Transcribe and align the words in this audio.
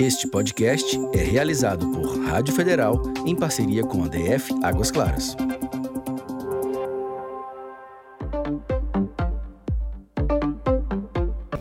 Este 0.00 0.26
podcast 0.28 0.98
é 1.14 1.18
realizado 1.18 1.90
por 1.90 2.20
Rádio 2.24 2.54
Federal 2.54 3.00
em 3.24 3.34
parceria 3.34 3.82
com 3.82 4.04
a 4.04 4.08
DF 4.08 4.52
Águas 4.62 4.90
Claras. 4.90 5.36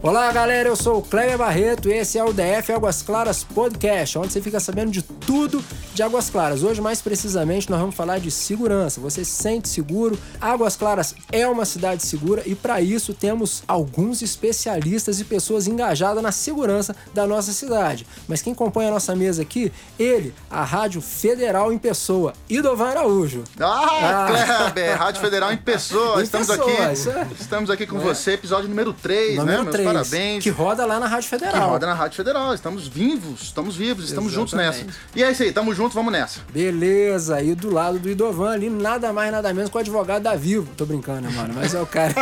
Olá, 0.03 0.29
galera, 0.33 0.67
eu 0.67 0.75
sou 0.75 0.97
o 0.97 1.01
Cleber 1.01 1.37
Barreto 1.37 1.87
e 1.87 1.93
esse 1.93 2.17
é 2.19 2.23
o 2.25 2.33
DF 2.33 2.73
Águas 2.73 3.01
Claras 3.01 3.41
Podcast, 3.45 4.17
onde 4.19 4.33
você 4.33 4.41
fica 4.41 4.59
sabendo 4.59 4.91
de 4.91 5.01
tudo 5.01 5.63
de 5.93 6.03
Águas 6.03 6.29
Claras. 6.29 6.61
Hoje, 6.61 6.81
mais 6.81 7.01
precisamente, 7.01 7.69
nós 7.71 7.79
vamos 7.79 7.95
falar 7.95 8.19
de 8.19 8.29
segurança. 8.29 8.99
Você 8.99 9.23
se 9.23 9.31
sente 9.31 9.69
seguro? 9.69 10.19
Águas 10.41 10.75
Claras 10.75 11.15
é 11.31 11.47
uma 11.47 11.63
cidade 11.63 12.03
segura 12.03 12.43
e, 12.45 12.53
para 12.53 12.81
isso, 12.81 13.13
temos 13.13 13.63
alguns 13.65 14.21
especialistas 14.21 15.21
e 15.21 15.23
pessoas 15.23 15.67
engajadas 15.69 16.21
na 16.21 16.33
segurança 16.33 16.93
da 17.13 17.25
nossa 17.25 17.53
cidade. 17.53 18.05
Mas 18.27 18.41
quem 18.41 18.53
compõe 18.53 18.87
a 18.87 18.91
nossa 18.91 19.15
mesa 19.15 19.41
aqui, 19.41 19.71
ele, 19.97 20.33
a 20.51 20.65
Rádio 20.65 20.99
Federal 20.99 21.71
em 21.71 21.77
pessoa, 21.77 22.33
Idovan 22.49 22.89
Araújo. 22.89 23.45
Ah, 23.57 24.27
Kleber, 24.27 24.97
Rádio 24.97 25.21
Federal 25.21 25.53
em 25.53 25.57
pessoa. 25.57 26.19
Em 26.19 26.23
estamos 26.25 26.47
pessoa, 26.47 26.69
aqui. 26.69 26.81
é. 26.81 27.27
Estamos 27.39 27.69
aqui 27.69 27.87
com 27.87 27.97
É. 27.99 28.01
você, 28.01 28.31
episódio 28.33 28.67
número 28.67 28.91
3, 28.91 29.37
Número 29.37 29.57
né? 29.59 29.63
Meus 29.63 29.71
3, 29.75 29.92
parabéns. 29.93 30.43
que 30.43 30.49
roda 30.49 30.85
lá 30.85 30.99
na 30.99 31.07
Rádio 31.07 31.29
Que 31.29 31.37
Federal. 31.37 31.69
roda 31.69 31.85
na 31.87 31.93
Rádio 31.93 32.17
Federal. 32.17 32.53
Estamos 32.53 32.87
vivos, 32.87 33.41
estamos 33.43 33.75
vivos, 33.75 34.05
estamos 34.05 34.31
juntos 34.31 34.53
nessa. 34.53 34.79
Exatamente. 34.79 34.99
E 35.15 35.23
é 35.23 35.31
isso 35.31 35.43
aí, 35.43 35.49
estamos 35.49 35.75
juntos, 35.77 35.93
vamos 35.93 36.11
nessa. 36.11 36.39
Beleza, 36.51 37.41
e 37.41 37.55
do 37.55 37.71
lado 37.71 37.99
do 37.99 38.09
Idovan 38.09 38.51
ali, 38.51 38.69
nada 38.69 39.11
mais, 39.13 39.31
nada 39.31 39.53
menos 39.53 39.69
que 39.69 39.77
o 39.77 39.79
advogado 39.79 40.23
da 40.23 40.35
Vivo. 40.35 40.69
Tô 40.75 40.85
brincando, 40.85 41.31
mano, 41.31 41.53
mas 41.53 41.73
é 41.73 41.81
o 41.81 41.85
cara. 41.85 42.13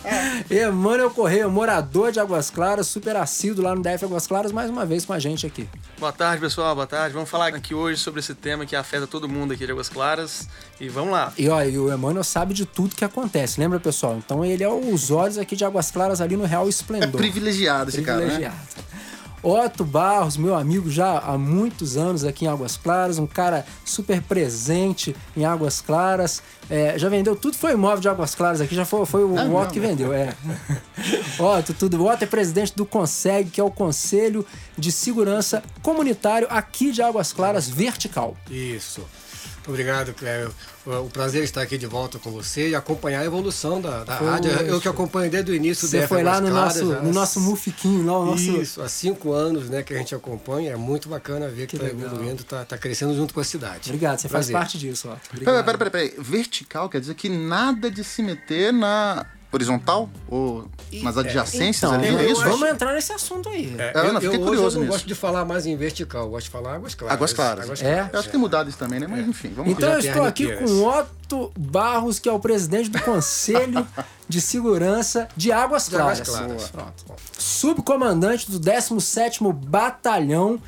Emmanuel 0.50 1.10
Correia, 1.10 1.48
morador 1.48 2.12
de 2.12 2.20
Águas 2.20 2.50
Claras, 2.50 2.86
super 2.86 3.16
assíduo 3.16 3.64
lá 3.64 3.74
no 3.74 3.82
DF 3.82 4.04
Águas 4.04 4.26
Claras, 4.26 4.52
mais 4.52 4.70
uma 4.70 4.84
vez 4.84 5.04
com 5.04 5.12
a 5.12 5.18
gente 5.18 5.46
aqui. 5.46 5.68
Boa 5.98 6.12
tarde, 6.12 6.40
pessoal. 6.40 6.74
Boa 6.74 6.86
tarde. 6.86 7.14
Vamos 7.14 7.28
falar 7.28 7.48
aqui 7.48 7.74
hoje 7.74 8.00
sobre 8.00 8.20
esse 8.20 8.34
tema 8.34 8.66
que 8.66 8.76
afeta 8.76 9.06
todo 9.06 9.28
mundo 9.28 9.52
aqui 9.52 9.64
de 9.66 9.72
Águas 9.72 9.88
Claras. 9.88 10.48
E 10.80 10.88
vamos 10.88 11.12
lá. 11.12 11.32
E 11.38 11.48
olha, 11.48 11.68
e 11.68 11.78
o 11.78 11.92
Emmanuel 11.92 12.22
sabe 12.22 12.52
de 12.52 12.66
tudo 12.66 12.94
que 12.94 13.04
acontece, 13.04 13.58
lembra, 13.58 13.80
pessoal? 13.80 14.16
Então 14.18 14.44
ele 14.44 14.62
é 14.62 14.68
os 14.68 15.10
olhos 15.10 15.38
aqui 15.38 15.56
de 15.56 15.64
Águas 15.64 15.90
Claras 15.90 16.20
ali 16.20 16.36
no 16.36 16.44
Real 16.44 16.66
É 16.66 16.68
Privilegiado 17.16 17.90
esse 17.90 18.02
cara, 18.02 18.18
né? 18.20 18.24
Privilegiado. 18.26 18.66
Otto 19.42 19.84
Barros, 19.84 20.36
meu 20.36 20.56
amigo 20.56 20.90
já 20.90 21.18
há 21.18 21.38
muitos 21.38 21.96
anos 21.96 22.24
aqui 22.24 22.46
em 22.46 22.48
Águas 22.48 22.76
Claras, 22.76 23.16
um 23.18 23.28
cara 23.28 23.64
super 23.84 24.20
presente 24.20 25.14
em 25.36 25.44
Águas 25.44 25.80
Claras. 25.80 26.42
É, 26.68 26.98
já 26.98 27.08
vendeu 27.08 27.36
tudo, 27.36 27.56
foi 27.56 27.72
imóvel 27.72 28.00
de 28.00 28.08
Águas 28.08 28.34
Claras 28.34 28.60
aqui, 28.60 28.74
já 28.74 28.84
foi, 28.84 29.06
foi 29.06 29.22
o 29.24 29.38
É 29.38 29.42
Otto 29.44 29.48
mesmo? 29.52 29.66
que 29.70 29.78
vendeu, 29.78 30.12
é. 30.12 30.34
Otto, 31.38 31.74
tudo. 31.74 32.02
O 32.02 32.10
Otto 32.10 32.24
é 32.24 32.26
presidente 32.26 32.74
do 32.74 32.84
CONSEG, 32.84 33.50
que 33.50 33.60
é 33.60 33.64
o 33.64 33.70
Conselho 33.70 34.44
de 34.76 34.90
Segurança 34.90 35.62
Comunitário 35.80 36.48
aqui 36.50 36.90
de 36.90 37.00
Águas 37.00 37.32
Claras, 37.32 37.68
vertical. 37.68 38.36
Isso. 38.50 39.02
Obrigado, 39.66 40.14
Cléber. 40.14 40.50
O 40.86 41.08
prazer 41.10 41.42
estar 41.42 41.62
aqui 41.62 41.76
de 41.76 41.86
volta 41.86 42.18
com 42.18 42.30
você 42.30 42.68
e 42.68 42.74
acompanhar 42.74 43.20
a 43.20 43.24
evolução 43.24 43.80
da, 43.80 44.04
da 44.04 44.16
Poxa. 44.16 44.30
rádio. 44.30 44.50
Eu 44.52 44.80
que 44.80 44.88
acompanho 44.88 45.30
desde 45.30 45.50
o 45.50 45.54
início 45.54 45.88
Você 45.88 46.06
foi 46.06 46.22
lá 46.22 46.40
no 46.40 46.48
Claras, 46.48 46.76
nosso, 46.76 46.92
já 46.92 47.00
no 47.00 47.12
nosso 47.12 47.40
mufiquinho, 47.40 48.06
lá, 48.06 48.24
nosso. 48.24 48.42
Isso, 48.42 48.80
há 48.80 48.88
cinco 48.88 49.32
anos 49.32 49.68
né, 49.68 49.82
que 49.82 49.92
a 49.92 49.98
gente 49.98 50.14
acompanha. 50.14 50.72
É 50.72 50.76
muito 50.76 51.08
bacana 51.08 51.48
ver 51.48 51.66
que 51.66 51.76
Que 51.76 51.84
está 51.84 51.88
evoluindo, 51.88 52.42
está 52.42 52.64
tá 52.64 52.78
crescendo 52.78 53.14
junto 53.16 53.34
com 53.34 53.40
a 53.40 53.44
cidade. 53.44 53.90
Obrigado, 53.90 54.18
você 54.18 54.28
faz 54.28 54.46
Prazer. 54.46 54.52
parte 54.52 54.78
disso, 54.78 55.08
Obrigado. 55.32 55.64
peraí, 55.64 55.78
peraí, 55.78 55.90
peraí. 55.90 56.14
Vertical 56.22 56.88
quer 56.88 57.00
dizer 57.00 57.14
que 57.14 57.28
nada 57.28 57.90
de 57.90 58.04
se 58.04 58.22
meter 58.22 58.72
na 58.72 59.26
horizontal 59.56 60.08
ou 60.28 60.66
nas 61.02 61.16
adjacências 61.18 61.90
Então, 61.90 61.94
ali, 61.94 62.08
é 62.16 62.30
isso? 62.30 62.42
vamos 62.44 62.68
entrar 62.68 62.92
nesse 62.94 63.12
assunto 63.12 63.48
aí. 63.48 63.74
É, 63.78 63.82
É, 63.82 63.92
eu 64.00 64.04
eu, 64.04 64.12
não, 64.12 64.20
fiquei 64.20 64.36
eu 64.38 64.44
curioso 64.44 64.66
hoje 64.66 64.76
eu 64.76 64.80
não 64.80 64.86
nisso. 64.86 64.92
gosto 64.98 65.06
de 65.08 65.14
falar 65.14 65.44
mais 65.44 65.66
em 65.66 65.76
vertical, 65.76 66.24
eu 66.24 66.30
gosto 66.30 66.44
de 66.46 66.50
falar 66.50 66.74
águas 66.76 66.94
claras. 66.94 67.16
Águas 67.16 67.32
Claras. 67.32 67.82
É? 67.82 68.08
Eu 68.12 68.18
acho 68.18 68.28
que 68.28 68.32
tem 68.32 68.40
mudado 68.40 68.68
isso 68.68 68.78
também, 68.78 69.00
né? 69.00 69.06
Mas 69.08 69.26
enfim, 69.26 69.52
vamos 69.56 69.72
Então 69.72 69.88
lá. 69.88 69.94
eu 69.96 69.98
estou 70.00 70.24
aqui 70.24 70.54
com 70.56 70.84
Otto 70.86 71.52
Barros, 71.58 72.18
que 72.18 72.28
é 72.28 72.32
o 72.32 72.38
presidente 72.38 72.88
do 72.90 73.00
Conselho 73.02 73.86
de 74.28 74.40
Segurança 74.40 75.28
de 75.36 75.50
Águas 75.52 75.88
De 75.88 75.96
Águas 75.96 76.20
Claras. 76.20 76.48
Claras. 76.68 76.70
Pronto. 76.70 77.20
Subcomandante 77.38 78.50
do 78.50 78.60
17º 78.60 79.52
Batalhão, 79.52 80.60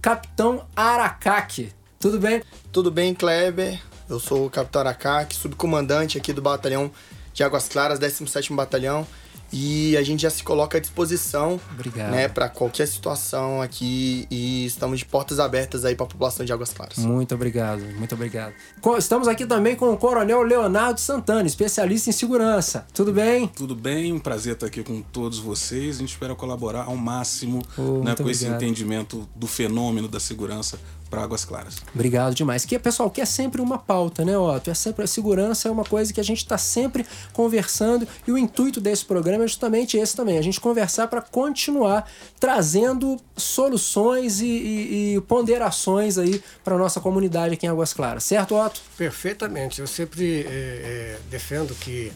Capitão 0.00 0.64
Aracaki. 0.76 1.72
Tudo 1.98 2.18
bem? 2.18 2.42
Tudo 2.70 2.90
bem, 2.90 3.14
Kleber? 3.14 3.80
Eu 4.08 4.20
sou 4.20 4.44
o 4.46 4.50
Capitão 4.50 4.80
Aracaque, 4.82 5.34
subcomandante 5.34 6.18
aqui 6.18 6.32
do 6.34 6.42
Batalhão 6.42 6.90
de 7.34 7.42
Águas 7.42 7.68
Claras, 7.68 7.98
17º 7.98 8.54
Batalhão. 8.54 9.06
E 9.52 9.96
a 9.96 10.02
gente 10.02 10.22
já 10.22 10.30
se 10.30 10.42
coloca 10.42 10.78
à 10.78 10.80
disposição, 10.80 11.60
Obrigado. 11.74 12.10
né, 12.10 12.26
para 12.28 12.48
qualquer 12.48 12.88
situação 12.88 13.62
aqui 13.62 14.26
e 14.28 14.64
estamos 14.66 14.98
de 14.98 15.04
portas 15.04 15.38
abertas 15.38 15.84
aí 15.84 15.94
para 15.94 16.06
a 16.06 16.08
população 16.08 16.44
de 16.44 16.52
Águas 16.52 16.72
Claras. 16.72 16.96
Muito 16.98 17.34
obrigado, 17.36 17.80
muito 17.96 18.14
obrigado. 18.16 18.52
Estamos 18.98 19.28
aqui 19.28 19.46
também 19.46 19.76
com 19.76 19.92
o 19.92 19.96
Coronel 19.96 20.42
Leonardo 20.42 20.98
Santana, 20.98 21.46
especialista 21.46 22.10
em 22.10 22.12
segurança. 22.12 22.84
Tudo 22.92 23.12
bem? 23.12 23.46
Tudo 23.46 23.76
bem, 23.76 24.12
um 24.12 24.18
prazer 24.18 24.54
estar 24.54 24.66
aqui 24.66 24.82
com 24.82 25.00
todos 25.02 25.38
vocês. 25.38 25.96
A 25.96 26.00
gente 26.00 26.10
espera 26.10 26.34
colaborar 26.34 26.84
ao 26.84 26.96
máximo 26.96 27.62
Oh, 27.78 28.02
né, 28.02 28.16
com 28.16 28.28
esse 28.28 28.44
obrigado. 28.46 28.62
entendimento 28.62 29.28
do 29.36 29.46
fenômeno 29.46 30.08
da 30.08 30.18
segurança 30.18 30.80
para 31.14 31.22
Águas 31.22 31.44
Claras. 31.44 31.76
Obrigado 31.94 32.34
demais. 32.34 32.64
Que, 32.64 32.78
pessoal, 32.78 33.08
que 33.10 33.20
é 33.20 33.24
sempre 33.24 33.60
uma 33.60 33.78
pauta, 33.78 34.24
né, 34.24 34.36
Otto? 34.36 34.70
É 34.70 34.74
sempre, 34.74 35.04
a 35.04 35.06
segurança 35.06 35.68
é 35.68 35.70
uma 35.70 35.84
coisa 35.84 36.12
que 36.12 36.20
a 36.20 36.24
gente 36.24 36.38
está 36.38 36.58
sempre 36.58 37.06
conversando 37.32 38.06
e 38.26 38.32
o 38.32 38.36
intuito 38.38 38.80
desse 38.80 39.04
programa 39.04 39.44
é 39.44 39.46
justamente 39.46 39.96
esse 39.96 40.16
também, 40.16 40.38
a 40.38 40.42
gente 40.42 40.60
conversar 40.60 41.06
para 41.06 41.20
continuar 41.22 42.10
trazendo 42.40 43.16
soluções 43.36 44.40
e, 44.40 44.46
e- 44.46 45.14
e 45.16 45.20
ponderações 45.22 46.18
aí 46.18 46.42
para 46.64 46.76
nossa 46.76 47.00
comunidade 47.00 47.54
aqui 47.54 47.66
em 47.66 47.68
Águas 47.68 47.92
Claras. 47.92 48.24
Certo, 48.24 48.56
Otto? 48.56 48.80
Perfeitamente. 48.98 49.80
Eu 49.80 49.86
sempre 49.86 50.40
é, 50.40 50.48
é, 50.48 51.18
defendo 51.30 51.74
que 51.74 52.12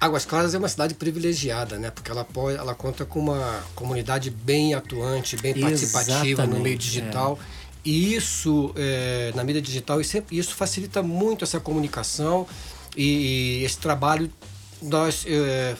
Águas 0.00 0.24
Claras 0.24 0.52
é 0.54 0.58
uma 0.58 0.68
cidade 0.68 0.94
privilegiada, 0.94 1.78
né? 1.78 1.90
Porque 1.90 2.10
ela, 2.10 2.24
pode, 2.24 2.56
ela 2.58 2.74
conta 2.74 3.04
com 3.04 3.20
uma 3.20 3.62
comunidade 3.74 4.30
bem 4.30 4.74
atuante, 4.74 5.36
bem 5.36 5.54
participativa 5.60 6.42
no 6.44 6.58
meio 6.58 6.74
Exatamente, 6.74 6.78
digital. 6.78 7.38
E 7.84 8.14
isso, 8.14 8.72
é, 8.76 9.32
na 9.34 9.42
mídia 9.42 9.60
digital, 9.60 10.00
isso, 10.00 10.22
isso 10.30 10.54
facilita 10.54 11.02
muito 11.02 11.44
essa 11.44 11.58
comunicação 11.58 12.46
e, 12.96 13.60
e 13.60 13.64
esse 13.64 13.78
trabalho. 13.78 14.30
Nós 14.80 15.24
é, 15.26 15.76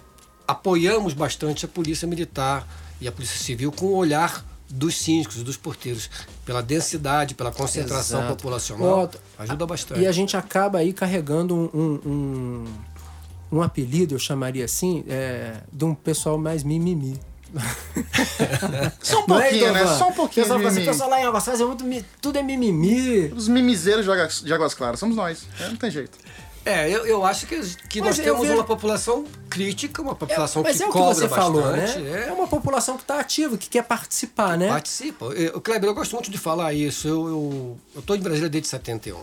apoiamos 0.47 1.15
bastante 1.15 1.65
a 1.65 1.69
Polícia 1.69 2.07
Militar 2.07 2.67
e 3.01 3.07
a 3.07 3.13
Polícia 3.13 3.39
Civil 3.39 3.71
com 3.71 3.87
o 3.87 3.95
olhar 3.95 4.45
dos 4.69 4.97
síndicos, 4.97 5.43
dos 5.43 5.57
porteiros, 5.57 6.09
pela 6.47 6.63
densidade, 6.63 7.35
pela 7.35 7.53
concentração 7.53 8.21
Exato. 8.21 8.37
populacional. 8.37 9.11
Ajuda 9.39 9.67
bastante. 9.67 10.01
E 10.01 10.07
a 10.07 10.13
gente 10.13 10.37
acaba 10.37 10.79
aí 10.79 10.93
carregando 10.93 11.55
um, 11.55 11.71
um, 11.75 12.01
um, 12.07 13.59
um 13.59 13.63
apelido, 13.63 14.15
eu 14.15 14.19
chamaria 14.19 14.65
assim, 14.65 15.05
é, 15.09 15.61
de 15.71 15.85
um 15.85 15.95
pessoal 15.95 16.39
mais 16.39 16.65
mimimi. 16.65 17.21
Só 19.03 19.21
um 19.21 19.23
é, 19.23 19.27
pouquinho, 19.27 19.73
né? 19.73 19.87
Só 19.87 20.09
um 20.09 20.13
pouquinho. 20.13 20.45
Pessoal 20.45 20.59
fala 20.59 20.71
assim, 20.71 20.85
pessoal 20.85 21.11
lá 21.11 21.21
em 21.21 21.25
Águas 21.25 21.45
Claras 21.45 21.61
é 21.61 21.65
muito, 21.65 22.05
tudo 22.21 22.39
é 22.39 22.43
mimimi. 22.43 23.33
Os 23.35 23.49
mimizeiros 23.49 24.05
de 24.43 24.53
Águas, 24.53 24.75
Claras, 24.75 24.99
somos 24.99 25.17
nós. 25.17 25.47
É, 25.61 25.69
não 25.69 25.77
tem 25.77 25.91
jeito. 25.91 26.19
É, 26.65 26.89
eu, 26.89 27.05
eu 27.05 27.25
acho 27.25 27.47
que, 27.47 27.61
que 27.89 28.01
Mas 28.01 28.11
nós 28.11 28.19
eu 28.21 28.25
temos 28.25 28.43
vejo- 28.43 28.55
uma 28.55 28.65
população 28.65 29.25
crítica, 29.51 30.01
uma 30.01 30.15
população 30.15 30.63
Mas 30.63 30.77
que 30.77 30.83
é 30.85 30.87
o 30.87 30.93
que 30.93 30.99
cobra 30.99 31.15
você 31.15 31.29
falou, 31.29 31.73
né? 31.73 31.81
bastante. 31.83 32.07
É. 32.07 32.29
é, 32.29 32.33
uma 32.33 32.47
população 32.47 32.97
que 32.97 33.03
está 33.03 33.19
ativa, 33.19 33.59
que 33.59 33.69
quer 33.69 33.83
participar, 33.83 34.57
né? 34.57 34.69
participa. 34.69 35.25
Eu, 35.27 35.61
Kleber, 35.61 35.91
eu 35.91 35.95
gosto 35.95 36.13
muito 36.13 36.31
de 36.31 36.39
falar 36.39 36.73
isso. 36.73 37.09
Eu, 37.09 37.27
eu, 37.27 37.79
eu 37.97 38.03
tô 38.03 38.15
em 38.15 38.21
Brasília 38.21 38.49
desde 38.49 38.69
71. 38.69 39.19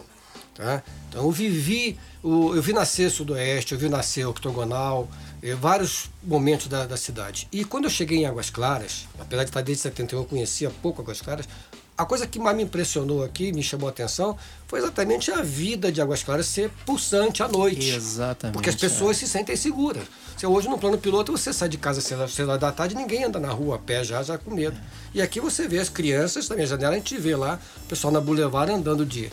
Tá? 0.54 0.84
Então 1.08 1.24
eu 1.24 1.32
vivi, 1.32 1.98
o, 2.22 2.54
eu 2.54 2.62
vi 2.62 2.74
nascer 2.74 3.10
Sudoeste, 3.10 3.72
eu 3.74 3.80
vi 3.80 3.88
nascer 3.88 4.26
Octogonal, 4.26 5.08
eh, 5.42 5.54
vários 5.56 6.10
momentos 6.24 6.68
da, 6.68 6.86
da 6.86 6.98
cidade. 6.98 7.48
E 7.52 7.64
quando 7.66 7.86
eu 7.86 7.90
cheguei 7.90 8.20
em 8.20 8.26
Águas 8.26 8.50
Claras, 8.50 9.08
apesar 9.20 9.44
de 9.44 9.50
estar 9.50 9.62
desde 9.62 9.82
71, 9.84 10.20
eu 10.20 10.26
conhecia 10.26 10.70
pouco 10.82 11.02
Águas 11.02 11.22
Claras, 11.22 11.48
a 11.98 12.06
coisa 12.06 12.26
que 12.26 12.40
mais 12.40 12.56
me 12.56 12.64
impressionou 12.64 13.24
aqui, 13.26 13.52
me 13.52 13.62
chamou 13.62 13.88
a 13.88 13.92
atenção, 13.92 14.38
foi 14.68 14.80
exatamente 14.80 15.32
a 15.32 15.42
vida 15.42 15.92
de 15.92 16.00
Águas 16.02 16.24
Claras 16.24 16.46
ser 16.46 16.70
pulsante 16.86 17.44
à 17.44 17.48
noite. 17.50 17.90
Exatamente, 17.90 18.54
Porque 18.54 18.70
as 18.70 18.76
pessoas 18.76 19.18
se 19.18 19.28
sentem 19.28 19.56
seguras. 19.58 20.04
Se 20.38 20.46
hoje 20.48 20.70
no 20.70 20.78
plano 20.78 20.98
piloto 20.98 21.34
você 21.34 21.52
sai 21.52 21.68
de 21.68 21.78
casa 21.78 22.00
às 22.00 22.06
seis 22.06 22.18
horas- 22.18 22.34
seis 22.34 22.48
horas 22.48 22.62
da 22.62 22.72
tarde, 22.72 22.96
ninguém 22.96 23.26
anda 23.26 23.38
na 23.38 23.50
rua 23.50 23.76
a 23.76 23.80
pé 23.80 24.02
já, 24.06 24.24
já 24.24 24.38
com 24.38 24.50
medo. 24.50 24.80
E 25.14 25.22
aqui 25.22 25.42
você 25.42 25.68
vê 25.68 25.78
as 25.80 25.90
crianças, 25.90 26.48
na 26.48 26.56
minha 26.56 26.66
janela 26.68 26.94
a 26.94 26.98
gente 26.98 27.18
vê 27.18 27.36
lá 27.36 27.60
o 27.84 27.86
pessoal 27.90 28.14
na 28.14 28.22
boulevard 28.22 28.72
andando 28.72 29.06
de 29.06 29.30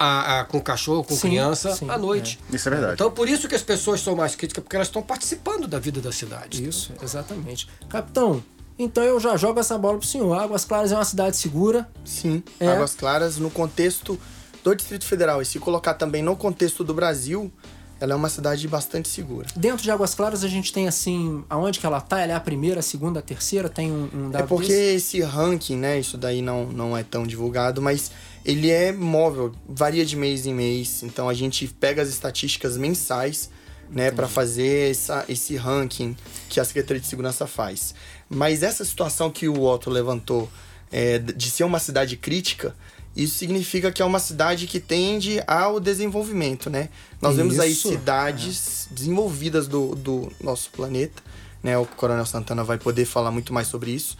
a, 0.00 0.40
a- 0.40 0.44
com 0.44 0.58
cachorro, 0.60 1.04
com 1.04 1.14
Sim, 1.14 1.28
criança, 1.28 1.74
sim, 1.76 1.88
à 1.90 1.98
noite. 1.98 2.38
Isso 2.50 2.66
é 2.68 2.70
verdade. 2.72 2.94
Então 2.94 3.10
por 3.10 3.28
isso 3.28 3.46
que 3.46 3.54
as 3.54 3.62
pessoas 3.62 4.00
são 4.00 4.16
mais 4.16 4.34
críticas, 4.34 4.64
porque 4.64 4.74
elas 4.74 4.88
estão 4.88 5.02
participando 5.02 5.68
da 5.68 5.78
vida 5.78 6.00
da 6.00 6.10
cidade. 6.10 6.66
Isso, 6.66 6.92
exatamente. 7.02 7.68
Capitão, 7.88 8.42
então 8.78 9.04
eu 9.04 9.20
já 9.20 9.36
jogo 9.36 9.60
essa 9.60 9.76
bola 9.76 9.98
pro 9.98 10.06
senhor. 10.06 10.32
Águas 10.40 10.64
Claras 10.64 10.90
é 10.90 10.94
uma 10.96 11.04
cidade 11.04 11.36
segura. 11.36 11.86
Sim, 12.04 12.42
É. 12.58 12.66
Águas 12.68 12.94
Claras 12.94 13.36
no 13.36 13.50
contexto 13.50 14.18
do 14.64 14.74
Distrito 14.74 15.04
Federal 15.04 15.40
e 15.42 15.44
se 15.44 15.58
colocar 15.58 15.94
também 15.94 16.22
no 16.22 16.34
contexto 16.34 16.82
do 16.82 16.92
Brasil, 16.94 17.50
ela 17.98 18.12
é 18.14 18.16
uma 18.16 18.28
cidade 18.30 18.66
bastante 18.66 19.08
segura. 19.10 19.46
Dentro 19.54 19.82
de 19.82 19.90
Águas 19.90 20.14
Claras 20.14 20.42
a 20.42 20.48
gente 20.48 20.72
tem 20.72 20.88
assim, 20.88 21.44
aonde 21.50 21.78
que 21.78 21.84
ela 21.84 22.00
tá? 22.00 22.20
Ela 22.20 22.32
é 22.32 22.34
a 22.34 22.40
primeira, 22.40 22.80
a 22.80 22.82
segunda, 22.82 23.20
a 23.20 23.22
terceira? 23.22 23.68
Tem 23.68 23.92
um, 23.92 24.08
um 24.14 24.30
É 24.32 24.42
porque 24.42 24.68
desse? 24.68 25.18
esse 25.18 25.20
ranking, 25.20 25.76
né, 25.76 25.98
isso 26.00 26.16
daí 26.16 26.40
não, 26.40 26.64
não 26.66 26.96
é 26.96 27.02
tão 27.02 27.26
divulgado, 27.26 27.82
mas 27.82 28.10
ele 28.44 28.70
é 28.70 28.92
móvel, 28.92 29.52
varia 29.68 30.04
de 30.04 30.16
mês 30.16 30.46
em 30.46 30.54
mês. 30.54 31.02
Então 31.02 31.28
a 31.28 31.34
gente 31.34 31.66
pega 31.66 32.02
as 32.02 32.08
estatísticas 32.08 32.76
mensais, 32.76 33.50
né, 33.90 34.10
para 34.10 34.28
fazer 34.28 34.90
essa, 34.90 35.24
esse 35.28 35.56
ranking 35.56 36.16
que 36.48 36.60
a 36.60 36.64
Secretaria 36.64 37.00
de 37.00 37.06
Segurança 37.06 37.46
faz. 37.46 37.94
Mas 38.28 38.62
essa 38.62 38.84
situação 38.84 39.30
que 39.30 39.48
o 39.48 39.64
Otto 39.64 39.90
levantou 39.90 40.48
é, 40.92 41.18
de 41.18 41.50
ser 41.50 41.64
uma 41.64 41.80
cidade 41.80 42.16
crítica, 42.16 42.74
isso 43.14 43.36
significa 43.36 43.90
que 43.90 44.00
é 44.00 44.04
uma 44.04 44.20
cidade 44.20 44.66
que 44.66 44.78
tende 44.78 45.42
ao 45.46 45.80
desenvolvimento, 45.80 46.70
né? 46.70 46.88
Nós 47.20 47.36
vemos 47.36 47.58
aí 47.58 47.72
Isso. 47.72 47.88
cidades 47.88 48.88
desenvolvidas 48.90 49.66
do, 49.66 49.96
do 49.96 50.32
nosso 50.40 50.70
planeta, 50.70 51.20
né? 51.62 51.76
O 51.76 51.84
Coronel 51.84 52.24
Santana 52.24 52.62
vai 52.62 52.78
poder 52.78 53.04
falar 53.04 53.32
muito 53.32 53.52
mais 53.52 53.66
sobre 53.66 53.90
isso, 53.90 54.16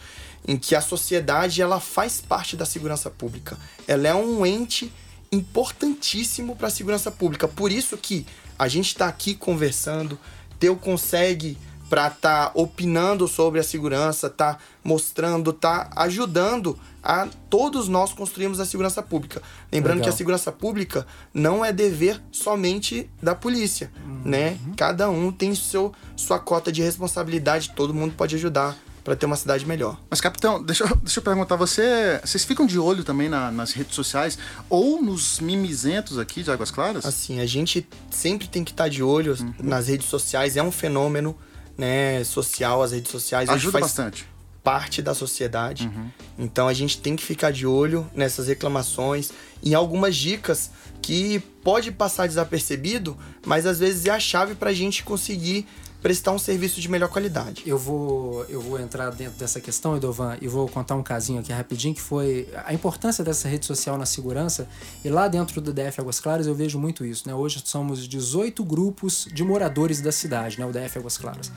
em 0.47 0.57
que 0.57 0.75
a 0.75 0.81
sociedade 0.81 1.61
ela 1.61 1.79
faz 1.79 2.19
parte 2.21 2.55
da 2.55 2.65
segurança 2.65 3.09
pública. 3.09 3.57
Ela 3.87 4.07
é 4.07 4.15
um 4.15 4.45
ente 4.45 4.91
importantíssimo 5.31 6.55
para 6.55 6.67
a 6.67 6.71
segurança 6.71 7.09
pública. 7.09 7.47
Por 7.47 7.71
isso 7.71 7.97
que 7.97 8.25
a 8.57 8.67
gente 8.67 8.87
está 8.87 9.07
aqui 9.07 9.33
conversando, 9.33 10.19
Teu 10.59 10.75
consegue 10.75 11.57
para 11.89 12.07
estar 12.07 12.45
tá 12.47 12.51
opinando 12.53 13.27
sobre 13.27 13.59
a 13.59 13.63
segurança, 13.63 14.29
tá 14.29 14.57
mostrando, 14.83 15.51
tá 15.51 15.89
ajudando 15.95 16.79
a 17.03 17.27
todos 17.49 17.87
nós 17.87 18.13
construirmos 18.13 18.59
a 18.59 18.65
segurança 18.65 19.03
pública. 19.03 19.41
Lembrando 19.71 19.97
Legal. 19.97 20.09
que 20.09 20.13
a 20.13 20.17
segurança 20.17 20.51
pública 20.51 21.05
não 21.33 21.65
é 21.65 21.73
dever 21.73 22.21
somente 22.31 23.09
da 23.21 23.35
polícia, 23.35 23.91
né? 24.23 24.57
Cada 24.77 25.09
um 25.09 25.31
tem 25.31 25.53
seu 25.53 25.91
sua 26.15 26.39
cota 26.39 26.71
de 26.71 26.81
responsabilidade, 26.81 27.73
todo 27.75 27.93
mundo 27.93 28.13
pode 28.15 28.35
ajudar 28.35 28.77
para 29.03 29.15
ter 29.15 29.25
uma 29.25 29.35
cidade 29.35 29.65
melhor. 29.65 29.99
Mas, 30.09 30.21
capitão, 30.21 30.61
deixa, 30.61 30.83
eu- 30.83 30.95
deixa 30.97 31.19
eu 31.19 31.23
perguntar, 31.23 31.55
você, 31.55 32.19
vocês 32.23 32.43
ficam 32.45 32.65
de 32.67 32.77
olho 32.77 33.03
também 33.03 33.27
na- 33.29 33.51
nas 33.51 33.71
redes 33.73 33.95
sociais 33.95 34.37
ou 34.69 35.01
nos 35.01 35.39
mimizentos 35.39 36.19
aqui 36.19 36.43
de 36.43 36.51
Águas 36.51 36.69
Claras? 36.71 37.05
Assim, 37.05 37.39
a 37.39 37.45
gente 37.45 37.87
sempre 38.11 38.47
tem 38.47 38.63
que 38.63 38.71
estar 38.71 38.89
de 38.89 39.01
olho 39.01 39.35
nas 39.59 39.87
redes 39.87 40.07
sociais, 40.07 40.55
é 40.55 40.61
um 40.63 40.71
fenômeno, 40.71 41.35
né, 41.77 42.23
social, 42.23 42.83
as 42.83 42.91
redes 42.91 43.11
sociais 43.11 43.49
Ajuda 43.49 43.71
faz 43.79 43.85
bastante. 43.85 44.27
parte 44.63 45.01
da 45.01 45.15
sociedade. 45.15 45.89
Então 46.37 46.67
a 46.67 46.73
gente 46.73 46.99
tem 46.99 47.15
que 47.15 47.23
ficar 47.23 47.51
de 47.51 47.65
olho 47.65 48.05
nessas 48.13 48.47
reclamações 48.47 49.31
e 49.63 49.73
algumas 49.73 50.15
dicas 50.15 50.69
que 51.01 51.39
pode 51.63 51.91
passar 51.91 52.27
desapercebido, 52.27 53.17
mas 53.43 53.65
às 53.65 53.79
vezes 53.79 54.05
é 54.05 54.11
a 54.11 54.19
chave 54.19 54.53
para 54.53 54.69
a 54.69 54.73
gente 54.73 55.03
conseguir 55.03 55.65
prestar 56.01 56.31
um 56.31 56.39
serviço 56.39 56.81
de 56.81 56.89
melhor 56.89 57.09
qualidade. 57.09 57.63
Eu 57.65 57.77
vou, 57.77 58.43
eu 58.45 58.59
vou 58.59 58.79
entrar 58.79 59.11
dentro 59.11 59.37
dessa 59.37 59.61
questão, 59.61 59.95
Edovan, 59.95 60.37
e 60.41 60.47
vou 60.47 60.67
contar 60.67 60.95
um 60.95 61.03
casinho 61.03 61.39
aqui 61.39 61.53
rapidinho, 61.53 61.93
que 61.93 62.01
foi 62.01 62.49
a 62.65 62.73
importância 62.73 63.23
dessa 63.23 63.47
rede 63.47 63.65
social 63.65 63.97
na 63.97 64.05
segurança. 64.05 64.67
E 65.05 65.09
lá 65.09 65.27
dentro 65.27 65.61
do 65.61 65.71
DF 65.71 66.01
Águas 66.01 66.19
Claras 66.19 66.47
eu 66.47 66.55
vejo 66.55 66.79
muito 66.79 67.05
isso. 67.05 67.27
Né? 67.27 67.35
Hoje 67.35 67.61
somos 67.63 68.07
18 68.07 68.63
grupos 68.63 69.27
de 69.31 69.43
moradores 69.43 70.01
da 70.01 70.11
cidade, 70.11 70.59
né? 70.59 70.65
o 70.65 70.71
DF 70.71 70.97
Águas 70.97 71.17
Claras. 71.17 71.51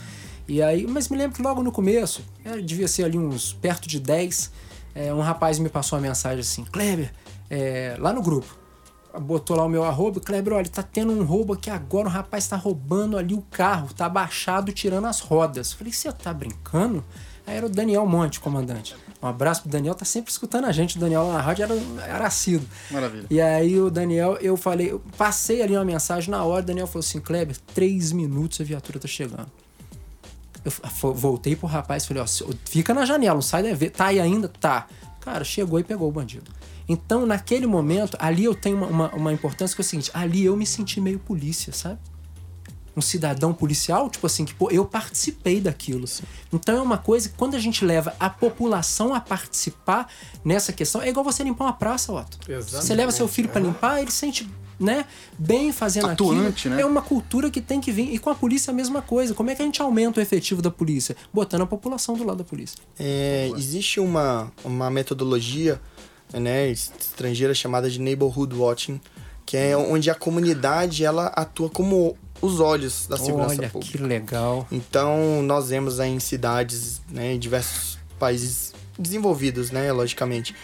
E 0.46 0.62
aí, 0.62 0.86
mas 0.86 1.08
me 1.08 1.16
lembro 1.16 1.36
que 1.36 1.42
logo 1.42 1.62
no 1.62 1.72
começo, 1.72 2.22
é, 2.44 2.58
devia 2.58 2.86
ser 2.86 3.04
ali 3.04 3.16
uns 3.16 3.54
perto 3.54 3.88
de 3.88 3.98
10, 3.98 4.50
é, 4.94 5.14
um 5.14 5.20
rapaz 5.20 5.58
me 5.58 5.70
passou 5.70 5.98
uma 5.98 6.06
mensagem 6.06 6.40
assim, 6.40 6.64
Kleber, 6.64 7.10
é, 7.48 7.96
lá 7.98 8.12
no 8.12 8.22
grupo, 8.22 8.54
botou 9.20 9.56
lá 9.56 9.64
o 9.64 9.68
meu 9.68 9.84
arroba, 9.84 10.20
Kleber, 10.20 10.54
olha, 10.54 10.68
tá 10.68 10.82
tendo 10.82 11.12
um 11.12 11.24
roubo 11.24 11.52
aqui 11.52 11.70
agora, 11.70 12.08
um 12.08 12.10
rapaz 12.10 12.46
tá 12.46 12.56
roubando 12.56 13.16
ali 13.16 13.34
o 13.34 13.42
carro, 13.50 13.92
tá 13.94 14.06
abaixado 14.06 14.72
tirando 14.72 15.06
as 15.06 15.20
rodas. 15.20 15.72
Falei, 15.72 15.92
você 15.92 16.10
tá 16.12 16.32
brincando? 16.32 17.04
Aí 17.46 17.56
era 17.56 17.66
o 17.66 17.68
Daniel 17.68 18.06
Monte, 18.06 18.40
comandante. 18.40 18.96
Um 19.22 19.26
abraço 19.26 19.62
pro 19.62 19.70
Daniel, 19.70 19.94
tá 19.94 20.04
sempre 20.04 20.30
escutando 20.30 20.66
a 20.66 20.72
gente. 20.72 20.96
O 20.96 21.00
Daniel 21.00 21.26
lá 21.26 21.34
na 21.34 21.40
rádio 21.40 21.62
era, 21.62 21.74
era 22.06 22.26
assíduo. 22.26 22.68
Maravilha. 22.90 23.26
E 23.30 23.40
aí 23.40 23.80
o 23.80 23.90
Daniel, 23.90 24.36
eu 24.40 24.56
falei, 24.56 24.92
eu 24.92 25.02
passei 25.16 25.62
ali 25.62 25.74
uma 25.74 25.84
mensagem 25.84 26.30
na 26.30 26.42
hora, 26.42 26.62
o 26.62 26.66
Daniel 26.66 26.86
falou 26.86 27.00
assim, 27.00 27.20
Kleber, 27.20 27.56
três 27.74 28.12
minutos 28.12 28.60
a 28.60 28.64
viatura 28.64 28.98
tá 28.98 29.08
chegando. 29.08 29.46
Eu 30.64 31.14
voltei 31.14 31.54
pro 31.54 31.66
rapaz 31.66 32.04
e 32.04 32.08
falei, 32.08 32.22
ó, 32.22 32.26
fica 32.64 32.94
na 32.94 33.04
janela, 33.04 33.34
não 33.34 33.42
sai 33.42 33.62
daí. 33.62 33.90
Tá 33.90 34.06
aí 34.06 34.20
ainda? 34.20 34.48
Tá. 34.48 34.86
Cara, 35.20 35.44
chegou 35.44 35.78
e 35.78 35.84
pegou 35.84 36.08
o 36.08 36.12
bandido. 36.12 36.50
Então, 36.88 37.24
naquele 37.26 37.66
momento, 37.66 38.16
ali 38.20 38.44
eu 38.44 38.54
tenho 38.54 38.76
uma, 38.76 38.86
uma, 38.86 39.14
uma 39.14 39.32
importância 39.32 39.74
que 39.74 39.80
é 39.80 39.84
o 39.84 39.86
seguinte, 39.86 40.10
ali 40.12 40.44
eu 40.44 40.56
me 40.56 40.66
senti 40.66 41.00
meio 41.00 41.18
polícia, 41.18 41.72
sabe? 41.72 41.98
Um 42.96 43.00
cidadão 43.00 43.52
policial, 43.52 44.08
tipo 44.08 44.24
assim, 44.26 44.44
que 44.44 44.54
pô, 44.54 44.70
eu 44.70 44.84
participei 44.84 45.60
daquilo. 45.60 46.04
Então 46.52 46.76
é 46.76 46.80
uma 46.80 46.98
coisa 46.98 47.28
que 47.28 47.34
quando 47.34 47.56
a 47.56 47.58
gente 47.58 47.84
leva 47.84 48.14
a 48.20 48.30
população 48.30 49.12
a 49.12 49.20
participar 49.20 50.08
nessa 50.44 50.72
questão, 50.72 51.02
é 51.02 51.08
igual 51.08 51.24
você 51.24 51.42
limpar 51.42 51.64
uma 51.64 51.72
praça, 51.72 52.12
Otto. 52.12 52.38
Exatamente. 52.48 52.86
Você 52.86 52.94
leva 52.94 53.10
seu 53.10 53.26
filho 53.26 53.48
pra 53.48 53.60
limpar, 53.60 54.00
ele 54.00 54.12
sente, 54.12 54.48
né, 54.78 55.06
bem 55.36 55.72
fazendo 55.72 56.08
Atuante, 56.10 56.68
aquilo. 56.68 56.74
né? 56.76 56.82
É 56.82 56.86
uma 56.86 57.02
cultura 57.02 57.50
que 57.50 57.60
tem 57.60 57.80
que 57.80 57.90
vir. 57.90 58.14
E 58.14 58.18
com 58.18 58.30
a 58.30 58.34
polícia 58.34 58.70
é 58.70 58.72
a 58.72 58.74
mesma 58.76 59.02
coisa. 59.02 59.34
Como 59.34 59.50
é 59.50 59.56
que 59.56 59.62
a 59.62 59.64
gente 59.64 59.82
aumenta 59.82 60.20
o 60.20 60.22
efetivo 60.22 60.62
da 60.62 60.70
polícia? 60.70 61.16
Botando 61.32 61.62
a 61.62 61.66
população 61.66 62.14
do 62.14 62.22
lado 62.22 62.38
da 62.38 62.44
polícia. 62.44 62.78
É, 62.96 63.50
existe 63.56 63.98
uma, 63.98 64.52
uma 64.64 64.88
metodologia 64.88 65.80
né, 66.40 66.68
estrangeira 66.68 67.54
chamada 67.54 67.88
de 67.88 68.00
neighborhood 68.00 68.54
watching, 68.54 69.00
que 69.46 69.56
é 69.56 69.76
onde 69.76 70.10
a 70.10 70.14
comunidade 70.14 71.04
ela 71.04 71.26
atua 71.26 71.68
como 71.68 72.16
os 72.40 72.60
olhos 72.60 73.06
da 73.06 73.16
segurança 73.16 73.56
Olha 73.58 73.70
pública. 73.70 73.98
que 73.98 74.02
legal. 74.02 74.66
Então, 74.70 75.42
nós 75.42 75.68
vemos 75.68 76.00
aí 76.00 76.10
em 76.10 76.20
cidades, 76.20 77.00
né, 77.10 77.34
em 77.34 77.38
diversos 77.38 77.98
países 78.18 78.72
desenvolvidos, 78.98 79.70
né, 79.70 79.90
logicamente, 79.92 80.54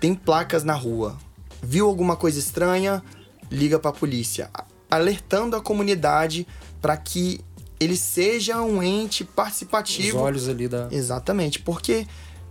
tem 0.00 0.14
placas 0.14 0.64
na 0.64 0.74
rua. 0.74 1.16
Viu 1.62 1.86
alguma 1.86 2.16
coisa 2.16 2.38
estranha? 2.38 3.02
Liga 3.50 3.78
para 3.78 3.90
a 3.90 3.94
polícia, 3.94 4.50
alertando 4.90 5.56
a 5.56 5.60
comunidade 5.60 6.46
para 6.82 6.96
que 6.96 7.40
ele 7.80 7.96
seja 7.96 8.60
um 8.60 8.82
ente 8.82 9.22
Os 9.22 9.30
participativo 9.30 10.18
olhos 10.18 10.48
ali 10.48 10.68
da. 10.68 10.88
Exatamente, 10.90 11.60
porque 11.60 12.06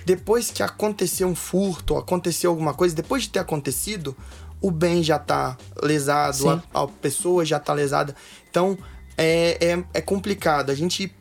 depois 0.07 0.49
que 0.49 0.63
aconteceu 0.63 1.27
um 1.27 1.35
furto, 1.35 1.97
aconteceu 1.97 2.49
alguma 2.49 2.73
coisa, 2.73 2.95
depois 2.95 3.23
de 3.23 3.29
ter 3.29 3.39
acontecido, 3.39 4.15
o 4.61 4.71
bem 4.71 5.03
já 5.03 5.19
tá 5.19 5.57
lesado, 5.83 6.37
a, 6.73 6.83
a 6.83 6.87
pessoa 6.87 7.43
já 7.43 7.59
tá 7.59 7.73
lesada. 7.73 8.15
Então 8.49 8.77
é, 9.17 9.57
é, 9.59 9.83
é 9.95 10.01
complicado. 10.01 10.69
A 10.69 10.75
gente 10.75 11.03
ir 11.03 11.11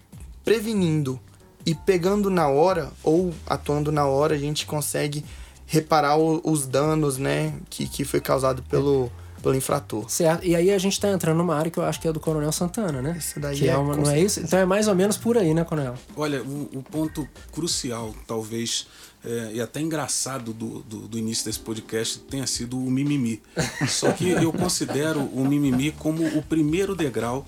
prevenindo 0.45 1.19
e 1.67 1.75
pegando 1.75 2.31
na 2.31 2.47
hora, 2.49 2.93
ou 3.03 3.35
atuando 3.47 3.91
na 3.91 4.07
hora, 4.07 4.37
a 4.37 4.39
gente 4.39 4.65
consegue 4.67 5.25
reparar 5.67 6.17
o- 6.17 6.41
os 6.45 6.65
danos, 6.65 7.19
né, 7.19 7.55
que, 7.69 7.89
que 7.89 8.05
foi 8.05 8.21
causado 8.21 8.63
pelo, 8.63 9.11
pelo 9.43 9.55
infrator. 9.55 10.09
Certo. 10.11 10.45
E 10.45 10.55
aí 10.57 10.71
a 10.71 10.79
gente 10.79 10.99
tá 11.01 11.09
entrando 11.11 11.37
numa 11.39 11.55
área 11.57 11.71
que 11.71 11.79
eu 11.79 11.85
acho 11.85 12.01
que 12.01 12.09
é 12.09 12.13
do 12.13 12.21
Coronel 12.21 12.53
Santana, 12.53 13.01
né? 13.03 13.17
Isso 13.19 13.39
daí 13.41 13.57
que 13.59 13.69
é, 13.69 13.73
é 13.73 13.77
uma, 13.77 13.97
não 13.97 14.11
é 14.11 14.21
isso? 14.21 14.41
Então 14.41 14.59
é 14.59 14.65
mais 14.65 14.89
ou 14.89 14.95
menos 14.95 15.17
por 15.17 15.37
aí, 15.39 15.53
né, 15.55 15.65
Coronel? 15.65 15.95
Olha, 16.17 16.43
o, 16.43 16.71
o 16.75 16.83
ponto 16.83 17.29
crucial, 17.53 18.15
talvez, 18.27 18.87
é, 19.25 19.51
e 19.55 19.61
até 19.61 19.81
engraçado 19.81 20.53
do, 20.53 20.81
do, 20.83 21.09
do 21.09 21.19
início 21.19 21.45
desse 21.45 21.59
podcast 21.61 22.19
tenha 22.21 22.47
sido 22.47 22.79
o 22.79 22.91
mimimi. 22.91 23.43
Só 23.89 24.11
que 24.13 24.31
eu 24.31 24.53
considero 24.53 25.21
o 25.21 25.45
mimimi 25.47 25.93
como 25.93 26.25
o 26.37 26.43
primeiro 26.43 26.95
degrau 26.95 27.47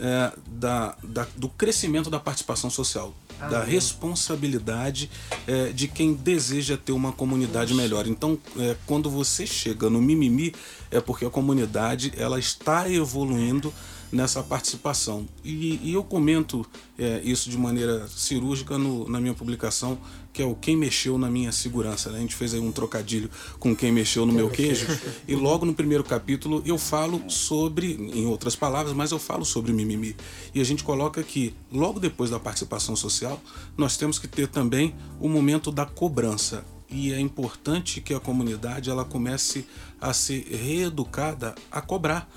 é, 0.00 0.32
da, 0.46 0.96
da- 1.02 1.26
do 1.36 1.48
crescimento 1.48 2.08
da 2.08 2.18
participação 2.18 2.70
social, 2.70 3.12
da 3.50 3.62
responsabilidade 3.64 5.10
é, 5.46 5.72
de 5.72 5.88
quem 5.88 6.14
deseja 6.14 6.76
ter 6.76 6.92
uma 6.92 7.12
comunidade 7.12 7.74
melhor. 7.74 8.06
Então, 8.06 8.38
é, 8.58 8.76
quando 8.86 9.10
você 9.10 9.46
chega 9.46 9.88
no 9.90 10.00
mimimi, 10.00 10.54
é 10.90 11.00
porque 11.00 11.24
a 11.24 11.30
comunidade 11.30 12.12
ela 12.16 12.38
está 12.38 12.90
evoluindo 12.90 13.72
nessa 14.10 14.42
participação. 14.42 15.26
E, 15.42 15.80
e 15.82 15.94
eu 15.94 16.04
comento 16.04 16.66
é, 16.98 17.20
isso 17.24 17.48
de 17.48 17.56
maneira 17.56 18.06
cirúrgica 18.08 18.76
no- 18.76 19.08
na 19.08 19.18
minha 19.20 19.32
publicação, 19.32 19.98
que 20.32 20.40
é 20.40 20.44
o 20.44 20.54
Quem 20.54 20.76
Mexeu 20.76 21.18
na 21.18 21.30
Minha 21.30 21.52
Segurança. 21.52 22.10
né? 22.10 22.18
A 22.18 22.20
gente 22.20 22.34
fez 22.34 22.54
aí 22.54 22.60
um 22.60 22.72
trocadilho 22.72 23.30
com 23.58 23.76
Quem 23.76 23.92
Mexeu 23.92 24.24
no 24.24 24.32
Meu 24.32 24.48
Queijo. 24.48 24.86
E 25.28 25.34
logo 25.34 25.66
no 25.66 25.74
primeiro 25.74 26.02
capítulo 26.02 26.62
eu 26.64 26.78
falo 26.78 27.22
sobre, 27.28 27.94
em 27.94 28.26
outras 28.26 28.56
palavras, 28.56 28.94
mas 28.94 29.12
eu 29.12 29.18
falo 29.18 29.44
sobre 29.44 29.72
mimimi. 29.72 30.16
E 30.54 30.60
a 30.60 30.64
gente 30.64 30.82
coloca 30.82 31.22
que 31.22 31.54
logo 31.70 32.00
depois 32.00 32.30
da 32.30 32.40
participação 32.40 32.96
social, 32.96 33.40
nós 33.76 33.96
temos 33.96 34.18
que 34.18 34.26
ter 34.26 34.48
também 34.48 34.94
o 35.20 35.28
momento 35.28 35.70
da 35.70 35.84
cobrança. 35.84 36.64
E 36.88 37.12
é 37.12 37.18
importante 37.18 38.00
que 38.00 38.12
a 38.12 38.20
comunidade 38.20 38.90
ela 38.90 39.04
comece 39.04 39.64
a 40.00 40.12
ser 40.12 40.46
reeducada 40.50 41.54
a 41.70 41.80
cobrar 41.80 42.28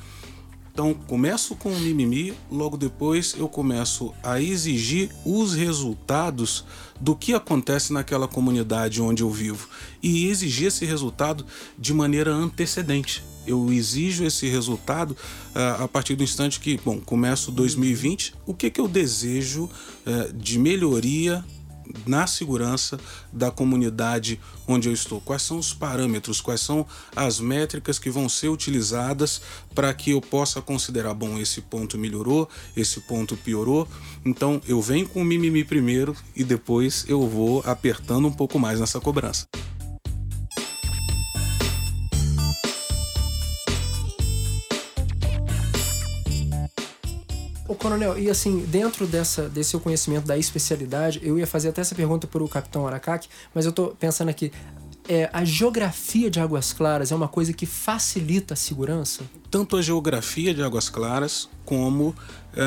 Então, 0.76 0.94
começo 0.94 1.56
com 1.56 1.70
o 1.70 1.80
mimimi, 1.80 2.34
logo 2.52 2.76
depois 2.76 3.34
eu 3.40 3.48
começo 3.48 4.14
a 4.22 4.42
exigir 4.42 5.10
os 5.24 5.54
resultados 5.54 6.66
do 7.00 7.16
que 7.16 7.34
acontece 7.34 7.94
naquela 7.94 8.28
comunidade 8.28 9.02
onde 9.02 9.24
eu 9.24 9.32
vivo 9.32 9.70
e 10.04 10.28
exigir 10.28 10.68
esse 10.68 10.84
resultado 10.84 11.46
de 11.80 11.94
maneira 11.94 12.34
antecedente. 12.34 13.24
Eu 13.48 13.72
exijo 13.72 14.26
esse 14.26 14.50
resultado 14.50 15.12
uh, 15.12 15.84
a 15.84 15.88
partir 15.88 16.14
do 16.18 16.24
instante 16.26 16.60
que, 16.60 16.78
bom, 16.84 17.00
começo 17.00 17.54
2020, 17.54 18.36
o 18.46 18.54
que, 18.54 18.70
que 18.70 18.82
eu 18.82 18.90
desejo 18.90 19.70
uh, 20.06 20.34
de 20.34 20.60
melhoria 20.60 21.42
na 22.06 22.28
segurança 22.28 23.00
da 23.32 23.52
comunidade 23.52 24.40
onde 24.68 24.90
eu 24.90 24.94
estou? 24.94 25.22
Quais 25.22 25.42
são 25.42 25.58
os 25.58 25.74
parâmetros, 25.74 26.42
quais 26.42 26.62
são 26.62 26.86
as 27.16 27.40
métricas 27.40 28.00
que 28.00 28.10
vão 28.10 28.28
ser 28.28 28.50
utilizadas 28.50 29.42
para 29.74 29.94
que 29.94 30.12
eu 30.12 30.22
possa 30.22 30.62
considerar, 30.62 31.14
bom, 31.14 31.38
esse 31.38 31.62
ponto 31.62 31.98
melhorou, 31.98 32.50
esse 32.76 33.02
ponto 33.02 33.36
piorou. 33.38 33.88
Então 34.26 34.62
eu 34.68 34.82
venho 34.82 35.08
com 35.08 35.22
o 35.22 35.26
mimimi 35.26 35.64
primeiro 35.64 36.16
e 36.36 36.44
depois 36.44 37.06
eu 37.08 37.28
vou 37.28 37.62
apertando 37.66 38.28
um 38.28 38.34
pouco 38.34 38.58
mais 38.58 38.80
nessa 38.80 39.00
cobrança. 39.00 39.46
Ô, 47.68 47.74
Coronel, 47.74 48.18
e 48.18 48.30
assim, 48.30 48.60
dentro 48.60 49.08
dessa, 49.08 49.50
desse 49.50 49.72
seu 49.72 49.80
conhecimento 49.80 50.26
da 50.26 50.38
especialidade, 50.38 51.20
eu 51.24 51.40
ia 51.40 51.48
fazer 51.48 51.70
até 51.70 51.82
essa 51.82 51.96
pergunta 51.96 52.28
para 52.28 52.44
o 52.44 52.48
Capitão 52.48 52.86
Aracaki, 52.86 53.28
mas 53.56 53.66
eu 53.66 53.72
tô 53.72 53.88
pensando 53.88 54.30
aqui, 54.30 54.52
é, 55.10 55.30
a 55.34 55.44
geografia 55.44 56.30
de 56.30 56.40
Águas 56.40 56.74
Claras 56.74 57.12
é 57.12 57.16
uma 57.16 57.28
coisa 57.28 57.54
que 57.54 57.66
facilita 57.66 58.54
a 58.54 58.58
segurança? 58.58 59.24
Tanto 59.50 59.78
a 59.78 59.82
geografia 59.82 60.54
de 60.54 60.62
Águas 60.62 60.90
Claras 60.90 61.50
como 61.64 62.16
é, 62.56 62.62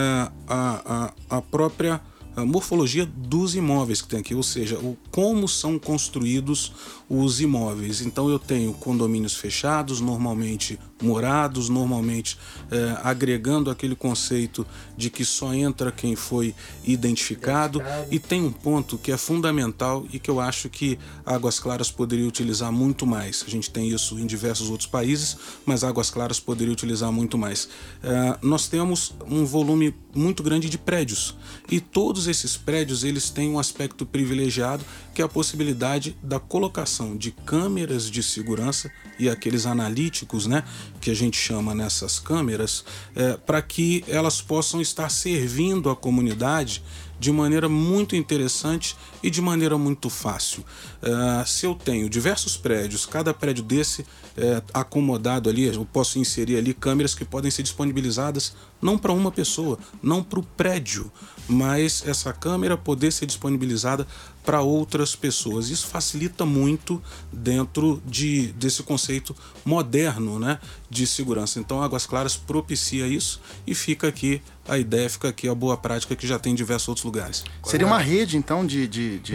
a, 0.48 1.12
a, 1.28 1.36
a 1.36 1.42
própria 1.42 2.00
a 2.38 2.44
morfologia 2.44 3.04
dos 3.04 3.56
imóveis 3.56 4.00
que 4.00 4.06
tem 4.06 4.20
aqui, 4.20 4.32
ou 4.32 4.44
seja, 4.44 4.78
o, 4.78 4.96
como 5.10 5.48
são 5.48 5.76
construídos 5.76 6.72
os 7.08 7.40
imóveis. 7.40 8.00
Então 8.00 8.30
eu 8.30 8.38
tenho 8.38 8.72
condomínios 8.74 9.34
fechados, 9.34 10.00
normalmente 10.00 10.78
morados, 11.02 11.68
normalmente 11.68 12.38
é, 12.70 12.98
agregando 13.02 13.70
aquele 13.70 13.94
conceito 13.94 14.66
de 14.96 15.10
que 15.10 15.24
só 15.24 15.54
entra 15.54 15.92
quem 15.92 16.16
foi 16.16 16.54
identificado. 16.84 17.78
identificado. 17.78 17.82
E 18.10 18.18
tem 18.18 18.42
um 18.42 18.52
ponto 18.52 18.98
que 18.98 19.12
é 19.12 19.16
fundamental 19.16 20.06
e 20.12 20.18
que 20.18 20.30
eu 20.30 20.40
acho 20.40 20.68
que 20.68 20.98
Águas 21.24 21.60
Claras 21.60 21.90
poderia 21.90 22.26
utilizar 22.26 22.72
muito 22.72 23.06
mais. 23.06 23.44
A 23.46 23.50
gente 23.50 23.70
tem 23.70 23.88
isso 23.88 24.18
em 24.18 24.26
diversos 24.26 24.70
outros 24.70 24.88
países, 24.88 25.36
mas 25.64 25.84
Águas 25.84 26.10
Claras 26.10 26.40
poderia 26.40 26.72
utilizar 26.72 27.12
muito 27.12 27.36
mais. 27.36 27.68
É, 28.02 28.38
nós 28.42 28.68
temos 28.68 29.14
um 29.26 29.44
volume 29.44 29.94
muito 30.14 30.42
grande 30.42 30.68
de 30.68 30.78
prédios 30.78 31.36
e 31.70 31.80
todos 31.80 32.26
esses 32.26 32.56
prédios 32.56 33.04
eles 33.04 33.30
têm 33.30 33.50
um 33.50 33.58
aspecto 33.58 34.04
privilegiado 34.04 34.84
que 35.14 35.22
é 35.22 35.24
a 35.24 35.28
possibilidade 35.28 36.16
da 36.22 36.40
colocação 36.40 37.16
de 37.16 37.30
câmeras 37.30 38.10
de 38.10 38.22
segurança 38.22 38.90
e 39.18 39.28
aqueles 39.28 39.66
analíticos, 39.66 40.46
né, 40.46 40.64
que 41.00 41.10
a 41.10 41.14
gente 41.14 41.36
chama 41.36 41.74
nessas 41.74 42.18
câmeras, 42.18 42.84
é, 43.14 43.36
para 43.36 43.62
que 43.62 44.04
elas 44.08 44.40
possam 44.40 44.80
estar 44.80 45.08
servindo 45.10 45.90
a 45.90 45.96
comunidade 45.96 46.82
de 47.18 47.32
maneira 47.32 47.68
muito 47.68 48.14
interessante 48.14 48.96
e 49.22 49.30
de 49.30 49.42
maneira 49.42 49.76
muito 49.76 50.08
fácil. 50.08 50.64
Uh, 51.02 51.46
se 51.46 51.66
eu 51.66 51.74
tenho 51.74 52.08
diversos 52.08 52.56
prédios, 52.56 53.04
cada 53.04 53.34
prédio 53.34 53.64
desse 53.64 54.06
é, 54.36 54.62
acomodado 54.72 55.50
ali, 55.50 55.64
eu 55.64 55.84
posso 55.84 56.18
inserir 56.18 56.56
ali 56.56 56.72
câmeras 56.72 57.14
que 57.14 57.24
podem 57.24 57.50
ser 57.50 57.64
disponibilizadas 57.64 58.54
não 58.80 58.96
para 58.96 59.12
uma 59.12 59.32
pessoa, 59.32 59.78
não 60.00 60.22
para 60.22 60.38
o 60.38 60.42
prédio, 60.42 61.10
mas 61.48 62.04
essa 62.06 62.32
câmera 62.32 62.76
poder 62.76 63.10
ser 63.10 63.26
disponibilizada 63.26 64.06
para 64.48 64.62
outras 64.62 65.14
pessoas. 65.14 65.68
Isso 65.68 65.88
facilita 65.88 66.46
muito 66.46 67.02
dentro 67.30 68.02
de, 68.06 68.46
desse 68.52 68.82
conceito 68.82 69.36
moderno 69.62 70.38
né, 70.38 70.58
de 70.88 71.06
segurança. 71.06 71.60
Então, 71.60 71.82
Águas 71.82 72.06
Claras 72.06 72.34
propicia 72.34 73.06
isso 73.06 73.42
e 73.66 73.74
fica 73.74 74.08
aqui 74.08 74.40
a 74.66 74.78
ideia, 74.78 75.10
fica 75.10 75.28
aqui 75.28 75.46
a 75.50 75.54
boa 75.54 75.76
prática 75.76 76.16
que 76.16 76.26
já 76.26 76.38
tem 76.38 76.52
em 76.52 76.54
diversos 76.54 76.88
outros 76.88 77.04
lugares. 77.04 77.44
Seria 77.62 77.86
uma 77.86 77.98
rede, 77.98 78.38
então, 78.38 78.64
de, 78.64 78.88
de, 78.88 79.18
de 79.18 79.34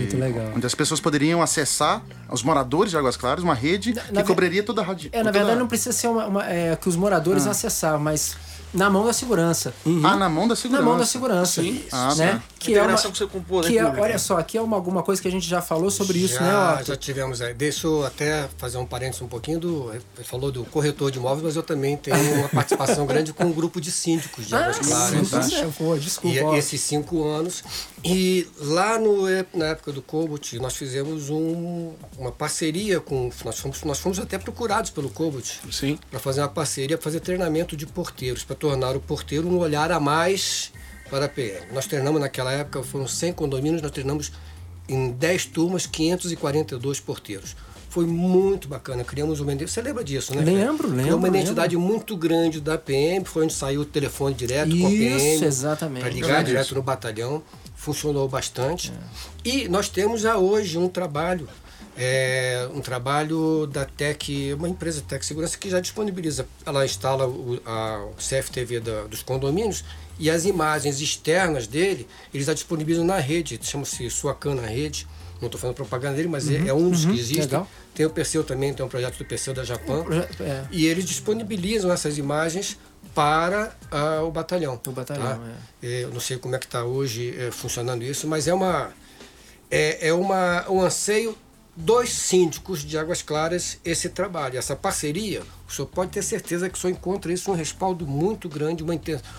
onde 0.55 0.65
as 0.65 0.74
pessoas 0.74 1.00
poderiam 1.00 1.43
acessar, 1.43 2.03
os 2.32 2.41
moradores 2.41 2.89
de 2.89 2.98
Águas 2.98 3.15
Claras, 3.15 3.43
uma 3.43 3.53
rede 3.53 3.93
na, 3.93 4.01
que 4.01 4.13
na 4.13 4.24
cobriria 4.24 4.63
toda 4.63 4.82
a 4.82 4.84
rádio. 4.84 5.12
É, 5.13 5.22
na 5.22 5.29
verdade, 5.29 5.60
não 5.60 5.67
precisa 5.67 5.91
ser 5.91 6.08
uma, 6.08 6.25
uma 6.25 6.50
é, 6.50 6.75
que 6.75 6.89
os 6.89 6.96
moradores 6.96 7.46
ah. 7.46 7.51
acessavam, 7.51 8.00
mas 8.00 8.36
na 8.74 8.89
mão 8.89 9.05
da 9.05 9.13
segurança. 9.13 9.74
Uhum. 9.86 10.01
Ah, 10.03 10.15
na 10.15 10.27
mão 10.27 10.48
da 10.48 10.55
segurança. 10.55 10.84
Na 10.84 10.89
mão 10.89 10.98
da 10.98 11.05
segurança. 11.05 11.62
Sim. 11.62 11.84
Ah, 11.91 12.15
né? 12.15 12.34
Tá. 12.34 12.41
Que 12.63 12.75
é 12.75 12.82
uma, 12.82 12.96
que 12.96 13.08
você 13.08 13.27
compôs, 13.27 13.67
que 13.67 13.77
é, 13.77 13.86
olha 13.86 14.17
só, 14.17 14.38
aqui 14.38 14.58
é 14.58 14.62
uma, 14.62 14.75
alguma 14.75 15.03
coisa 15.03 15.22
que 15.22 15.27
a 15.27 15.32
gente 15.32 15.48
já 15.48 15.62
falou 15.62 15.91
sobre 15.91 16.20
já, 16.20 16.25
isso, 16.25 16.41
né, 16.41 16.74
Otto? 16.74 16.88
Já 16.88 16.96
tivemos 16.96 17.41
aí. 17.41 17.53
Deixa 17.53 17.88
eu 17.88 18.05
até 18.05 18.48
fazer 18.58 18.77
um 18.77 18.86
parênteses 18.86 19.22
um 19.22 19.27
pouquinho 19.27 19.60
do. 19.60 19.93
Ele 19.93 20.24
falou 20.24 20.51
do 20.51 20.63
corretor 20.65 21.12
de 21.12 21.20
imóveis, 21.20 21.43
mas 21.43 21.55
eu 21.55 21.63
também 21.63 21.98
tenho 21.98 22.36
uma 22.36 22.50
participação 22.50 23.05
grande 23.08 23.34
com 23.34 23.46
um 23.46 23.51
grupo 23.51 23.82
de 23.82 23.91
síndicos 23.91 24.48
de 24.48 24.55
Águas 24.55 24.77
ah, 24.77 24.84
Claras. 24.84 25.27
Sim, 25.27 25.41
sim, 25.41 26.00
desculpa. 26.00 26.38
E 26.38 26.58
esses 26.58 26.82
cinco 26.82 27.24
anos. 27.24 27.63
E 28.03 28.48
lá 28.60 29.00
no, 29.00 29.24
na 29.53 29.67
época 29.67 29.91
do 29.91 30.01
Cobot, 30.01 30.60
nós 30.60 30.75
fizemos 30.75 31.29
um, 31.29 31.93
uma 32.17 32.32
parceria 32.32 33.00
com. 33.00 33.29
Nós 33.46 33.60
fomos, 33.60 33.84
nós 33.84 34.00
fomos 34.00 34.20
até 34.20 34.38
procurados 34.38 34.89
pelo 34.89 35.10
Cobot 35.10 35.62
para 36.10 36.20
fazer 36.20 36.41
uma 36.41 36.50
parceria, 36.50 36.98
para 36.98 37.03
fazer 37.03 37.20
treinamento 37.20 37.77
de 37.77 37.86
porteiros, 37.86 38.43
para 38.43 38.55
tornar 38.55 38.96
o 38.96 39.00
porteiro 39.00 39.48
um 39.48 39.58
olhar 39.58 39.91
a 39.91 40.00
mais 40.00 40.72
para 41.10 41.25
a 41.25 41.29
PM. 41.29 41.65
Nós 41.72 41.86
treinamos 41.86 42.19
naquela 42.19 42.51
época, 42.51 42.83
foram 42.83 43.07
100 43.07 43.33
condomínios, 43.33 43.81
nós 43.81 43.91
treinamos 43.91 44.31
em 44.88 45.12
10 45.12 45.45
turmas, 45.48 45.86
542 45.86 47.00
porteiros. 47.00 47.55
Foi 47.89 48.07
muito 48.07 48.67
bacana, 48.67 49.03
criamos 49.03 49.39
uma 49.39 49.55
Você 49.55 49.79
lembra 49.79 50.03
disso, 50.03 50.33
né? 50.33 50.41
Lembro, 50.41 50.88
lembro. 50.88 51.05
Foi 51.05 51.13
uma 51.13 51.27
identidade 51.27 51.75
lembro. 51.75 51.91
muito 51.91 52.17
grande 52.17 52.60
da 52.60 52.75
PM, 52.75 53.24
foi 53.24 53.43
onde 53.43 53.53
saiu 53.53 53.81
o 53.81 53.86
telefone 53.86 54.33
direto 54.33 54.69
Isso, 54.69 54.79
com 54.79 54.88
a 54.88 54.89
PM. 54.89 55.36
Isso, 55.36 55.45
exatamente. 55.45 56.01
Para 56.01 56.10
ligar 56.10 56.43
direto 56.43 56.74
no 56.74 56.81
batalhão. 56.81 57.43
Funcionou 57.75 58.27
bastante. 58.29 58.91
É. 58.91 59.48
E 59.48 59.67
nós 59.67 59.89
temos 59.89 60.22
já 60.22 60.38
hoje 60.38 60.77
um 60.77 60.88
trabalho 60.88 61.48
é 61.95 62.67
um 62.74 62.81
trabalho 62.81 63.67
da 63.67 63.86
Tec, 63.86 64.29
uma 64.57 64.67
empresa 64.67 65.01
Tec 65.07 65.24
Segurança 65.24 65.57
que 65.57 65.69
já 65.69 65.79
disponibiliza, 65.79 66.48
ela 66.65 66.83
instala 66.86 67.27
o, 67.27 67.62
a 67.65 68.07
CFTV 68.17 68.79
da, 68.79 69.03
dos 69.03 69.22
condomínios 69.22 69.83
e 70.20 70.29
as 70.29 70.46
imagens 70.46 71.01
externas 71.01 71.67
dele, 71.67 72.08
eles 72.34 72.48
já 72.48 72.53
disponibilizam 72.53 73.05
na 73.05 73.17
rede, 73.17 73.60
chama-se 73.62 74.10
Suacan 74.10 74.55
na 74.55 74.67
rede. 74.67 75.08
Não 75.41 75.48
estou 75.48 75.60
falando 75.60 75.75
propaganda 75.75 76.15
dele, 76.15 76.29
mas 76.29 76.50
é, 76.50 76.53
uhum, 76.53 76.67
é, 76.67 76.74
um 76.74 76.89
dos 76.89 77.03
uhum, 77.03 77.13
que 77.13 77.20
existe. 77.20 77.41
Legal. 77.41 77.67
Tem 77.93 78.05
o 78.05 78.10
Perseu 78.10 78.43
também, 78.43 78.74
tem 78.74 78.86
um 78.86 78.89
projeto 78.89 79.17
do 79.17 79.25
Perseu 79.25 79.53
da 79.53 79.63
Japão. 79.63 80.05
É. 80.39 80.65
E 80.72 80.86
eles 80.86 81.03
disponibilizam 81.03 81.91
essas 81.91 82.17
imagens 82.17 82.77
para 83.13 83.75
uh, 83.91 84.25
o 84.25 84.32
batalhão. 84.32 84.79
O 84.88 84.91
batalhão, 84.91 85.25
tá? 85.25 85.39
é. 85.82 86.03
Eu 86.03 86.12
não 86.12 86.20
sei 86.22 86.38
como 86.38 86.55
é 86.55 86.60
que 86.60 86.65
está 86.65 86.86
hoje 86.86 87.36
é, 87.38 87.51
funcionando 87.51 88.03
isso, 88.03 88.25
mas 88.25 88.48
é 88.48 88.53
uma 88.53 88.93
é, 89.70 90.10
é 90.10 90.13
uma, 90.13 90.70
um 90.70 90.82
anseio 90.82 91.36
dois 91.75 92.12
síndicos 92.12 92.82
de 92.82 92.98
Águas 92.98 93.22
Claras 93.22 93.80
esse 93.84 94.10
trabalho, 94.10 94.58
essa 94.58 94.75
parceria, 94.75 95.42
o 95.68 95.72
senhor 95.72 95.88
pode 95.88 96.12
ter 96.12 96.22
certeza 96.22 96.70
que 96.70 96.77
o 96.77 96.82
senhor 96.82 96.94
encontra 96.94 97.34
isso 97.34 97.51
um 97.51 97.56
respaldo 97.56 98.06
muito 98.06 98.48
grande, 98.48 98.84
uma, 98.84 98.94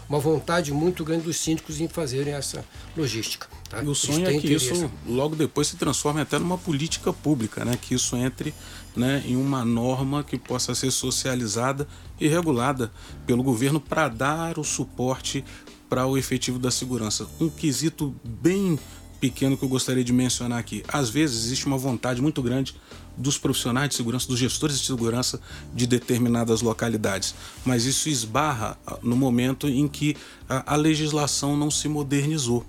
uma 0.08 0.18
vontade 0.18 0.72
muito 0.72 1.04
grande 1.04 1.24
dos 1.24 1.36
síndicos 1.36 1.80
em 1.80 1.86
fazerem 1.86 2.34
essa 2.34 2.64
logística. 2.96 3.46
Tá? 3.70 3.82
E 3.82 3.86
o 3.86 3.94
sonho 3.94 4.26
é 4.26 4.38
que 4.38 4.52
isso 4.52 4.90
logo 5.06 5.36
depois 5.36 5.68
se 5.68 5.76
transforme 5.76 6.20
até 6.20 6.38
numa 6.38 6.58
política 6.58 7.12
pública, 7.12 7.64
né? 7.64 7.78
que 7.80 7.94
isso 7.94 8.16
entre 8.16 8.52
né, 8.96 9.22
em 9.24 9.36
uma 9.36 9.64
norma 9.64 10.24
que 10.24 10.36
possa 10.36 10.74
ser 10.74 10.90
socializada 10.90 11.86
e 12.20 12.26
regulada 12.26 12.92
pelo 13.26 13.42
governo 13.42 13.80
para 13.80 14.08
dar 14.08 14.58
o 14.58 14.64
suporte 14.64 15.44
para 15.88 16.06
o 16.06 16.18
efetivo 16.18 16.58
da 16.58 16.70
segurança. 16.70 17.28
Um 17.40 17.48
quesito 17.48 18.14
bem 18.24 18.78
pequeno 19.24 19.56
que 19.56 19.64
eu 19.64 19.68
gostaria 19.70 20.04
de 20.04 20.12
mencionar 20.12 20.58
aqui. 20.58 20.84
Às 20.86 21.08
vezes 21.08 21.46
existe 21.46 21.64
uma 21.66 21.78
vontade 21.78 22.20
muito 22.20 22.42
grande 22.42 22.76
dos 23.16 23.38
profissionais 23.38 23.88
de 23.88 23.94
segurança, 23.94 24.28
dos 24.28 24.38
gestores 24.38 24.78
de 24.78 24.84
segurança 24.84 25.40
de 25.72 25.86
determinadas 25.86 26.60
localidades, 26.60 27.34
mas 27.64 27.86
isso 27.86 28.10
esbarra 28.10 28.76
ah, 28.86 28.98
no 29.02 29.16
momento 29.16 29.66
em 29.66 29.88
que 29.88 30.14
a, 30.46 30.74
a 30.74 30.76
legislação 30.76 31.56
não 31.56 31.70
se 31.70 31.88
modernizou. 31.88 32.66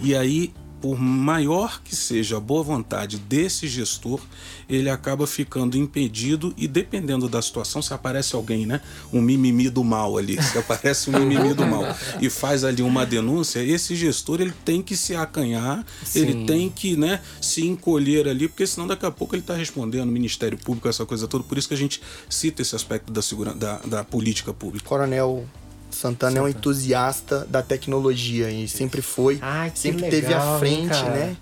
E 0.00 0.12
aí 0.16 0.52
por 0.82 0.98
maior 0.98 1.80
que 1.82 1.94
seja 1.94 2.38
a 2.38 2.40
boa 2.40 2.64
vontade 2.64 3.16
desse 3.16 3.68
gestor, 3.68 4.20
ele 4.68 4.90
acaba 4.90 5.28
ficando 5.28 5.76
impedido 5.76 6.52
e 6.56 6.66
dependendo 6.66 7.28
da 7.28 7.40
situação, 7.40 7.80
se 7.80 7.94
aparece 7.94 8.34
alguém, 8.34 8.66
né, 8.66 8.80
um 9.12 9.22
mimimi 9.22 9.70
do 9.70 9.84
mal 9.84 10.18
ali, 10.18 10.42
se 10.42 10.58
aparece 10.58 11.08
um 11.08 11.12
mimimi 11.20 11.54
do 11.54 11.64
mal 11.64 11.84
e 12.20 12.28
faz 12.28 12.64
ali 12.64 12.82
uma 12.82 13.06
denúncia, 13.06 13.62
esse 13.62 13.94
gestor 13.94 14.40
ele 14.40 14.52
tem 14.64 14.82
que 14.82 14.96
se 14.96 15.14
acanhar, 15.14 15.86
Sim. 16.04 16.18
ele 16.18 16.46
tem 16.46 16.68
que, 16.68 16.96
né, 16.96 17.20
se 17.40 17.64
encolher 17.64 18.26
ali, 18.26 18.48
porque 18.48 18.66
senão 18.66 18.88
daqui 18.88 19.06
a 19.06 19.10
pouco 19.10 19.36
ele 19.36 19.42
está 19.42 19.54
respondendo 19.54 20.10
Ministério 20.10 20.58
Público 20.58 20.88
essa 20.88 21.06
coisa 21.06 21.28
toda. 21.28 21.44
Por 21.44 21.56
isso 21.56 21.68
que 21.68 21.74
a 21.74 21.78
gente 21.78 22.02
cita 22.28 22.60
esse 22.60 22.74
aspecto 22.74 23.12
da 23.12 23.22
segurança, 23.22 23.56
da, 23.56 23.76
da 23.78 24.04
política 24.04 24.52
pública. 24.52 24.88
Coronel 24.88 25.46
Santana 25.92 26.38
é 26.38 26.42
um 26.42 26.48
entusiasta 26.48 27.44
da 27.46 27.62
tecnologia 27.62 28.50
e 28.50 28.66
sempre 28.68 29.02
foi. 29.02 29.38
Ai, 29.40 29.72
sempre 29.74 30.02
legal, 30.02 30.20
teve 30.20 30.34
à 30.34 30.58
frente, 30.58 31.02
né? 31.10 31.36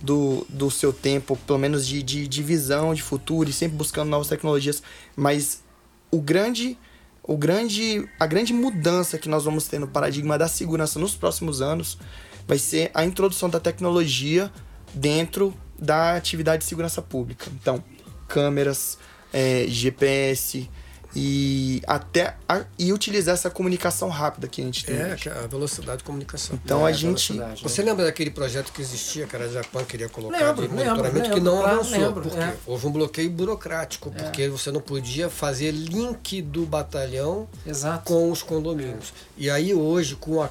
Do, 0.00 0.46
do 0.48 0.70
seu 0.70 0.92
tempo, 0.92 1.36
pelo 1.46 1.58
menos 1.58 1.86
de, 1.86 2.02
de, 2.02 2.28
de 2.28 2.42
visão, 2.42 2.94
de 2.94 3.02
futuro, 3.02 3.48
e 3.48 3.52
sempre 3.52 3.76
buscando 3.76 4.08
novas 4.08 4.28
tecnologias. 4.28 4.82
Mas 5.16 5.62
o 6.10 6.20
grande, 6.20 6.78
o 7.22 7.36
grande, 7.36 8.06
a 8.20 8.26
grande 8.26 8.52
mudança 8.52 9.18
que 9.18 9.28
nós 9.28 9.44
vamos 9.44 9.66
ter 9.66 9.78
no 9.78 9.88
paradigma 9.88 10.38
da 10.38 10.48
segurança 10.48 10.98
nos 10.98 11.14
próximos 11.14 11.62
anos 11.62 11.98
vai 12.46 12.58
ser 12.58 12.90
a 12.94 13.04
introdução 13.04 13.48
da 13.48 13.58
tecnologia 13.58 14.52
dentro 14.94 15.52
da 15.78 16.14
atividade 16.14 16.62
de 16.62 16.68
segurança 16.68 17.02
pública. 17.02 17.46
Então, 17.60 17.82
câmeras, 18.28 18.98
é, 19.32 19.66
GPS 19.68 20.68
e 21.14 21.80
até 21.86 22.36
a- 22.48 22.64
e 22.78 22.92
utilizar 22.92 23.34
essa 23.34 23.48
comunicação 23.50 24.08
rápida 24.08 24.48
que 24.48 24.60
a 24.60 24.64
gente 24.64 24.84
tem. 24.84 24.96
É, 24.96 25.12
hoje. 25.12 25.22
que 25.22 25.28
é 25.28 25.32
a 25.32 25.46
velocidade 25.46 25.98
de 25.98 26.04
comunicação. 26.04 26.58
Então 26.64 26.86
É, 26.86 26.90
a 26.90 26.92
gente 26.92 27.32
né? 27.34 27.54
Você 27.62 27.82
lembra 27.82 28.04
daquele 28.04 28.30
projeto 28.30 28.72
que 28.72 28.82
existia, 28.82 29.26
que 29.26 29.34
era 29.36 29.48
Japan 29.48 29.84
queria 29.84 30.08
colocar 30.08 30.36
Lembro, 30.38 30.68
de 30.68 30.74
lembro, 30.74 30.84
monitoramento, 30.86 31.28
que 31.30 31.34
lembro, 31.36 31.52
não 31.52 31.58
claro, 31.62 31.80
avançou? 31.80 31.98
lembro, 31.98 32.22
por 32.22 32.32
quê? 32.32 32.38
é. 32.38 32.56
Houve 32.66 32.86
um 32.86 32.92
bloqueio 32.92 33.30
burocrático, 33.30 34.10
porque 34.10 34.48
você 34.48 34.70
não 34.70 34.80
podia 34.80 35.30
fazer 35.30 35.70
link 35.70 36.42
do 36.42 36.66
batalhão 36.66 37.48
Exato. 37.66 38.04
com 38.04 38.30
os 38.30 38.42
condomínios. 38.42 39.12
E 39.36 39.48
aí 39.50 39.72
hoje, 39.74 40.16
com 40.16 40.42
a 40.42 40.50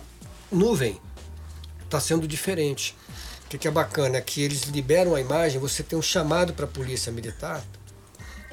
nuvem, 0.52 1.00
está 1.84 2.00
sendo 2.00 2.28
diferente. 2.28 2.96
O 3.46 3.48
que, 3.50 3.58
que 3.60 3.68
é 3.68 3.72
bacana 3.72 4.18
é 4.18 4.22
que 4.22 4.42
eles 4.42 4.64
liberam 4.64 5.14
a 5.14 5.22
imagem, 5.22 5.60
você 5.60 5.84
tem 5.84 5.98
um 5.98 6.02
chamado 6.02 6.54
para 6.54 6.66
a 6.66 6.68
polícia 6.68 7.12
militar. 7.12 7.64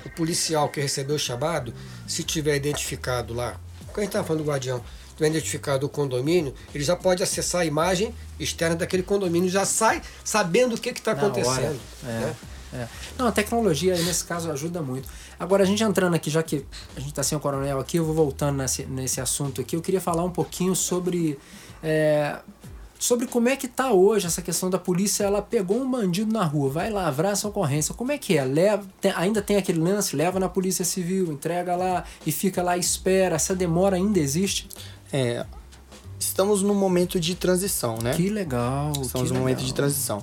O 0.04 0.11
policial 0.11 0.68
que 0.68 0.80
recebeu 0.80 1.16
o 1.16 1.18
chamado, 1.18 1.73
se 2.06 2.23
tiver 2.23 2.56
identificado 2.56 3.32
lá, 3.32 3.59
quando 3.87 3.99
a 3.99 4.00
gente 4.00 4.09
estava 4.09 4.26
falando 4.26 4.42
do 4.42 4.49
guardião, 4.49 4.82
tiver 5.16 5.28
identificado 5.28 5.87
o 5.87 5.88
condomínio, 5.88 6.54
ele 6.75 6.82
já 6.82 6.97
pode 6.97 7.23
acessar 7.23 7.62
a 7.62 7.64
imagem 7.64 8.14
externa 8.38 8.76
daquele 8.76 9.02
condomínio, 9.02 9.49
já 9.49 9.64
sai 9.64 10.02
sabendo 10.25 10.75
o 10.75 10.80
que 10.80 10.90
está 10.90 11.12
hora. 11.12 11.21
acontecendo. 11.21 11.80
É, 12.04 12.06
né? 12.06 12.37
é. 12.75 12.88
Não, 13.18 13.26
a 13.26 13.32
tecnologia 13.32 13.94
nesse 13.94 14.25
caso 14.25 14.50
ajuda 14.50 14.82
muito. 14.82 15.09
Agora, 15.38 15.62
a 15.62 15.66
gente 15.66 15.82
entrando 15.82 16.14
aqui, 16.14 16.30
já 16.30 16.42
que 16.42 16.64
a 16.97 17.00
gente 17.00 17.11
está 17.11 17.23
sem 17.23 17.37
o 17.37 17.40
coronel 17.40 17.78
aqui, 17.78 17.99
eu 17.99 18.04
vou 18.04 18.14
voltando 18.14 18.59
nesse, 18.59 18.85
nesse 18.87 19.21
assunto 19.21 19.61
aqui. 19.61 19.76
Eu 19.76 19.82
queria 19.82 20.00
falar 20.00 20.25
um 20.25 20.30
pouquinho 20.30 20.75
sobre. 20.75 21.38
é, 21.82 22.38
sobre 23.02 23.26
como 23.26 23.49
é 23.49 23.56
que 23.56 23.66
tá 23.66 23.92
hoje 23.92 24.28
essa 24.28 24.40
questão 24.40 24.71
da 24.71 24.78
polícia, 24.78 25.25
ela 25.25 25.42
pegou 25.42 25.76
um 25.82 25.90
bandido 25.90 26.32
na 26.32 26.44
rua, 26.44 26.71
vai 26.71 26.88
lavrar 26.88 27.32
essa 27.32 27.49
ocorrência. 27.49 27.92
Como 27.92 28.12
é 28.12 28.16
que 28.16 28.38
é? 28.38 28.44
Leva, 28.44 28.87
tem- 29.00 29.12
ainda 29.16 29.42
tem 29.42 29.56
aquele 29.56 29.80
lance, 29.80 30.14
leva 30.14 30.38
na 30.38 30.49
polícia 30.49 30.85
civil, 30.85 31.32
entrega 31.32 31.75
lá 31.75 32.04
e 32.25 32.30
fica 32.30 32.62
lá 32.62 32.78
espera. 32.78 33.35
Essa 33.35 33.56
demora 33.56 33.97
ainda 33.97 34.21
existe? 34.21 34.68
É, 35.12 35.44
estamos 36.16 36.62
num 36.62 36.76
momento 36.76 37.18
de 37.18 37.35
transição, 37.35 37.99
né? 38.00 38.14
Que 38.14 38.28
legal. 38.28 38.92
Estamos 39.02 39.28
que 39.28 39.35
num 39.35 39.40
momento 39.40 39.64
de 39.64 39.75
transição. 39.75 40.23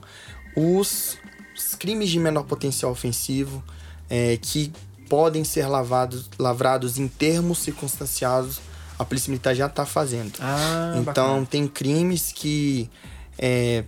Os, 0.55 1.17
os 1.57 1.75
crimes 1.75 2.09
de 2.09 2.17
menor 2.17 2.43
potencial 2.43 2.93
ofensivo 2.93 3.61
é, 4.09 4.37
que 4.41 4.71
podem 5.09 5.43
ser 5.43 5.67
lavados, 5.67 6.29
lavrados 6.39 6.97
em 6.97 7.09
termos 7.09 7.59
circunstanciados, 7.59 8.61
a 8.99 9.05
Polícia 9.05 9.31
Militar 9.31 9.55
já 9.55 9.67
está 9.67 9.85
fazendo. 9.85 10.33
Ah, 10.41 10.91
então, 10.97 11.03
bacana. 11.05 11.45
tem 11.45 11.67
crimes 11.67 12.33
que 12.33 12.89
é, 13.37 13.85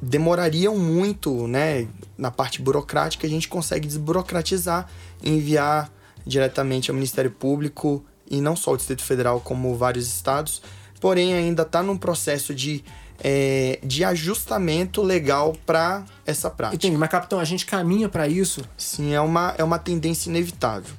demorariam 0.00 0.78
muito, 0.78 1.48
né? 1.48 1.88
Na 2.16 2.30
parte 2.30 2.62
burocrática, 2.62 3.26
a 3.26 3.30
gente 3.30 3.48
consegue 3.48 3.88
desburocratizar 3.88 4.88
e 5.20 5.30
enviar 5.30 5.90
diretamente 6.24 6.90
ao 6.90 6.94
Ministério 6.94 7.30
Público 7.30 8.04
e 8.30 8.40
não 8.40 8.54
só 8.54 8.72
o 8.72 8.76
Distrito 8.76 9.02
Federal, 9.02 9.40
como 9.40 9.74
vários 9.76 10.06
estados. 10.06 10.62
Porém, 11.00 11.34
ainda 11.34 11.62
está 11.62 11.82
num 11.82 11.96
processo 11.96 12.54
de, 12.54 12.84
é, 13.22 13.80
de 13.82 14.04
ajustamento 14.04 15.02
legal 15.02 15.54
para 15.66 16.04
essa 16.24 16.48
prática. 16.48 16.76
Entendi, 16.76 16.96
mas 16.96 17.08
capitão, 17.08 17.40
a 17.40 17.44
gente 17.44 17.66
caminha 17.66 18.08
para 18.08 18.28
isso? 18.28 18.62
Sim, 18.76 19.12
é 19.12 19.20
uma, 19.20 19.54
é 19.58 19.64
uma 19.64 19.78
tendência 19.78 20.30
inevitável. 20.30 20.94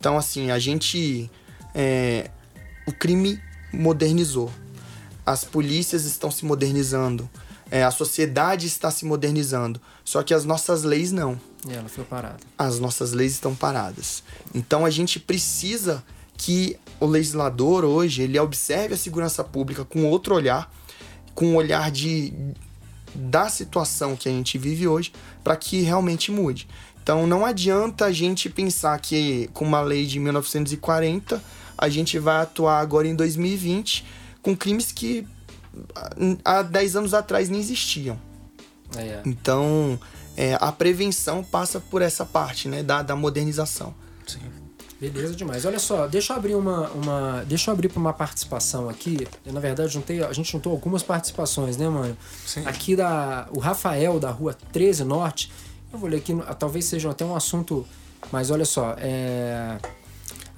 Então, 0.00 0.18
assim, 0.18 0.50
a 0.50 0.58
gente. 0.58 1.30
é, 1.74 2.30
o 2.88 2.92
crime 2.92 3.38
modernizou. 3.70 4.50
As 5.26 5.44
polícias 5.44 6.06
estão 6.06 6.30
se 6.30 6.46
modernizando. 6.46 7.28
é, 7.70 7.84
a 7.84 7.90
sociedade 7.90 8.66
está 8.66 8.90
se 8.90 9.04
modernizando. 9.04 9.78
Só 10.02 10.22
que 10.22 10.32
as 10.32 10.46
nossas 10.46 10.84
leis 10.84 11.12
não. 11.12 11.38
E 11.68 11.74
ela 11.74 11.86
foi 11.86 12.02
parada. 12.02 12.38
As 12.56 12.78
nossas 12.78 13.12
leis 13.12 13.32
estão 13.32 13.54
paradas. 13.54 14.22
Então 14.54 14.86
a 14.86 14.90
gente 14.90 15.20
precisa 15.20 16.02
que 16.34 16.78
o 16.98 17.04
legislador 17.04 17.84
hoje 17.84 18.22
ele 18.22 18.38
observe 18.38 18.94
a 18.94 18.96
segurança 18.96 19.44
pública 19.44 19.84
com 19.84 20.06
outro 20.06 20.34
olhar, 20.34 20.72
com 21.34 21.52
o 21.52 21.56
olhar 21.56 21.90
de 21.90 22.32
da 23.14 23.50
situação 23.50 24.16
que 24.16 24.30
a 24.30 24.32
gente 24.32 24.56
vive 24.56 24.88
hoje, 24.88 25.12
para 25.44 25.56
que 25.56 25.82
realmente 25.82 26.30
mude. 26.30 26.66
Então 27.02 27.26
não 27.26 27.44
adianta 27.44 28.06
a 28.06 28.12
gente 28.12 28.48
pensar 28.48 28.98
que 28.98 29.50
com 29.52 29.66
uma 29.66 29.82
lei 29.82 30.06
de 30.06 30.18
1940 30.18 31.42
a 31.78 31.88
gente 31.88 32.18
vai 32.18 32.42
atuar 32.42 32.80
agora 32.80 33.06
em 33.06 33.14
2020 33.14 34.04
com 34.42 34.56
crimes 34.56 34.90
que 34.90 35.26
há 36.44 36.62
10 36.62 36.96
anos 36.96 37.14
atrás 37.14 37.48
nem 37.48 37.60
existiam. 37.60 38.18
É. 38.96 39.22
Então, 39.24 39.98
é, 40.36 40.56
a 40.60 40.72
prevenção 40.72 41.44
passa 41.44 41.78
por 41.78 42.02
essa 42.02 42.26
parte, 42.26 42.68
né, 42.68 42.82
da, 42.82 43.02
da 43.02 43.14
modernização. 43.14 43.94
Sim. 44.26 44.40
Beleza 45.00 45.36
demais. 45.36 45.64
Olha 45.64 45.78
só, 45.78 46.08
deixa 46.08 46.32
eu 46.32 46.36
abrir 46.36 46.56
uma, 46.56 46.88
uma 46.88 47.44
deixa 47.46 47.70
eu 47.70 47.74
abrir 47.74 47.88
para 47.88 48.00
uma 48.00 48.12
participação 48.12 48.88
aqui. 48.88 49.28
Eu, 49.46 49.52
na 49.52 49.60
verdade, 49.60 49.92
juntei, 49.92 50.24
a 50.24 50.32
gente 50.32 50.50
juntou 50.50 50.72
algumas 50.72 51.04
participações, 51.04 51.76
né, 51.76 51.88
mano? 51.88 52.16
Sim. 52.44 52.66
Aqui 52.66 52.96
da 52.96 53.46
o 53.52 53.60
Rafael 53.60 54.18
da 54.18 54.30
Rua 54.30 54.56
13 54.72 55.04
Norte. 55.04 55.52
Eu 55.92 56.00
vou 56.00 56.08
ler 56.08 56.16
aqui, 56.16 56.36
talvez 56.58 56.84
seja 56.86 57.10
até 57.10 57.24
um 57.24 57.36
assunto, 57.36 57.86
mas 58.32 58.50
olha 58.50 58.64
só, 58.64 58.96
é 58.98 59.78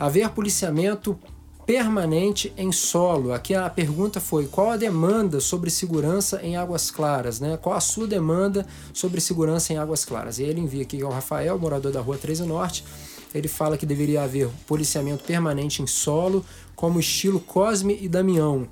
haver 0.00 0.30
policiamento 0.30 1.18
permanente 1.66 2.52
em 2.56 2.72
solo. 2.72 3.32
Aqui 3.32 3.54
a 3.54 3.68
pergunta 3.68 4.18
foi: 4.18 4.46
qual 4.46 4.70
a 4.70 4.76
demanda 4.76 5.40
sobre 5.40 5.70
segurança 5.70 6.40
em 6.42 6.56
Águas 6.56 6.90
Claras, 6.90 7.38
né? 7.38 7.56
Qual 7.56 7.76
a 7.76 7.80
sua 7.80 8.06
demanda 8.06 8.66
sobre 8.92 9.20
segurança 9.20 9.72
em 9.72 9.76
Águas 9.78 10.04
Claras? 10.04 10.38
E 10.38 10.42
ele 10.42 10.60
envia 10.60 10.82
aqui 10.82 11.00
ao 11.02 11.12
Rafael, 11.12 11.58
morador 11.58 11.92
da 11.92 12.00
Rua 12.00 12.16
13 12.16 12.44
Norte. 12.44 12.84
Ele 13.32 13.46
fala 13.46 13.78
que 13.78 13.86
deveria 13.86 14.24
haver 14.24 14.48
policiamento 14.66 15.22
permanente 15.22 15.82
em 15.82 15.86
solo, 15.86 16.44
como 16.74 16.98
estilo 16.98 17.38
Cosme 17.38 17.96
e 18.00 18.08
Damião. 18.08 18.66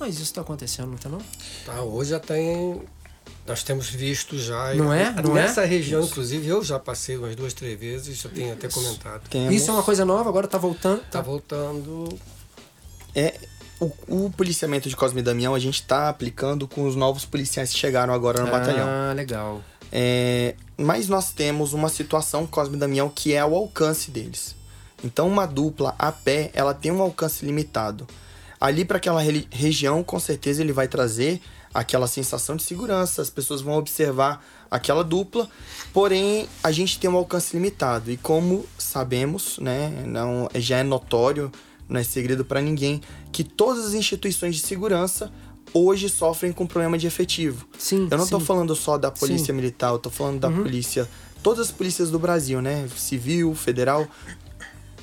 Mas 0.00 0.14
isso 0.14 0.24
está 0.24 0.40
acontecendo, 0.40 0.88
não 0.88 0.94
está 0.94 1.08
não? 1.08 1.18
Tá, 1.66 1.82
hoje 1.82 2.10
já 2.10 2.20
tem. 2.20 2.80
Nós 3.48 3.62
temos 3.62 3.88
visto 3.88 4.38
já. 4.38 4.74
Não 4.74 4.92
é? 4.92 5.10
Não 5.22 5.36
é? 5.36 5.42
Nessa 5.42 5.64
região, 5.64 6.02
inclusive, 6.02 6.46
eu 6.46 6.62
já 6.62 6.78
passei 6.78 7.16
umas 7.16 7.34
duas, 7.34 7.54
três 7.54 7.78
vezes, 7.80 8.18
já 8.18 8.28
tenho 8.28 8.52
até 8.52 8.68
comentado. 8.68 9.22
Temos, 9.28 9.54
Isso 9.54 9.70
é 9.70 9.74
uma 9.74 9.82
coisa 9.82 10.04
nova, 10.04 10.28
agora 10.28 10.44
está 10.46 10.58
voltando. 10.58 11.00
Tá 11.10 11.20
voltando. 11.22 12.08
é, 13.14 13.34
o, 13.80 13.90
o 14.26 14.30
policiamento 14.36 14.88
de 14.88 14.94
Cosme 14.96 15.20
e 15.20 15.22
Damião 15.22 15.54
a 15.54 15.58
gente 15.58 15.76
está 15.80 16.08
aplicando 16.08 16.68
com 16.68 16.86
os 16.86 16.94
novos 16.94 17.24
policiais 17.24 17.72
que 17.72 17.78
chegaram 17.78 18.12
agora 18.12 18.42
no 18.44 18.50
batalhão. 18.50 18.86
Ah, 18.86 19.12
legal. 19.14 19.62
É, 19.90 20.54
mas 20.76 21.08
nós 21.08 21.32
temos 21.32 21.72
uma 21.72 21.88
situação 21.88 22.46
Cosme 22.46 22.76
e 22.76 22.78
Damião 22.78 23.08
que 23.08 23.32
é 23.32 23.44
o 23.44 23.54
alcance 23.54 24.10
deles. 24.10 24.54
Então 25.02 25.26
uma 25.28 25.46
dupla 25.46 25.94
a 25.98 26.10
pé, 26.12 26.50
ela 26.52 26.74
tem 26.74 26.90
um 26.92 27.00
alcance 27.00 27.46
limitado. 27.46 28.06
Ali 28.60 28.84
para 28.84 28.96
aquela 28.96 29.22
re- 29.22 29.46
região, 29.50 30.02
com 30.02 30.18
certeza 30.18 30.60
ele 30.60 30.72
vai 30.72 30.88
trazer 30.88 31.40
aquela 31.72 32.06
sensação 32.06 32.56
de 32.56 32.62
segurança, 32.62 33.22
as 33.22 33.30
pessoas 33.30 33.60
vão 33.60 33.74
observar 33.74 34.44
aquela 34.70 35.02
dupla, 35.02 35.48
porém 35.92 36.48
a 36.62 36.70
gente 36.70 36.98
tem 36.98 37.08
um 37.08 37.16
alcance 37.16 37.56
limitado 37.56 38.10
e 38.10 38.16
como 38.16 38.66
sabemos, 38.76 39.58
né, 39.58 40.04
não 40.06 40.48
já 40.54 40.78
é 40.78 40.82
notório, 40.82 41.50
não 41.88 41.98
é 42.00 42.04
segredo 42.04 42.44
para 42.44 42.60
ninguém 42.60 43.00
que 43.32 43.42
todas 43.42 43.86
as 43.86 43.94
instituições 43.94 44.56
de 44.56 44.62
segurança 44.62 45.32
hoje 45.72 46.08
sofrem 46.08 46.52
com 46.52 46.66
problema 46.66 46.96
de 46.98 47.06
efetivo. 47.06 47.66
Sim, 47.78 48.08
Eu 48.10 48.18
não 48.18 48.26
tô 48.26 48.40
sim. 48.40 48.46
falando 48.46 48.74
só 48.74 48.96
da 48.98 49.10
polícia 49.10 49.46
Sim. 49.46 49.52
militar, 49.52 49.92
eu 49.92 49.98
tô 49.98 50.10
falando 50.10 50.40
da 50.40 50.50
polícia, 50.50 51.08
todas 51.42 51.66
as 51.66 51.72
polícias 51.72 52.10
do 52.10 52.18
Brasil, 52.18 52.60
né? 52.62 52.88
Civil, 52.96 53.54
federal, 53.54 54.06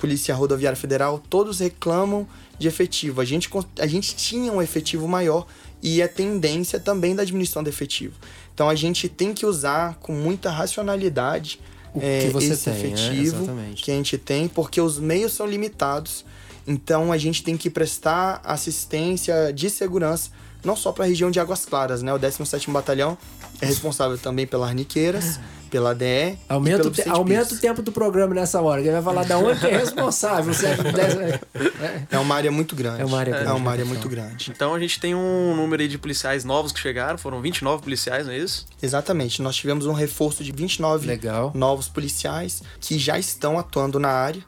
Polícia 0.06 0.36
Rodoviária 0.36 0.78
Federal, 0.78 1.18
todos 1.18 1.60
reclamam 1.60 2.28
de 2.60 2.68
efetivo. 2.68 3.22
A 3.22 3.26
gente, 3.26 3.50
a 3.80 3.88
gente 3.88 4.16
tinha 4.16 4.54
um 4.54 4.62
efetivo 4.62 5.08
maior 5.08 5.48
e 5.82 6.00
é 6.00 6.08
tendência 6.08 6.80
também 6.80 7.16
da 7.16 7.24
diminuição 7.24 7.64
do 7.64 7.70
efetivo. 7.70 8.14
Então 8.54 8.70
a 8.70 8.76
gente 8.76 9.10
tem 9.10 9.34
que 9.34 9.48
usar 9.48 9.96
com 9.96 10.14
muita 10.14 10.52
racionalidade 10.52 11.60
O 11.92 12.00
é, 12.00 12.22
que 12.22 12.28
você 12.30 12.54
esse 12.54 12.66
tem, 12.66 12.74
né? 12.74 12.80
efetivo 12.80 13.36
Exatamente. 13.38 13.84
que 13.84 13.90
a 13.90 13.96
gente 13.96 14.16
tem, 14.20 14.48
porque 14.48 14.80
os 14.80 15.00
meios 15.00 15.34
são 15.34 15.48
limitados. 15.48 16.24
Então 16.68 17.12
a 17.12 17.18
gente 17.18 17.44
tem 17.44 17.58
que 17.58 17.70
prestar 17.70 18.42
assistência 18.44 19.52
de 19.52 19.72
segurança 19.72 20.30
não 20.64 20.76
só 20.76 20.92
para 20.92 21.06
a 21.06 21.08
região 21.08 21.32
de 21.32 21.40
Águas 21.40 21.66
Claras, 21.66 22.02
né? 22.04 22.14
O 22.14 22.20
17º 22.20 22.72
Batalhão 22.72 23.18
é 23.62 23.66
responsável 23.66 24.18
também 24.18 24.46
pelas 24.46 24.70
Arniqueiras, 24.70 25.40
pela 25.76 25.92
ADE 25.92 26.38
Aumenta, 26.48 26.88
e 26.88 26.92
te- 26.92 27.10
aumenta 27.10 27.54
o 27.54 27.58
tempo 27.58 27.82
do 27.82 27.92
programa 27.92 28.34
nessa 28.34 28.62
hora, 28.62 28.82
que 28.82 28.88
ele 28.88 28.94
vai 28.96 29.04
falar 29.04 29.26
da 29.26 29.38
onde 29.38 29.60
que 29.60 29.66
é 29.68 29.76
responsável. 29.78 30.54
Você 30.54 30.68
é- 30.68 30.72
é- 30.72 32.06
É 32.12 32.18
uma 32.18 32.34
área 32.34 32.50
muito 32.50 32.78
grande. 32.78 33.02
É 33.02 33.06
uma 33.06 33.20
área 33.20 33.34
grande, 33.34 33.50
É 33.50 33.54
uma 33.54 33.72
área 33.72 33.84
muito 33.84 34.08
grande. 34.08 34.52
Então 34.56 34.74
a 34.74 34.80
gente 34.80 35.02
tem 35.02 35.14
um 35.14 35.54
número 35.54 35.82
aí 35.82 35.90
de 35.90 35.98
policiais 35.98 36.46
novos 36.46 36.72
que 36.72 36.80
chegaram, 36.80 37.18
foram 37.18 37.42
29 37.42 37.84
policiais, 37.84 38.26
não 38.26 38.32
é 38.32 38.38
isso? 38.38 38.66
Exatamente. 38.82 39.42
Nós 39.42 39.56
tivemos 39.58 39.86
um 39.86 39.92
reforço 39.92 40.46
de 40.46 40.52
29 40.54 41.06
Legal. 41.08 41.52
novos 41.54 41.90
policiais 41.90 42.64
que 42.80 42.98
já 42.98 43.20
estão 43.20 43.60
atuando 43.60 44.00
na 44.00 44.10
área. 44.10 44.42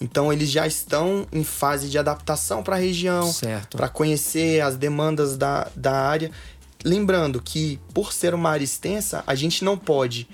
Então 0.00 0.32
eles 0.32 0.50
já 0.50 0.66
estão 0.66 1.28
em 1.32 1.44
fase 1.44 1.88
de 1.88 1.96
adaptação 1.96 2.60
para 2.60 2.74
a 2.74 2.78
região, 2.78 3.32
para 3.70 3.88
conhecer 3.88 4.60
as 4.60 4.74
demandas 4.76 5.36
da, 5.36 5.68
da 5.76 5.92
área. 5.92 6.28
Lembrando 6.84 7.40
que, 7.40 7.78
por 7.94 8.12
ser 8.12 8.34
uma 8.34 8.50
área 8.50 8.64
extensa, 8.64 9.22
a 9.24 9.36
gente 9.36 9.64
não 9.64 9.78
pode 9.78 10.28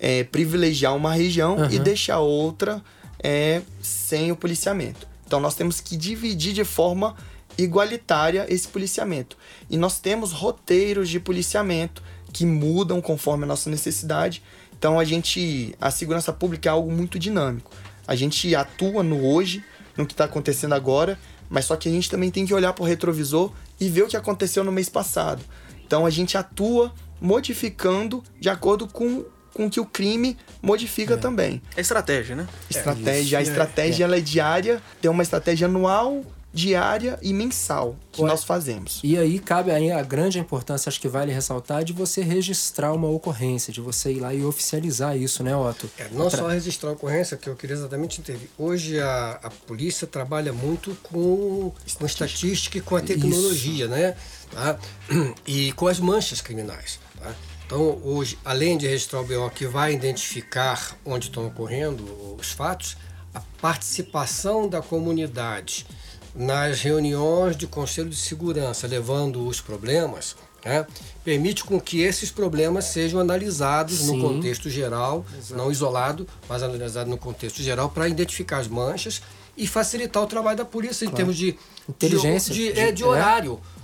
é, 0.00 0.24
privilegiar 0.24 0.96
uma 0.96 1.12
região 1.12 1.58
e 1.70 1.76
Aham. 1.76 1.84
deixar 1.84 2.18
outra 2.20 2.82
é, 3.22 3.60
sem 3.82 4.32
o 4.32 4.36
policiamento. 4.36 5.06
Então 5.26 5.38
nós 5.38 5.54
temos 5.54 5.80
que 5.80 5.96
dividir 5.96 6.54
de 6.54 6.64
forma 6.64 7.14
igualitária 7.58 8.46
esse 8.48 8.66
policiamento. 8.66 9.36
E 9.68 9.76
nós 9.76 10.00
temos 10.00 10.32
roteiros 10.32 11.08
de 11.10 11.20
policiamento 11.20 12.02
que 12.32 12.46
mudam 12.46 13.00
conforme 13.00 13.44
a 13.44 13.46
nossa 13.46 13.68
necessidade. 13.68 14.42
Então 14.76 14.98
a 14.98 15.04
gente, 15.04 15.74
a 15.78 15.90
segurança 15.90 16.32
pública 16.32 16.70
é 16.70 16.72
algo 16.72 16.90
muito 16.90 17.18
dinâmico. 17.18 17.70
A 18.08 18.16
gente 18.16 18.54
atua 18.54 19.02
no 19.02 19.24
hoje, 19.24 19.62
no 19.96 20.06
que 20.06 20.14
está 20.14 20.24
acontecendo 20.24 20.72
agora, 20.74 21.18
mas 21.48 21.66
só 21.66 21.76
que 21.76 21.88
a 21.88 21.92
gente 21.92 22.08
também 22.08 22.30
tem 22.30 22.46
que 22.46 22.54
olhar 22.54 22.72
para 22.72 22.82
o 22.82 22.86
retrovisor 22.86 23.52
e 23.78 23.88
ver 23.88 24.02
o 24.02 24.08
que 24.08 24.16
aconteceu 24.16 24.64
no 24.64 24.72
mês 24.72 24.88
passado. 24.88 25.42
Então 25.84 26.06
a 26.06 26.10
gente 26.10 26.38
atua 26.38 26.92
modificando 27.20 28.24
de 28.40 28.48
acordo 28.48 28.86
com 28.86 29.24
com 29.52 29.70
que 29.70 29.80
o 29.80 29.84
crime 29.84 30.36
modifica 30.62 31.16
também. 31.16 31.60
É 31.76 31.80
estratégia, 31.80 32.36
né? 32.36 32.46
Estratégia, 32.68 33.38
a 33.38 33.42
estratégia 33.42 34.04
ela 34.04 34.16
é 34.16 34.20
diária, 34.20 34.82
tem 35.00 35.10
uma 35.10 35.22
estratégia 35.22 35.66
anual, 35.66 36.24
diária 36.52 37.18
e 37.22 37.32
mensal 37.32 37.96
que 38.10 38.20
Ué. 38.20 38.28
nós 38.28 38.42
fazemos. 38.42 39.00
E 39.04 39.16
aí 39.16 39.38
cabe 39.38 39.70
aí 39.70 39.90
a 39.90 40.02
grande 40.02 40.38
importância, 40.38 40.88
acho 40.88 41.00
que 41.00 41.08
vale 41.08 41.32
ressaltar, 41.32 41.84
de 41.84 41.92
você 41.92 42.22
registrar 42.22 42.92
uma 42.92 43.08
ocorrência, 43.08 43.72
de 43.72 43.80
você 43.80 44.12
ir 44.12 44.20
lá 44.20 44.34
e 44.34 44.44
oficializar 44.44 45.16
isso, 45.16 45.42
né, 45.42 45.54
Otto? 45.54 45.88
É, 45.98 46.08
não 46.12 46.28
só 46.28 46.48
registrar 46.48 46.90
a 46.90 46.92
ocorrência, 46.92 47.36
que 47.36 47.48
eu 47.48 47.54
queria 47.54 47.76
exatamente 47.76 48.20
entender. 48.20 48.50
Hoje 48.58 48.98
a, 48.98 49.38
a 49.42 49.50
polícia 49.50 50.06
trabalha 50.06 50.52
muito 50.52 50.96
com, 51.02 51.72
com 51.94 52.06
estatística 52.06 52.78
e 52.78 52.80
com 52.80 52.96
a 52.96 53.00
tecnologia, 53.00 53.86
né? 53.86 54.16
Tá? 54.50 54.78
E 55.46 55.72
com 55.72 55.86
as 55.86 56.00
manchas 56.00 56.40
criminais. 56.40 56.98
Tá? 57.18 57.32
Então, 57.70 58.00
hoje, 58.02 58.36
além 58.44 58.76
de 58.76 58.88
registrar 58.88 59.20
o 59.20 59.24
BO 59.24 59.48
que 59.48 59.64
vai 59.64 59.92
identificar 59.94 60.96
onde 61.04 61.28
estão 61.28 61.46
ocorrendo 61.46 62.02
os 62.36 62.50
fatos, 62.50 62.96
a 63.32 63.40
participação 63.62 64.68
da 64.68 64.82
comunidade 64.82 65.86
nas 66.34 66.80
reuniões 66.80 67.56
de 67.56 67.68
conselho 67.68 68.08
de 68.10 68.16
segurança, 68.16 68.88
levando 68.88 69.46
os 69.46 69.60
problemas, 69.60 70.34
né, 70.64 70.84
permite 71.22 71.62
com 71.62 71.80
que 71.80 72.00
esses 72.02 72.28
problemas 72.32 72.86
sejam 72.86 73.20
analisados 73.20 73.98
Sim. 74.00 74.16
no 74.16 74.28
contexto 74.28 74.68
geral, 74.68 75.24
não 75.50 75.70
isolado, 75.70 76.26
mas 76.48 76.64
analisado 76.64 77.08
no 77.08 77.16
contexto 77.16 77.62
geral, 77.62 77.88
para 77.88 78.08
identificar 78.08 78.58
as 78.58 78.66
manchas 78.66 79.22
e 79.56 79.64
facilitar 79.68 80.24
o 80.24 80.26
trabalho 80.26 80.56
da 80.58 80.64
polícia 80.64 81.04
em 81.04 81.10
termos 81.10 81.36
de 81.36 81.56
Inteligência, 81.88 82.52
de, 82.52 82.66
de, 82.66 82.72
de- 82.72 82.80
é, 82.80 82.90
de 82.90 83.04
é. 83.04 83.06
horário. 83.06 83.52
O- 83.52 83.79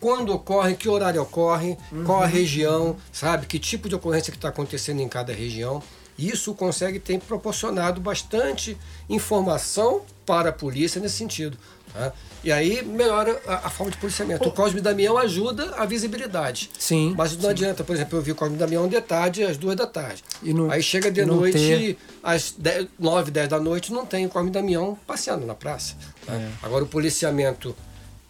quando 0.00 0.32
ocorre, 0.34 0.74
que 0.74 0.88
horário 0.88 1.22
ocorre, 1.22 1.76
qual 2.04 2.18
Uhum. 2.18 2.24
a 2.24 2.26
região, 2.26 2.96
sabe? 3.12 3.46
Que 3.46 3.58
tipo 3.58 3.88
de 3.88 3.94
ocorrência 3.94 4.30
que 4.30 4.38
está 4.38 4.48
acontecendo 4.48 5.00
em 5.00 5.08
cada 5.08 5.32
região. 5.32 5.82
Isso 6.18 6.54
consegue 6.54 6.98
ter 6.98 7.18
proporcionado 7.20 8.00
bastante 8.00 8.76
informação 9.08 10.02
para 10.24 10.48
a 10.48 10.52
polícia 10.52 11.00
nesse 11.00 11.16
sentido. 11.16 11.56
tá? 11.92 12.12
E 12.44 12.50
aí 12.52 12.82
melhora 12.84 13.40
a, 13.46 13.66
a 13.66 13.70
forma 13.70 13.90
de 13.90 13.98
policiamento. 13.98 14.46
O 14.48 14.52
Cosme 14.52 14.80
Damião 14.80 15.16
ajuda 15.18 15.74
a 15.76 15.84
visibilidade. 15.86 16.70
Sim, 16.78 17.14
Mas 17.16 17.36
não 17.36 17.48
adianta, 17.50 17.82
por 17.84 17.94
exemplo, 17.94 18.18
eu 18.18 18.22
vi 18.22 18.32
o 18.32 18.34
Cosme 18.34 18.56
Damião 18.56 18.86
de 18.88 19.00
tarde 19.00 19.42
às 19.44 19.56
duas 19.56 19.76
da 19.76 19.86
tarde. 19.86 20.22
E 20.42 20.52
não- 20.52 20.70
aí 20.70 20.82
chega 20.82 21.10
de 21.10 21.24
noite, 21.24 21.58
ter- 21.58 21.98
às 22.22 22.52
10, 22.56 22.88
9, 22.98 23.30
10 23.30 23.48
da 23.48 23.58
noite, 23.60 23.92
não 23.92 24.04
tem 24.06 24.26
o 24.26 24.28
Cosme 24.28 24.50
Damião 24.50 24.96
passeando 25.06 25.46
na 25.46 25.54
praça. 25.54 25.94
tá? 26.26 26.34
É. 26.34 26.48
Agora 26.62 26.84
o 26.84 26.86
policiamento 26.86 27.74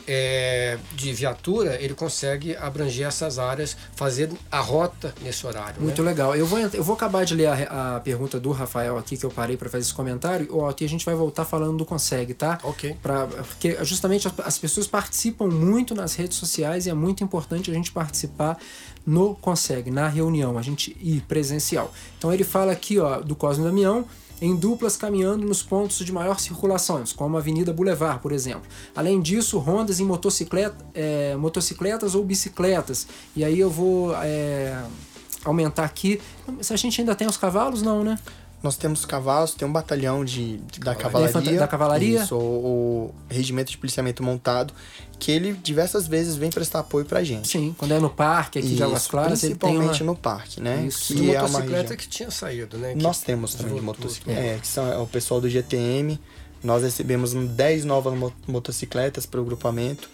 é, 0.07 0.79
de 0.95 1.12
viatura, 1.12 1.81
ele 1.81 1.95
consegue 1.95 2.57
abranger 2.57 3.07
essas 3.07 3.38
áreas, 3.38 3.77
fazer 3.95 4.31
a 4.51 4.61
rota 4.61 5.14
nesse 5.23 5.47
horário. 5.47 5.81
Muito 5.81 6.03
né? 6.03 6.11
legal. 6.11 6.35
Eu 6.37 6.47
vou, 6.47 6.59
eu 6.59 6.85
vou 6.85 6.95
acabar 6.95 7.25
de 7.25 7.35
ler 7.35 7.47
a, 7.47 7.97
a 7.97 8.01
pergunta 8.01 8.38
do 8.38 8.53
Rafael 8.53 8.97
aqui, 8.97 9.16
que 9.16 9.25
eu 9.25 9.31
parei 9.31 9.57
para 9.57 9.69
fazer 9.69 9.83
esse 9.83 9.95
comentário, 9.95 10.49
e 10.81 10.85
a 10.85 10.88
gente 10.88 11.05
vai 11.05 11.14
voltar 11.14 11.45
falando 11.45 11.79
do 11.79 11.85
Consegue, 11.85 12.35
tá? 12.35 12.59
Ok. 12.62 12.97
Pra, 13.03 13.27
porque 13.27 13.83
justamente 13.85 14.29
as, 14.29 14.35
as 14.40 14.59
pessoas 14.59 14.87
participam 14.87 15.47
muito 15.47 15.95
nas 15.95 16.14
redes 16.14 16.37
sociais 16.37 16.87
e 16.87 16.90
é 16.90 16.95
muito 16.95 17.25
importante 17.25 17.71
a 17.71 17.75
gente 17.75 17.90
participar 17.92 18.59
no 19.07 19.35
Consegue, 19.37 19.90
na 19.90 20.09
reunião, 20.09 20.59
a 20.59 20.62
gente 20.62 20.97
ir 21.01 21.23
presencial. 21.23 21.92
Então 22.19 22.33
ele 22.33 22.45
fala 22.45 22.73
aqui, 22.73 22.99
ó, 22.99 23.21
do 23.21 23.35
Cosme 23.35 23.64
Damião, 23.64 24.05
em 24.40 24.55
duplas 24.55 24.96
caminhando 24.96 25.46
nos 25.46 25.62
pontos 25.62 25.99
de 25.99 26.12
maior 26.12 26.38
circulação, 26.38 27.03
como 27.16 27.37
a 27.37 27.40
Avenida 27.40 27.72
Boulevard, 27.72 28.20
por 28.20 28.33
exemplo. 28.33 28.62
Além 28.94 29.20
disso, 29.20 29.59
rondas 29.59 30.01
em 30.01 30.05
motocicleta, 30.05 30.77
é, 30.94 31.35
motocicletas 31.37 32.14
ou 32.14 32.25
bicicletas. 32.25 33.07
E 33.35 33.44
aí 33.44 33.59
eu 33.59 33.70
vou 33.70 34.14
é, 34.16 34.83
aumentar 35.44 35.85
aqui. 35.85 36.20
Se 36.61 36.72
a 36.72 36.77
gente 36.77 37.01
ainda 37.01 37.14
tem 37.14 37.27
os 37.27 37.37
cavalos, 37.37 37.83
não, 37.83 38.05
né? 38.05 38.18
Nós 38.66 38.76
temos 38.76 39.05
cavalos, 39.05 39.55
tem 39.55 39.66
um 39.66 39.72
batalhão 39.72 40.24
de, 40.24 40.57
de- 40.59 40.81
da 40.81 40.92
Cavalaria. 40.94 41.33
cavalaria. 41.33 41.59
Da 41.61 41.68
cavalaria? 41.68 42.22
Isso, 42.22 42.35
o, 42.37 42.40
o 42.40 43.14
regimento 43.29 43.70
de 43.70 43.79
policiamento 43.79 44.22
montado, 44.24 44.74
que 45.20 45.31
ele 45.31 45.52
diversas 45.52 46.09
vezes 46.09 46.35
vem 46.35 46.50
prestar 46.50 46.81
apoio 46.81 47.05
pra 47.05 47.22
gente. 47.22 47.46
Sim, 47.48 47.74
quando 47.79 47.92
é 47.92 48.00
no 48.00 48.11
parque 48.11 48.59
aqui 48.59 48.68
de 48.74 48.83
Águas 48.83 49.02
Isso, 49.02 49.11
Claras, 49.11 49.42
ele 49.44 49.55
tem 49.55 49.68
uma... 49.70 49.74
principalmente 49.76 50.05
no 50.05 50.16
parque, 50.16 50.61
né? 50.61 50.85
Isso. 50.87 51.14
De 51.14 51.20
Que 51.22 51.31
é 51.31 51.38
uma 51.38 51.42
motocicleta 51.48 51.81
região. 51.83 51.96
que 51.96 52.09
tinha 52.09 52.31
saído, 52.31 52.76
né? 52.76 52.92
Que 52.94 53.02
Nós 53.02 53.20
temos 53.20 53.55
também 53.55 53.74
de 53.76 53.81
motocicleta. 53.81 54.40
É, 54.40 54.59
que 54.61 54.66
são 54.66 54.92
é 54.92 54.98
o 54.98 55.07
pessoal 55.07 55.40
do 55.40 55.48
GTM. 55.48 56.18
Nós 56.64 56.83
recebemos 56.83 57.33
10 57.35 57.85
novas 57.85 58.14
mo- 58.18 58.33
motocicletas 58.48 59.24
para 59.26 59.40
o 59.40 59.44
grupamento. 59.44 60.11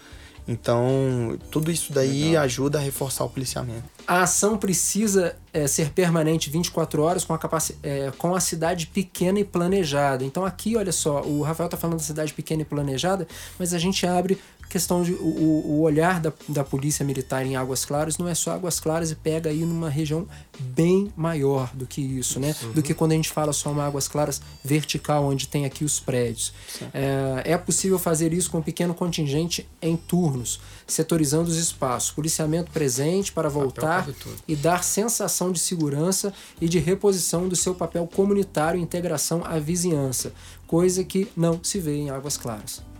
Então, 0.47 1.37
tudo 1.49 1.71
isso 1.71 1.93
daí 1.93 2.35
ajuda 2.35 2.77
a 2.77 2.81
reforçar 2.81 3.23
o 3.23 3.29
policiamento. 3.29 3.83
A 4.05 4.23
ação 4.23 4.57
precisa 4.57 5.35
é, 5.53 5.65
ser 5.65 5.91
permanente 5.91 6.49
24 6.49 7.01
horas 7.01 7.23
com 7.23 7.33
a, 7.33 7.39
é, 7.81 8.11
com 8.17 8.35
a 8.35 8.39
cidade 8.41 8.87
pequena 8.87 9.39
e 9.39 9.45
planejada. 9.45 10.25
Então 10.25 10.45
aqui, 10.45 10.75
olha 10.75 10.91
só, 10.91 11.21
o 11.21 11.41
Rafael 11.41 11.67
está 11.67 11.77
falando 11.77 11.99
da 11.99 12.03
cidade 12.03 12.33
pequena 12.33 12.63
e 12.63 12.65
planejada, 12.65 13.25
mas 13.57 13.73
a 13.73 13.79
gente 13.79 14.05
abre 14.05 14.37
questão 14.73 15.03
de 15.03 15.13
o, 15.13 15.63
o 15.67 15.81
olhar 15.81 16.19
da, 16.19 16.33
da 16.49 16.63
polícia 16.63 17.05
militar 17.05 17.45
em 17.45 17.55
Águas 17.55 17.85
Claras 17.85 18.17
não 18.17 18.27
é 18.27 18.33
só 18.33 18.53
Águas 18.53 18.79
Claras 18.79 19.11
e 19.11 19.15
pega 19.15 19.51
aí 19.51 19.63
numa 19.63 19.87
região 19.87 20.27
bem 20.59 21.13
maior 21.15 21.69
do 21.75 21.85
que 21.85 22.01
isso, 22.01 22.39
né? 22.39 22.55
Do 22.73 22.81
que 22.81 22.91
quando 22.91 23.11
a 23.11 23.15
gente 23.15 23.29
fala 23.29 23.53
só 23.53 23.71
uma 23.71 23.85
Águas 23.85 24.07
Claras 24.07 24.41
vertical, 24.63 25.25
onde 25.25 25.47
tem 25.47 25.65
aqui 25.65 25.85
os 25.85 25.99
prédios. 25.99 26.53
É, 26.91 27.51
é 27.51 27.57
possível 27.57 27.99
fazer 27.99 28.33
isso 28.33 28.49
com 28.49 28.57
um 28.57 28.63
pequeno 28.63 28.95
contingente 28.95 29.69
em 29.79 29.95
turnos, 29.95 30.59
setorizando 30.87 31.51
os 31.51 31.57
espaços, 31.57 32.09
policiamento 32.09 32.71
presente 32.71 33.31
para 33.31 33.49
voltar 33.49 34.09
e 34.47 34.55
dar 34.55 34.83
sensação 34.83 35.51
de 35.51 35.59
segurança 35.59 36.33
e 36.59 36.67
de 36.67 36.79
reposição 36.79 37.47
do 37.47 37.55
seu 37.55 37.75
papel 37.75 38.07
comunitário 38.07 38.79
e 38.79 38.83
integração 38.83 39.43
à 39.45 39.59
vizinhança, 39.59 40.33
coisa 40.65 41.03
que 41.03 41.27
não 41.37 41.63
se 41.63 41.79
vê 41.79 41.95
em 41.95 42.09
Águas 42.09 42.37
Claras. 42.37 42.92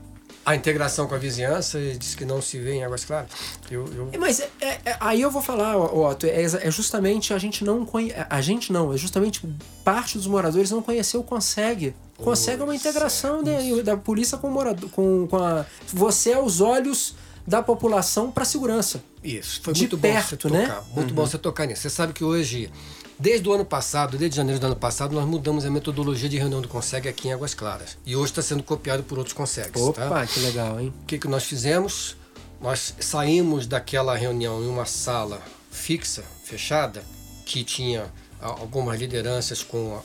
A 0.45 0.55
integração 0.55 1.07
com 1.07 1.15
a 1.15 1.17
vizinhança, 1.17 1.77
ele 1.79 1.97
disse 1.97 2.17
que 2.17 2.25
não 2.25 2.41
se 2.41 2.59
vê 2.59 2.73
em 2.73 2.83
Águas 2.83 3.05
Claras. 3.05 3.29
Eu, 3.71 3.87
eu- 3.95 4.09
É, 4.11 4.17
Mas 4.17 4.41
é- 4.41 4.49
é- 4.59 4.79
é- 4.85 4.97
aí 4.99 5.21
eu 5.21 5.31
vou 5.31 5.41
falar, 5.41 5.77
Otto, 5.77 6.25
é, 6.25 6.41
é 6.43 6.69
justamente 6.71 7.33
a 7.33 7.37
gente 7.37 7.63
não 7.63 7.85
conhe... 7.85 8.11
a 8.29 8.41
gente 8.41 8.71
não, 8.73 8.91
é 8.93 8.97
justamente 8.97 9.41
parte 9.85 10.17
dos 10.17 10.27
moradores 10.27 10.69
não 10.69 10.81
conheceu 10.81 11.21
o 11.21 11.23
Consegue. 11.23 11.95
Consegue 12.17 12.61
é 12.61 12.65
uma 12.65 12.75
integração 12.75 13.41
de- 13.41 13.83
da 13.83 13.95
polícia 13.95 14.37
com 14.37 14.47
o 14.47 14.51
morador, 14.51 14.89
com, 14.89 15.27
com 15.27 15.37
a 15.37 15.65
você 15.93 16.31
é 16.31 16.39
os 16.41 16.59
olhos 16.61 17.15
da 17.47 17.61
população 17.63 18.29
para 18.31 18.43
segurança. 18.45 19.03
Isso, 19.23 19.61
foi 19.63 19.73
De 19.73 19.81
muito 19.81 19.97
perto, 19.97 20.35
bom 20.49 20.49
você 20.49 20.57
né? 20.57 20.67
tocar. 20.67 20.83
Muito 20.93 21.13
bom 21.13 21.25
você 21.25 21.37
tocar 21.37 21.65
nisso. 21.65 21.81
Você 21.83 21.89
sabe 21.89 22.11
que 22.13 22.23
hoje, 22.23 22.69
desde 23.19 23.47
o 23.47 23.53
ano 23.53 23.65
passado, 23.65 24.17
desde 24.17 24.37
janeiro 24.37 24.59
do 24.59 24.65
ano 24.65 24.75
passado, 24.75 25.13
nós 25.13 25.25
mudamos 25.25 25.65
a 25.65 25.71
metodologia 25.71 26.29
de 26.29 26.37
reunião 26.37 26.61
do 26.61 26.67
Consegue 26.67 27.07
aqui 27.07 27.27
em 27.27 27.33
Águas 27.33 27.53
Claras. 27.53 27.97
E 28.05 28.15
hoje 28.15 28.31
está 28.31 28.41
sendo 28.41 28.63
copiado 28.63 29.03
por 29.03 29.17
outros 29.17 29.33
Consegues. 29.33 29.81
Opa, 29.81 30.09
tá? 30.09 30.27
que 30.27 30.39
legal, 30.39 30.79
hein? 30.79 30.93
O 31.03 31.05
que, 31.05 31.17
que 31.17 31.27
nós 31.27 31.43
fizemos? 31.43 32.15
Nós 32.61 32.93
saímos 32.99 33.67
daquela 33.67 34.15
reunião 34.15 34.61
em 34.63 34.67
uma 34.67 34.85
sala 34.85 35.41
fixa, 35.69 36.23
fechada, 36.43 37.03
que 37.45 37.63
tinha 37.63 38.05
algumas 38.39 38.99
lideranças 38.99 39.63
com 39.63 40.01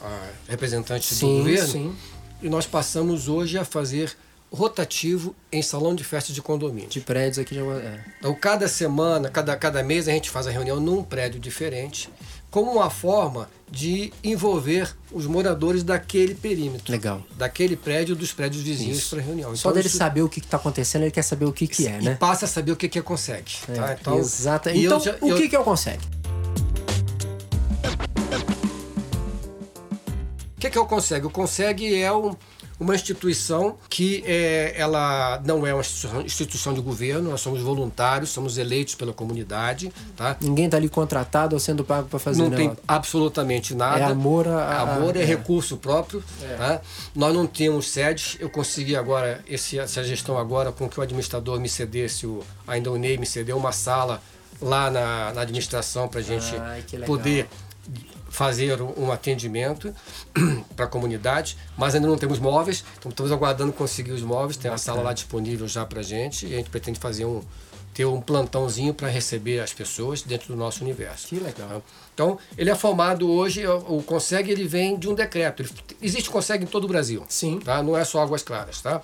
representantes 0.49 1.11
do 1.11 1.15
Sim, 1.17 1.39
governo. 1.39 1.69
sim. 1.69 1.97
E 2.41 2.49
nós 2.49 2.67
passamos 2.67 3.29
hoje 3.29 3.59
a 3.59 3.65
fazer 3.65 4.17
rotativo 4.51 5.35
em 5.53 5.61
salão 5.61 5.95
de 5.95 6.03
festas 6.03 6.35
de 6.35 6.41
condomínio. 6.41 6.89
De 6.89 7.01
prédios 7.01 7.39
aqui 7.39 7.59
Águas... 7.59 7.85
É. 7.85 8.05
Então, 8.19 8.35
cada 8.35 8.67
semana, 8.69 9.29
cada, 9.29 9.55
cada 9.57 9.83
mês, 9.83 10.09
a 10.09 10.13
gente 10.13 10.31
faz 10.31 10.47
a 10.47 10.51
reunião 10.51 10.81
num 10.81 11.03
prédio 11.03 11.39
diferente, 11.39 12.09
como 12.51 12.73
uma 12.73 12.89
forma 12.91 13.49
de 13.71 14.11
envolver 14.25 14.97
os 15.13 15.27
moradores 15.27 15.83
daquele 15.83 16.35
perímetro. 16.35 16.91
Legal. 16.91 17.23
Daquele 17.37 17.77
prédio, 17.77 18.17
dos 18.17 18.33
prédios 18.33 18.63
vizinhos 18.63 19.05
para 19.09 19.21
reunião. 19.21 19.55
Só 19.55 19.69
Então, 19.69 19.73
dele 19.75 19.89
isso- 19.89 19.99
saber 19.99 20.23
o 20.23 20.29
que 20.29 20.41
está 20.41 20.57
acontecendo, 20.57 21.03
ele 21.03 21.11
quer 21.11 21.23
saber 21.23 21.45
o 21.45 21.53
que, 21.53 21.67
que 21.67 21.87
é, 21.87 21.99
e 22.01 22.05
né? 22.05 22.15
passa 22.15 22.47
a 22.47 22.49
saber 22.49 22.73
o 22.73 22.77
que, 22.77 22.89
que 22.89 22.99
é 22.99 23.03
consegue. 23.03 23.53
tá? 23.67 23.97
É, 24.15 24.17
Exato. 24.19 24.71
e 24.71 24.85
eu 24.85 24.93
Então, 24.93 25.01
já- 25.01 25.17
o 25.21 25.29
eu- 25.29 25.37
que, 25.37 25.49
que 25.51 25.57
é 25.57 25.61
o 25.61 25.65
Consegue? 25.65 26.03
O 30.57 30.61
que, 30.61 30.71
que 30.71 30.79
é 30.79 30.81
o 30.81 30.87
Consegue? 30.87 31.27
O 31.27 31.31
Consegue 31.31 31.95
é 31.95 32.13
um- 32.13 32.35
uma 32.81 32.95
instituição 32.95 33.77
que 33.89 34.23
é, 34.27 34.73
ela 34.77 35.43
não 35.45 35.67
é 35.67 35.75
uma 35.75 35.83
instituição, 36.25 36.73
de 36.73 36.81
governo, 36.81 37.31
nós 37.31 37.41
somos 37.41 37.61
voluntários, 37.61 38.31
somos 38.31 38.57
eleitos 38.57 38.95
pela 38.95 39.13
comunidade, 39.13 39.93
tá? 40.17 40.37
Ninguém 40.41 40.67
está 40.67 40.77
ali 40.77 40.89
contratado 40.89 41.57
ou 41.57 41.61
sendo 41.61 41.83
pago 41.85 42.09
para 42.09 42.19
fazer 42.19 42.43
não 42.43 42.51
né? 42.51 42.57
tem 42.57 42.73
absolutamente 42.87 43.75
nada. 43.75 44.01
É 44.01 44.05
amor 44.05 44.47
a- 44.47 44.63
a- 44.65 44.81
amor 44.83 45.17
é, 45.17 45.23
é. 45.23 45.25
recurso 45.25 45.77
próprio. 45.77 46.23
Tá? 46.57 46.81
Nós 47.15 47.35
não 47.35 47.47
temos 47.47 47.89
sedes. 47.89 48.37
Eu 48.39 48.49
consegui 48.49 48.95
agora 48.95 49.43
esse, 49.49 49.79
essa 49.79 50.05
gestão 50.05 50.39
agora 50.39 50.71
com 50.71 50.89
que 50.89 51.01
o 51.01 51.03
administrador 51.03 51.59
me 51.59 51.69
cedesse, 51.69 52.27
o, 52.27 52.43
ainda 52.67 52.91
o 52.93 52.97
Ney 52.97 53.19
me 53.19 53.27
cedeu 53.27 53.57
uma 53.57 53.73
sala 53.73 54.23
lá 54.61 54.91
na, 54.91 55.33
na 55.33 55.41
administração 55.43 56.09
para 56.09 56.21
a 56.21 56.23
gente 56.23 56.55
Ai, 56.57 56.83
poder 57.07 57.49
fazer 58.39 58.81
um 58.81 59.11
atendimento 59.11 59.93
para 60.77 60.85
a 60.85 60.89
comunidade, 60.89 61.59
mas 61.77 61.97
ainda 61.97 62.07
não 62.07 62.17
temos 62.17 62.39
móveis, 62.39 62.85
então 62.97 63.11
estamos 63.11 63.33
aguardando 63.33 63.73
conseguir 63.73 64.13
os 64.13 64.23
móveis, 64.23 64.57
tem 64.57 64.71
uma 64.71 64.79
sala 64.79 65.03
lá 65.03 65.13
disponível 65.13 65.67
já 65.67 65.85
para 65.85 65.99
a 65.99 66.03
gente 66.05 66.47
e 66.47 66.55
a 66.55 66.59
gente 66.59 66.71
pretende 66.71 67.01
fazer 67.01 67.25
um 67.25 67.43
ter 67.93 68.05
um 68.05 68.21
plantãozinho 68.21 68.95
para 68.95 69.09
receber 69.09 69.59
as 69.59 69.73
pessoas 69.73 70.23
dentro 70.23 70.47
do 70.47 70.57
nosso 70.57 70.85
universo. 70.85 71.27
Que 71.27 71.41
legal. 71.41 71.83
Então, 72.15 72.39
ele 72.57 72.71
é 72.71 72.75
formado 72.77 73.29
hoje, 73.29 73.67
o 73.67 73.97
o 73.97 74.03
Conseg 74.05 74.49
ele 74.49 74.69
vem 74.69 74.97
de 74.97 75.09
um 75.09 75.15
decreto. 75.15 75.63
Ele- 75.63 75.71
existe 76.01 76.31
Conseg 76.31 76.63
em 76.63 76.67
todo 76.69 76.85
o 76.85 76.87
Brasil. 76.87 77.25
Sim. 77.29 77.59
Tá? 77.59 77.83
Não 77.83 77.99
é 77.99 78.05
só 78.05 78.23
Águas 78.23 78.45
Claras, 78.45 78.81
tá? 78.81 79.03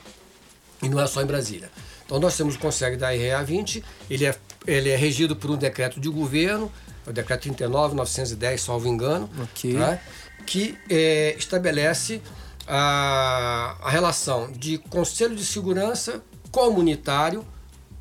E 0.81 0.89
não 0.89 1.01
é 1.01 1.09
só 1.09 1.21
em 1.21 1.27
Brasília. 1.27 1.73
Então, 2.07 2.21
nós 2.21 2.37
temos 2.37 2.55
o 2.55 2.59
Conseg 2.61 2.97
da 2.97 3.11
REA 3.11 3.43
20, 3.43 3.83
ele 4.09 4.27
é, 4.27 4.37
ele 4.65 4.91
é 4.91 4.97
regido 4.97 5.35
por 5.35 5.51
um 5.51 5.57
decreto 5.57 5.99
de 5.99 6.09
governo, 6.09 6.71
o 7.07 7.13
decreto 7.13 7.43
39, 7.43 7.95
910, 7.95 8.61
salvo 8.61 8.89
engano, 8.89 9.29
Ok. 9.43 9.75
tá? 9.77 9.99
que 10.47 10.77
é, 10.91 11.35
estabelece 11.39 12.21
a, 12.67 13.77
a 13.83 13.91
relação 13.91 14.51
de 14.53 14.79
Conselho 14.79 15.35
de 15.37 15.45
Segurança 15.45 16.23
comunitário 16.51 17.45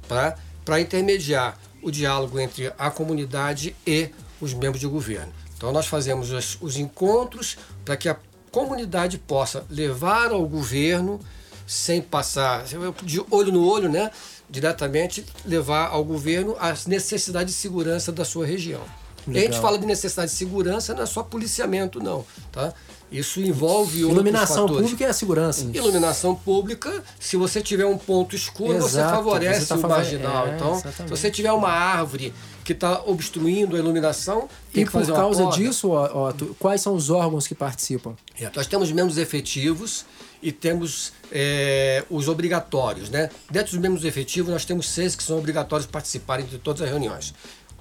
tá? 0.08 0.36
para 0.64 0.80
intermediar 0.80 1.58
o 1.82 1.92
diálogo 1.92 2.40
entre 2.40 2.72
a 2.78 2.90
comunidade 2.90 3.76
e 3.86 4.10
os 4.40 4.54
membros 4.54 4.80
de 4.80 4.88
governo. 4.88 5.34
Então 5.58 5.72
nós 5.72 5.88
fazemos 5.88 6.32
os, 6.32 6.58
os 6.62 6.78
encontros 6.78 7.58
para 7.84 7.96
que 7.98 8.08
a 8.10 8.18
comunidade 8.52 9.18
possa 9.18 9.66
levar 9.70 10.32
ao 10.32 10.46
governo 10.48 11.20
sem 11.66 12.02
passar 12.02 12.66
de 13.04 13.24
olho 13.32 13.52
no 13.52 13.66
olho, 13.68 13.90
né? 13.90 14.12
Diretamente 14.50 15.26
levar 15.46 15.88
ao 15.88 16.04
governo 16.04 16.56
as 16.60 16.86
necessidades 16.86 17.54
de 17.56 17.60
segurança 17.60 18.12
da 18.12 18.24
sua 18.26 18.46
região. 18.46 18.82
E 19.26 19.32
a 19.32 19.34
gente 19.36 19.46
Legal. 19.52 19.62
fala 19.62 19.78
de 19.80 19.86
necessidade 19.86 20.32
de 20.32 20.38
segurança, 20.38 20.94
não 20.94 21.04
é 21.04 21.06
só 21.06 21.24
policiamento, 21.24 22.00
não. 22.04 22.26
Tá? 22.52 22.74
Isso 23.10 23.40
envolve 23.40 24.04
outros 24.04 24.12
Iluminação 24.22 24.68
pública 24.68 25.04
e 25.04 25.08
a 25.08 25.14
segurança. 25.14 25.66
Iluminação 25.74 26.36
pública, 26.36 27.04
se 27.20 27.38
você 27.38 27.62
tiver 27.62 27.86
um 27.86 27.98
ponto 27.98 28.36
escuro, 28.36 28.74
você 28.82 28.98
Exato, 28.98 29.16
favorece 29.16 29.62
você 29.62 29.68
tá 29.68 29.76
o 29.76 29.80
favore- 29.80 30.02
marginal. 30.02 30.48
é, 30.48 30.56
então, 30.56 30.72
exatamente. 30.74 31.04
se 31.04 31.10
você 31.10 31.32
tiver 31.32 31.52
uma 31.54 31.70
árvore 31.70 32.34
que 32.66 32.74
está 32.74 33.02
obstruindo 33.06 33.76
a 33.76 33.80
iluminação, 33.80 34.50
tem 34.74 34.82
E 34.84 34.86
que 34.86 34.92
por 34.92 35.00
fazer 35.00 35.12
uma 35.12 35.20
causa 35.22 35.46
disso, 35.52 35.90
ó, 35.92 36.34
quais 36.60 36.82
são 36.82 36.96
os 36.96 37.10
órgãos 37.10 37.48
que 37.48 37.56
participam? 37.56 38.16
É, 38.40 38.52
Nós 38.54 38.68
temos 38.68 38.92
membros 38.92 39.18
efetivos 39.18 40.06
e 40.44 40.52
temos 40.52 41.14
é, 41.32 42.04
os 42.10 42.28
obrigatórios. 42.28 43.10
Né? 43.10 43.30
Dentro 43.50 43.72
dos 43.72 43.80
membros 43.80 44.04
efetivos, 44.04 44.52
nós 44.52 44.66
temos 44.66 44.88
seis 44.90 45.16
que 45.16 45.24
são 45.24 45.40
obrigatórios 45.40 45.88
participarem 45.88 46.46
de 46.46 46.58
todas 46.60 46.82
as 46.82 46.90
reuniões. 46.90 47.34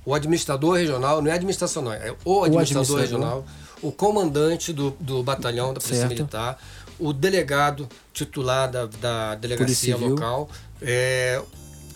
O 0.05 0.15
administrador 0.15 0.77
regional, 0.77 1.21
não 1.21 1.31
é 1.31 1.35
administração, 1.35 1.83
não, 1.83 1.93
é 1.93 2.15
o 2.25 2.45
administrador, 2.45 2.99
administrador. 2.99 3.01
regional, 3.01 3.47
o 3.83 3.93
comandante 3.93 4.73
do, 4.73 4.97
do 4.99 5.23
batalhão 5.23 5.75
da 5.75 5.81
Polícia 5.81 6.09
Certo. 6.09 6.15
Militar, 6.15 6.59
o 6.99 7.13
delegado 7.13 7.89
titular 8.13 8.71
da, 8.71 8.87
da 8.87 9.35
delegacia 9.35 9.97
local, 9.97 10.49
é, 10.81 11.43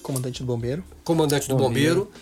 Comandante 0.03 0.41
do 0.41 0.47
bombeiro. 0.47 0.85
comandante 1.03 1.49
do 1.49 1.57
Bombeiro. 1.57 2.05
bombeiro 2.05 2.13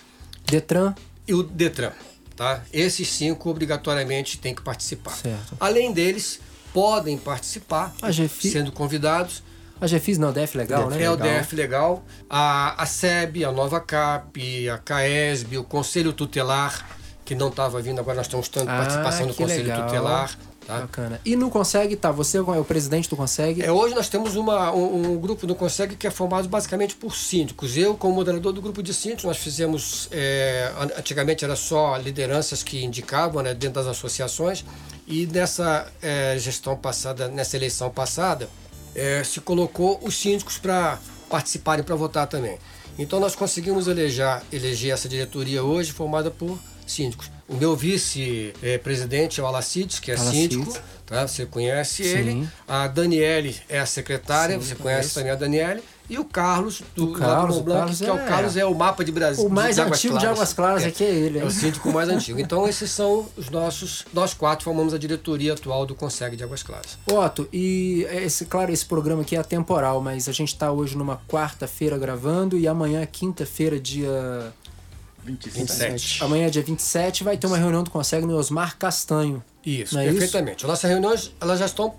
Detran, 0.47 0.95
e 1.27 1.35
o 1.35 1.43
Detran. 1.43 1.93
Tá? 2.35 2.63
Esses 2.73 3.09
cinco 3.13 3.49
obrigatoriamente 3.51 4.39
têm 4.39 4.55
que 4.55 4.63
participar. 4.63 5.13
Certo. 5.13 5.55
Além 5.61 5.93
deles, 5.93 6.41
podem 6.75 7.17
participar, 7.17 7.95
GFI 8.03 8.51
sendo 8.51 8.73
convidados. 8.73 9.45
a 9.81 9.87
GFIS 9.87 10.19
não, 10.19 10.33
DF 10.33 10.59
legal, 10.59 10.91
né? 10.91 11.03
é 11.03 11.11
o. 11.11 11.17
DF 11.17 11.55
Legal, 11.55 12.05
a, 12.29 12.83
a 12.83 12.85
SEB, 12.85 13.45
a 13.45 13.53
Nova 13.53 13.81
CAP, 13.81 14.69
a 14.69 14.79
CAESB, 14.79 15.57
o 15.57 15.65
Conselho 15.65 16.13
Tutelar, 16.13 16.85
que 17.25 17.35
não 17.35 17.49
estava 17.49 17.81
vindo, 17.81 18.01
agora 18.01 18.17
nós 18.17 18.27
estamos 18.27 18.49
tendo 18.49 18.69
Ah, 18.69 18.79
participação 18.79 19.27
do 19.29 19.35
Conselho 19.35 19.69
legal. 19.69 19.87
Tutelar. 19.87 20.37
Tá? 20.67 20.81
Bacana. 20.81 21.21
E 21.25 21.37
no 21.37 21.51
Consegue, 21.51 21.95
tá, 21.95 22.11
você 22.11 22.39
é 22.39 22.41
o 22.41 22.65
presidente 22.65 23.09
do 23.09 23.17
Consegue? 23.17 23.63
É, 23.63 23.71
hoje 23.71 23.95
nós 23.95 24.09
temos 24.09 24.35
uma, 24.35 24.73
um, 24.73 25.13
um 25.13 25.19
grupo 25.19 25.47
do 25.47 25.55
Consegue 25.55 25.95
que 25.95 26.07
é 26.07 26.11
formado 26.11 26.49
basicamente 26.49 26.95
por 26.97 27.15
síndicos. 27.15 27.77
Eu, 27.77 27.95
como 27.97 28.15
moderador 28.15 28.53
do 28.53 28.63
grupo 28.63 28.83
de 28.83 28.95
síndicos, 28.95 29.25
nós 29.25 29.37
fizemos. 29.37 30.09
é, 30.11 30.73
an- 30.79 30.99
antigamente 30.99 31.45
era 31.45 31.55
só 31.55 31.97
lideranças 31.97 32.63
que 32.63 32.83
indicavam 32.83 33.43
né, 33.43 33.53
dentro 33.53 33.75
das 33.83 33.87
associações, 33.87 34.65
e 35.07 35.27
nessa 35.27 35.87
é, 36.01 36.37
gestão 36.39 36.77
passada, 36.77 37.29
nessa 37.29 37.57
eleição 37.57 37.91
passada, 37.91 38.49
é, 38.95 39.23
se 39.23 39.41
colocou 39.41 40.01
os 40.03 40.17
síndicos 40.17 40.57
para 40.57 40.99
participarem, 41.29 41.85
para 41.85 41.95
votar 41.95 42.27
também. 42.27 42.59
Então 42.99 43.19
nós 43.21 43.35
conseguimos 43.35 43.87
eleger, 43.89 44.41
eleger 44.53 44.93
essa 44.95 45.09
diretoria 45.09 45.63
hoje 45.63 45.93
formada 45.93 46.31
por 46.31 46.59
síndicos. 46.87 47.31
O 47.49 47.55
meu 47.55 47.77
vice-presidente 47.77 49.41
é 49.41 49.43
o 49.43 49.47
Alacides, 49.47 49.99
que 49.99 50.11
é 50.11 50.15
Alacides. 50.17 50.57
síndico, 50.57 50.79
tá? 51.07 51.27
você 51.27 51.45
conhece 51.47 52.03
Sim. 52.05 52.17
ele. 52.19 52.49
A 52.67 52.87
Daniele 52.87 53.57
é 53.69 53.79
a 53.81 53.87
secretária, 53.87 54.59
Sim, 54.59 54.65
você 54.67 54.75
conhece 54.75 55.15
também 55.15 55.31
a 55.31 55.35
Daniele. 55.35 55.83
E 56.09 56.19
o 56.19 56.25
Carlos, 56.25 56.83
do, 56.95 57.13
O 57.13 57.13
Carlos, 57.15 57.57
o 57.57 57.63
Blanc, 57.63 57.79
Carlos 57.81 57.99
que 57.99 58.05
é 58.07 58.13
o 58.13 58.19
é- 58.19 58.27
Carlos, 58.27 58.57
é 58.59 58.65
o 58.67 58.75
mapa 58.75 59.03
de 59.03 59.11
Brasil. 59.11 59.43
O 59.47 59.49
mais 59.49 59.77
de 59.77 59.81
antigo 59.81 60.15
de 60.15 60.21
Claras. 60.21 60.37
Águas 60.39 60.53
Claras 60.53 60.85
aqui 60.85 61.03
é 61.03 61.11
ele, 61.11 61.39
É 61.39 61.45
o 61.45 61.51
síndico 61.51 61.91
mais 61.91 62.09
antigo. 62.11 62.39
Então, 62.39 62.69
esses 62.69 62.91
são 62.91 63.27
os 63.39 63.49
nossos. 63.49 64.05
Nós 64.13 64.35
quatro 64.35 64.65
formamos 64.65 64.93
a 64.93 64.99
diretoria 64.99 65.55
atual 65.55 65.87
do 65.87 65.95
Conseg 65.95 66.37
de 66.37 66.45
Águas 66.45 66.63
Claras. 66.63 66.99
Otto, 67.11 67.49
e 67.51 68.07
esse, 68.11 68.45
claro, 68.45 68.71
esse 68.71 68.85
programa 68.85 69.23
aqui 69.23 69.35
é 69.35 69.39
atemporal, 69.39 69.99
mas 70.03 70.29
a 70.29 70.33
gente 70.33 70.49
está 70.49 70.71
hoje 70.71 70.95
numa 70.95 71.17
quarta-feira 71.27 71.97
gravando 71.97 72.59
e 72.59 72.69
amanhã, 72.69 73.01
é 73.01 73.07
quinta-feira, 73.07 73.81
dia. 73.81 74.53
27. 75.25 75.59
27. 75.59 76.25
Amanhã, 76.25 76.51
dia 76.51 76.63
27, 76.63 77.25
vai 77.25 77.37
ter 77.37 77.47
uma 77.47 77.57
reunião 77.57 77.83
do 77.83 77.91
Consegue 77.91 78.27
no 78.27 78.37
Osmar 78.37 78.77
Castanho. 78.79 79.43
Isso, 79.65 79.99
é 79.99 80.05
perfeitamente. 80.05 80.67
Nossas 80.67 80.91
reuniões 80.91 81.33
elas 81.41 81.59
já 81.59 81.67
estão 81.67 81.95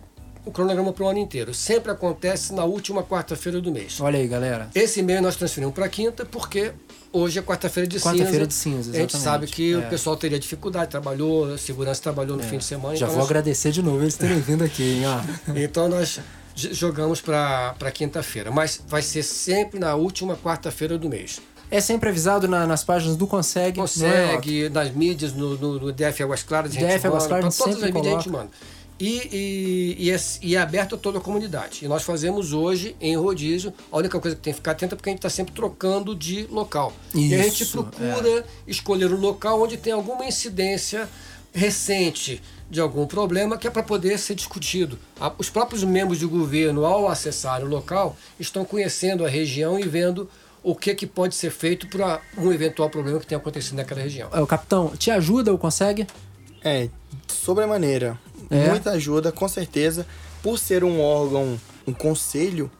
o 0.46 0.52
cronograma 0.52 0.94
para 0.94 1.04
o 1.04 1.08
ano 1.10 1.18
inteiro. 1.20 1.54
Sempre 1.56 1.92
acontece 1.92 2.54
na 2.54 2.64
última 2.64 3.02
quarta-feira 3.04 3.60
do 3.60 3.72
mês. 3.72 4.00
Olha 4.00 4.20
aí, 4.20 4.28
galera. 4.28 4.70
Esse 4.76 5.02
mês 5.02 5.20
nós 5.22 5.36
transferimos 5.36 5.74
para 5.74 5.90
quinta 5.90 6.24
porque 6.24 6.72
hoje 7.12 7.40
é 7.40 7.42
quarta-feira 7.42 7.88
de 7.88 8.00
Quarta-feira 8.00 8.46
cinza. 8.46 8.48
de 8.48 8.54
cinza, 8.54 8.92
A 8.92 8.94
gente 9.02 9.16
exatamente. 9.16 9.24
sabe 9.24 9.48
que 9.48 9.74
É. 9.74 9.78
o 9.78 9.90
pessoal 9.90 10.16
teria 10.16 10.38
dificuldade, 10.38 10.92
trabalhou, 10.92 11.52
a 11.54 11.58
segurança 11.58 12.00
trabalhou 12.04 12.38
no 12.38 12.44
fim 12.44 12.60
de 12.60 12.64
semana. 12.66 12.96
Já 12.96 13.06
então 13.06 13.10
vou 13.16 13.18
nós- 13.18 13.26
agradecer 13.26 13.72
de 13.72 13.82
novo 13.82 14.04
eles 14.04 14.16
terem 14.18 14.40
vindo 14.40 14.64
aqui, 14.64 14.84
hein? 14.84 15.04
Ó. 15.08 15.22
Então 15.58 15.90
nós 15.90 16.20
jogamos 16.56 17.20
para 17.22 17.74
quinta-feira, 17.92 18.52
mas 18.52 18.80
vai 18.88 19.02
ser 19.02 19.24
sempre 19.24 19.80
na 19.80 19.96
última 19.96 20.36
quarta-feira 20.38 20.96
do 20.98 21.10
mês. 21.10 21.42
É 21.72 21.82
sempre 21.82 22.10
avisado 22.10 22.48
na- 22.48 22.66
nas 22.68 22.84
páginas 22.84 23.16
do 23.18 23.26
Consegue. 23.28 23.80
é? 23.80 23.82
Consegue, 23.82 24.70
nas 24.70 24.92
mídias, 24.92 25.34
no, 25.34 25.58
no, 25.58 25.80
no 25.80 25.92
DF 25.92 26.24
Águas 26.24 26.44
Claras, 26.44 26.72
a 26.72 26.74
gente 26.74 26.86
DF 26.86 27.08
Águas 27.08 27.28
Claras, 27.28 27.58
todas 27.58 27.76
as 27.84 27.92
mídias 27.92 28.08
a 28.14 28.18
gente 28.18 28.30
manda. 28.30 28.50
E, 28.98 29.96
e, 30.00 30.06
e, 30.06 30.12
é, 30.12 30.18
e 30.42 30.56
é 30.56 30.60
aberto 30.60 30.96
a 30.96 30.98
toda 30.98 31.18
a 31.18 31.22
comunidade. 31.22 31.84
E 31.84 31.88
nós 31.88 32.04
fazemos 32.04 32.54
hoje 32.54 32.96
em 33.02 33.18
rodízio. 33.18 33.74
A 33.92 33.98
única 33.98 34.18
coisa 34.22 34.38
que 34.38 34.42
tem 34.42 34.54
que 34.54 34.58
ficar 34.58 34.72
atento 34.72 34.94
é 34.94 34.96
porque 34.96 35.10
a 35.10 35.12
gente 35.12 35.20
está 35.20 35.30
sempre 35.30 35.54
trocando 35.54 36.16
de 36.16 36.48
local. 36.50 36.94
e 37.14 37.36
a 37.36 37.44
gente 37.44 37.64
Isso, 37.64 37.78
é. 37.80 37.82
procura 37.82 38.46
escolher 38.66 39.12
um 39.12 39.20
local 39.20 39.62
onde 39.62 39.76
tem 39.76 39.92
alguma 39.92 40.26
incidência 40.26 41.10
recente 41.54 42.42
de 42.70 42.80
algum 42.80 43.06
problema 43.06 43.58
que 43.58 43.68
é 43.68 43.70
para 43.70 43.84
poder 43.84 44.18
ser 44.18 44.34
discutido. 44.36 44.98
Os 45.38 45.50
próprios 45.50 45.84
membros 45.84 46.18
de 46.20 46.26
governo, 46.26 46.86
ao 46.86 47.08
acessarem 47.08 47.66
o 47.66 47.70
local, 47.70 48.16
estão 48.40 48.64
conhecendo 48.66 49.26
a 49.26 49.30
região 49.30 49.80
e 49.80 49.84
vendo 49.84 50.30
o 50.66 50.76
que, 50.76 50.96
que 50.96 51.06
pode 51.06 51.36
ser 51.36 51.52
feito 51.52 51.88
para 51.88 52.20
um 52.36 52.52
eventual 52.52 52.90
problema 52.90 53.20
que 53.20 53.28
tenha 53.28 53.38
acontecido 53.38 53.76
naquela 53.76 54.02
região. 54.02 54.30
É, 54.34 54.42
O 54.42 54.48
capitão, 54.48 54.94
te 54.98 55.12
ajuda 55.12 55.54
o 55.54 55.60
Consegue? 55.60 56.08
É, 56.64 56.90
sobremaneira. 57.28 58.20
É? 58.50 58.70
Muita 58.70 58.90
ajuda, 58.92 59.32
com 59.32 59.48
certeza. 59.48 60.08
Por 60.42 60.58
ser 60.58 60.84
um 60.84 61.00
órgão, 61.00 61.62
um 61.86 61.94
conselho, 61.94 62.72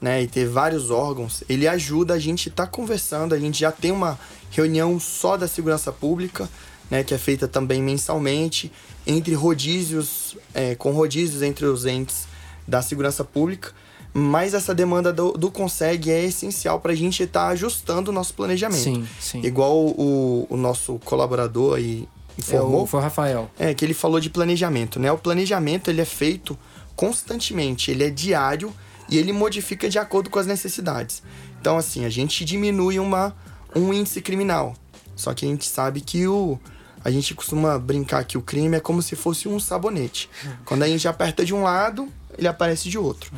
né, 0.00 0.22
e 0.22 0.26
ter 0.26 0.46
vários 0.46 0.90
órgãos, 0.90 1.44
ele 1.46 1.68
ajuda 1.68 2.14
a 2.14 2.18
gente 2.18 2.48
estar 2.48 2.66
conversando. 2.66 3.34
A 3.34 3.38
gente 3.38 3.60
já 3.60 3.70
tem 3.70 3.92
uma 3.92 4.18
reunião 4.50 4.98
só 4.98 5.36
da 5.36 5.46
segurança 5.46 5.92
pública, 5.92 6.48
né, 6.90 7.04
que 7.04 7.12
é 7.12 7.18
feita 7.18 7.46
também 7.46 7.82
mensalmente, 7.82 8.72
entre 9.06 9.34
rodízios, 9.34 10.34
é, 10.54 10.74
com 10.74 10.92
rodízios 10.92 11.42
entre 11.42 11.66
os 11.66 11.84
entes 11.84 12.26
da 12.66 12.80
segurança 12.80 13.22
pública. 13.22 13.72
Mas 14.16 14.54
essa 14.54 14.72
demanda 14.72 15.12
do, 15.12 15.32
do 15.32 15.50
Consegue 15.50 16.10
é 16.10 16.24
essencial 16.24 16.78
para 16.78 16.92
a 16.92 16.94
gente 16.94 17.24
estar 17.24 17.46
tá 17.46 17.48
ajustando 17.48 18.12
o 18.12 18.14
nosso 18.14 18.32
planejamento. 18.32 18.80
Sim, 18.80 19.08
sim. 19.18 19.40
Igual 19.42 19.76
o, 19.76 20.46
o 20.48 20.56
nosso 20.56 21.00
colaborador 21.04 21.76
aí 21.76 22.08
informou. 22.38 22.80
É, 22.80 22.84
o, 22.84 22.86
foi 22.86 23.00
o 23.00 23.02
Rafael. 23.02 23.50
É, 23.58 23.74
que 23.74 23.84
ele 23.84 23.92
falou 23.92 24.20
de 24.20 24.30
planejamento, 24.30 25.00
né? 25.00 25.10
O 25.10 25.18
planejamento 25.18 25.90
ele 25.90 26.00
é 26.00 26.04
feito 26.04 26.56
constantemente, 26.94 27.90
ele 27.90 28.04
é 28.04 28.10
diário 28.10 28.72
e 29.08 29.18
ele 29.18 29.32
modifica 29.32 29.88
de 29.88 29.98
acordo 29.98 30.30
com 30.30 30.38
as 30.38 30.46
necessidades. 30.46 31.20
Então, 31.60 31.76
assim, 31.76 32.04
a 32.04 32.08
gente 32.08 32.44
diminui 32.44 33.00
uma, 33.00 33.34
um 33.74 33.92
índice 33.92 34.20
criminal. 34.20 34.74
Só 35.16 35.34
que 35.34 35.44
a 35.44 35.48
gente 35.48 35.66
sabe 35.66 36.00
que 36.00 36.26
o. 36.26 36.58
A 37.04 37.10
gente 37.10 37.34
costuma 37.34 37.78
brincar 37.78 38.24
que 38.24 38.38
o 38.38 38.42
crime 38.42 38.78
é 38.78 38.80
como 38.80 39.02
se 39.02 39.14
fosse 39.14 39.46
um 39.46 39.60
sabonete. 39.60 40.30
Quando 40.64 40.82
a 40.84 40.88
gente 40.88 41.06
aperta 41.06 41.44
de 41.44 41.54
um 41.54 41.62
lado, 41.62 42.08
ele 42.38 42.48
aparece 42.48 42.88
de 42.88 42.96
outro. 42.96 43.30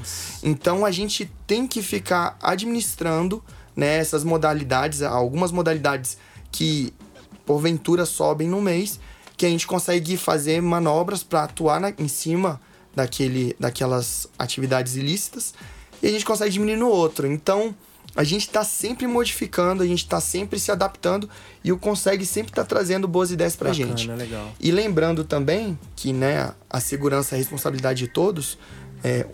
Então 0.42 0.86
a 0.86 0.90
gente 0.92 1.30
tem 1.46 1.66
que 1.66 1.82
ficar 1.82 2.38
administrando 2.40 3.42
né, 3.74 3.98
essas 3.98 4.22
modalidades, 4.22 5.02
algumas 5.02 5.50
modalidades 5.50 6.16
que 6.52 6.94
porventura 7.44 8.06
sobem 8.06 8.48
no 8.48 8.62
mês, 8.62 9.00
que 9.36 9.44
a 9.44 9.48
gente 9.48 9.66
consegue 9.66 10.16
fazer 10.16 10.62
manobras 10.62 11.22
para 11.22 11.44
atuar 11.44 11.80
na, 11.80 11.92
em 11.98 12.08
cima 12.08 12.60
daquele, 12.94 13.54
daquelas 13.58 14.26
atividades 14.38 14.96
ilícitas 14.96 15.52
e 16.02 16.06
a 16.06 16.10
gente 16.10 16.24
consegue 16.24 16.52
diminuir 16.52 16.76
no 16.76 16.88
outro. 16.88 17.26
Então 17.26 17.74
a 18.16 18.24
gente 18.24 18.46
está 18.46 18.64
sempre 18.64 19.06
modificando, 19.06 19.82
a 19.82 19.86
gente 19.86 20.02
está 20.02 20.20
sempre 20.20 20.58
se 20.58 20.72
adaptando 20.72 21.28
e 21.62 21.70
o 21.70 21.78
Consegue 21.78 22.24
sempre 22.24 22.50
está 22.50 22.64
trazendo 22.64 23.06
boas 23.06 23.30
ideias 23.30 23.54
para 23.54 23.70
a 23.70 23.72
gente. 23.72 24.10
Legal. 24.10 24.50
E 24.58 24.70
lembrando 24.70 25.22
também 25.22 25.78
que 25.94 26.12
né, 26.12 26.52
a 26.70 26.80
segurança 26.80 27.34
é 27.34 27.36
a 27.36 27.38
responsabilidade 27.38 27.98
de 27.98 28.08
todos, 28.08 28.58
é, 29.04 29.26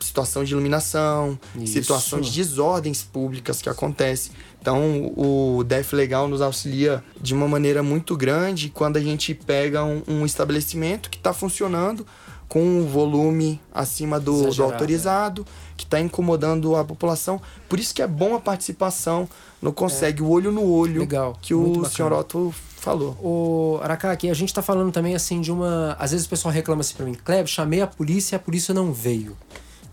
situação 0.00 0.42
de 0.42 0.52
iluminação, 0.52 1.38
Isso. 1.54 1.74
situação 1.74 2.20
de 2.20 2.30
desordens 2.32 3.02
públicas 3.04 3.62
que 3.62 3.68
acontece. 3.68 4.32
Então, 4.60 5.12
o 5.16 5.62
DEF 5.62 5.94
Legal 5.94 6.26
nos 6.26 6.40
auxilia 6.40 7.04
de 7.20 7.34
uma 7.34 7.46
maneira 7.46 7.82
muito 7.82 8.16
grande 8.16 8.68
quando 8.68 8.96
a 8.96 9.00
gente 9.00 9.32
pega 9.32 9.84
um, 9.84 10.02
um 10.08 10.26
estabelecimento 10.26 11.08
que 11.08 11.18
está 11.18 11.32
funcionando 11.32 12.04
com 12.48 12.62
um 12.62 12.86
volume 12.86 13.60
acima 13.72 14.20
do, 14.20 14.50
do 14.50 14.62
autorizado, 14.62 15.42
né? 15.42 15.48
Que 15.76 15.84
está 15.84 16.00
incomodando 16.00 16.76
a 16.76 16.84
população. 16.84 17.40
Por 17.68 17.78
isso 17.78 17.94
que 17.94 18.02
é 18.02 18.06
bom 18.06 18.34
a 18.34 18.40
participação, 18.40 19.28
não 19.60 19.72
consegue 19.72 20.22
é. 20.22 20.24
o 20.24 20.28
olho 20.28 20.52
no 20.52 20.64
olho 20.64 21.00
Legal. 21.00 21.38
que 21.40 21.54
o 21.54 21.84
senhor 21.86 22.12
Otto 22.12 22.54
falou. 22.84 23.16
O 23.20 23.80
Aracaki, 23.82 24.28
a 24.28 24.34
gente 24.34 24.50
está 24.50 24.62
falando 24.62 24.92
também 24.92 25.14
assim 25.14 25.40
de 25.40 25.50
uma. 25.50 25.96
Às 25.98 26.12
vezes 26.12 26.26
o 26.26 26.28
pessoal 26.28 26.52
reclama 26.52 26.82
assim 26.82 26.94
para 26.94 27.06
mim, 27.06 27.14
Kleber, 27.14 27.46
chamei 27.46 27.80
a 27.80 27.86
polícia 27.86 28.34
e 28.34 28.36
a 28.36 28.38
polícia 28.38 28.74
não 28.74 28.92
veio. 28.92 29.36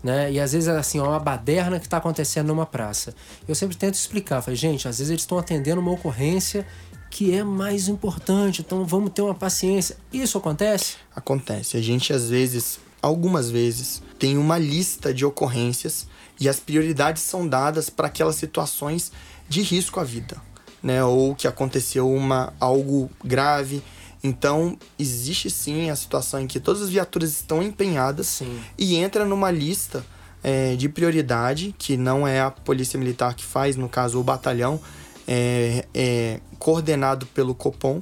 Né? 0.02 0.32
E 0.32 0.40
às 0.40 0.52
vezes 0.52 0.68
assim, 0.68 0.98
ó, 0.98 1.08
uma 1.08 1.20
baderna 1.20 1.78
que 1.78 1.86
está 1.86 1.96
acontecendo 1.96 2.48
numa 2.48 2.66
praça. 2.66 3.14
Eu 3.46 3.54
sempre 3.54 3.76
tento 3.76 3.94
explicar, 3.94 4.42
falei, 4.42 4.56
gente, 4.56 4.86
às 4.88 4.98
vezes 4.98 5.10
eles 5.10 5.22
estão 5.22 5.38
atendendo 5.38 5.80
uma 5.80 5.92
ocorrência 5.92 6.66
que 7.08 7.34
é 7.34 7.44
mais 7.44 7.88
importante, 7.88 8.62
então 8.62 8.84
vamos 8.84 9.10
ter 9.12 9.22
uma 9.22 9.34
paciência. 9.34 9.96
Isso 10.12 10.38
acontece? 10.38 10.96
Acontece. 11.14 11.76
A 11.76 11.80
gente 11.80 12.12
às 12.12 12.30
vezes, 12.30 12.80
algumas 13.00 13.50
vezes, 13.50 14.02
tem 14.22 14.38
uma 14.38 14.56
lista 14.56 15.12
de 15.12 15.24
ocorrências 15.26 16.06
e 16.38 16.48
as 16.48 16.60
prioridades 16.60 17.24
são 17.24 17.48
dadas 17.48 17.90
para 17.90 18.06
aquelas 18.06 18.36
situações 18.36 19.10
de 19.48 19.62
risco 19.62 19.98
à 19.98 20.04
vida 20.04 20.40
né? 20.82 21.04
Ou 21.04 21.34
que 21.34 21.46
aconteceu 21.46 22.10
uma, 22.10 22.52
algo 22.58 23.10
grave. 23.24 23.82
Então, 24.24 24.76
existe 24.98 25.48
sim 25.50 25.90
a 25.90 25.96
situação 25.96 26.40
em 26.40 26.46
que 26.46 26.58
todas 26.58 26.82
as 26.82 26.88
viaturas 26.88 27.30
estão 27.30 27.62
empenhadas 27.62 28.26
sim. 28.26 28.60
e 28.76 28.96
entra 28.96 29.24
numa 29.24 29.50
lista 29.50 30.04
é, 30.42 30.74
de 30.76 30.88
prioridade, 30.88 31.74
que 31.78 31.96
não 31.96 32.26
é 32.26 32.40
a 32.40 32.50
Polícia 32.50 32.98
Militar 32.98 33.34
que 33.34 33.44
faz, 33.44 33.76
no 33.76 33.88
caso, 33.88 34.18
o 34.18 34.24
batalhão, 34.24 34.80
é, 35.26 35.86
é 35.94 36.40
coordenado 36.58 37.26
pelo 37.26 37.54
Copom, 37.54 38.00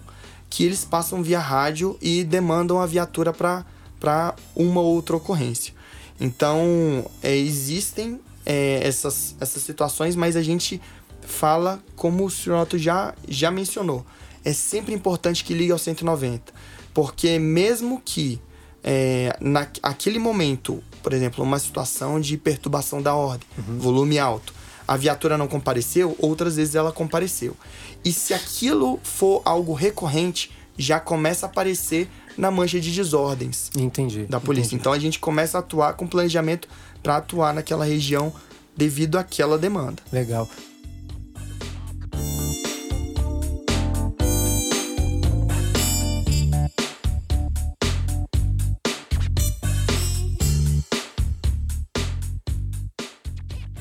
que 0.49 0.65
eles 0.65 0.85
passam 0.85 1.23
via 1.23 1.39
rádio 1.39 1.97
e 2.03 2.25
demandam 2.25 2.81
a 2.81 2.87
viatura 2.87 3.33
para 3.33 4.35
uma 4.55 4.81
ou 4.81 4.95
outra 4.95 5.17
ocorrência. 5.17 5.73
Então, 6.21 7.05
é, 7.23 7.35
existem 7.35 8.21
é, 8.45 8.81
essas, 8.85 9.35
essas 9.41 9.63
situações, 9.63 10.15
mas 10.15 10.37
a 10.37 10.43
gente 10.43 10.81
fala, 11.23 11.83
como 11.97 12.25
o 12.25 12.31
senhor 12.31 12.61
Otto 12.61 12.77
já, 12.77 13.15
já 13.27 13.51
mencionou, 13.51 14.05
é 14.45 14.53
sempre 14.53 14.95
importante 14.95 15.45
que 15.45 15.55
ligue 15.55 15.73
ao 15.73 15.79
190. 15.79 16.53
Porque 16.93 17.39
mesmo 17.39 18.03
que 18.05 18.41
é, 18.83 19.37
naquele 19.41 20.19
momento, 20.19 20.83
por 21.03 21.13
exemplo, 21.13 21.45
uma 21.45 21.59
situação 21.59 22.21
de 22.21 22.37
perturbação 22.37 23.01
da 23.01 23.15
ordem, 23.15 23.47
uhum. 23.57 23.79
volume 23.79 24.19
alto, 24.19 24.53
a 24.87 24.97
viatura 24.97 25.39
não 25.39 25.47
compareceu, 25.47 26.17
outras 26.19 26.57
vezes 26.57 26.75
ela 26.75 26.91
compareceu. 26.91 27.57
E 28.05 28.13
se 28.13 28.35
aquilo 28.35 28.99
for 29.05 29.41
algo 29.45 29.73
recorrente, 29.73 30.51
já 30.77 30.99
começa 30.99 31.47
a 31.47 31.49
aparecer 31.49 32.09
na 32.41 32.51
mancha 32.51 32.81
de 32.81 32.91
desordens 32.91 33.71
entendi, 33.77 34.25
da 34.25 34.41
polícia. 34.41 34.69
Entendi. 34.69 34.81
Então 34.81 34.93
a 34.93 34.99
gente 34.99 35.19
começa 35.19 35.59
a 35.59 35.61
atuar 35.61 35.93
com 35.93 36.07
planejamento 36.07 36.67
para 37.03 37.19
atuar 37.19 37.53
naquela 37.53 37.85
região 37.85 38.33
devido 38.75 39.19
àquela 39.19 39.59
demanda. 39.59 40.03
Legal. 40.11 40.49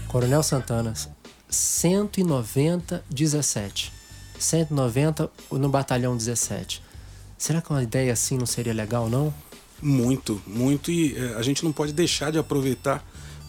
Coronel 0.09 0.43
Santana, 0.43 0.93
190, 1.49 3.05
17. 3.09 3.93
190 4.37 5.29
no 5.51 5.69
batalhão 5.69 6.17
17. 6.17 6.88
Será 7.39 7.61
que 7.61 7.69
uma 7.69 7.81
ideia 7.81 8.11
assim 8.11 8.37
não 8.37 8.45
seria 8.45 8.73
legal, 8.73 9.09
não? 9.09 9.33
Muito, 9.81 10.41
muito. 10.45 10.91
E 10.91 11.17
é, 11.17 11.35
a 11.35 11.41
gente 11.41 11.63
não 11.63 11.71
pode 11.71 11.93
deixar 11.93 12.31
de 12.31 12.37
aproveitar 12.37 13.01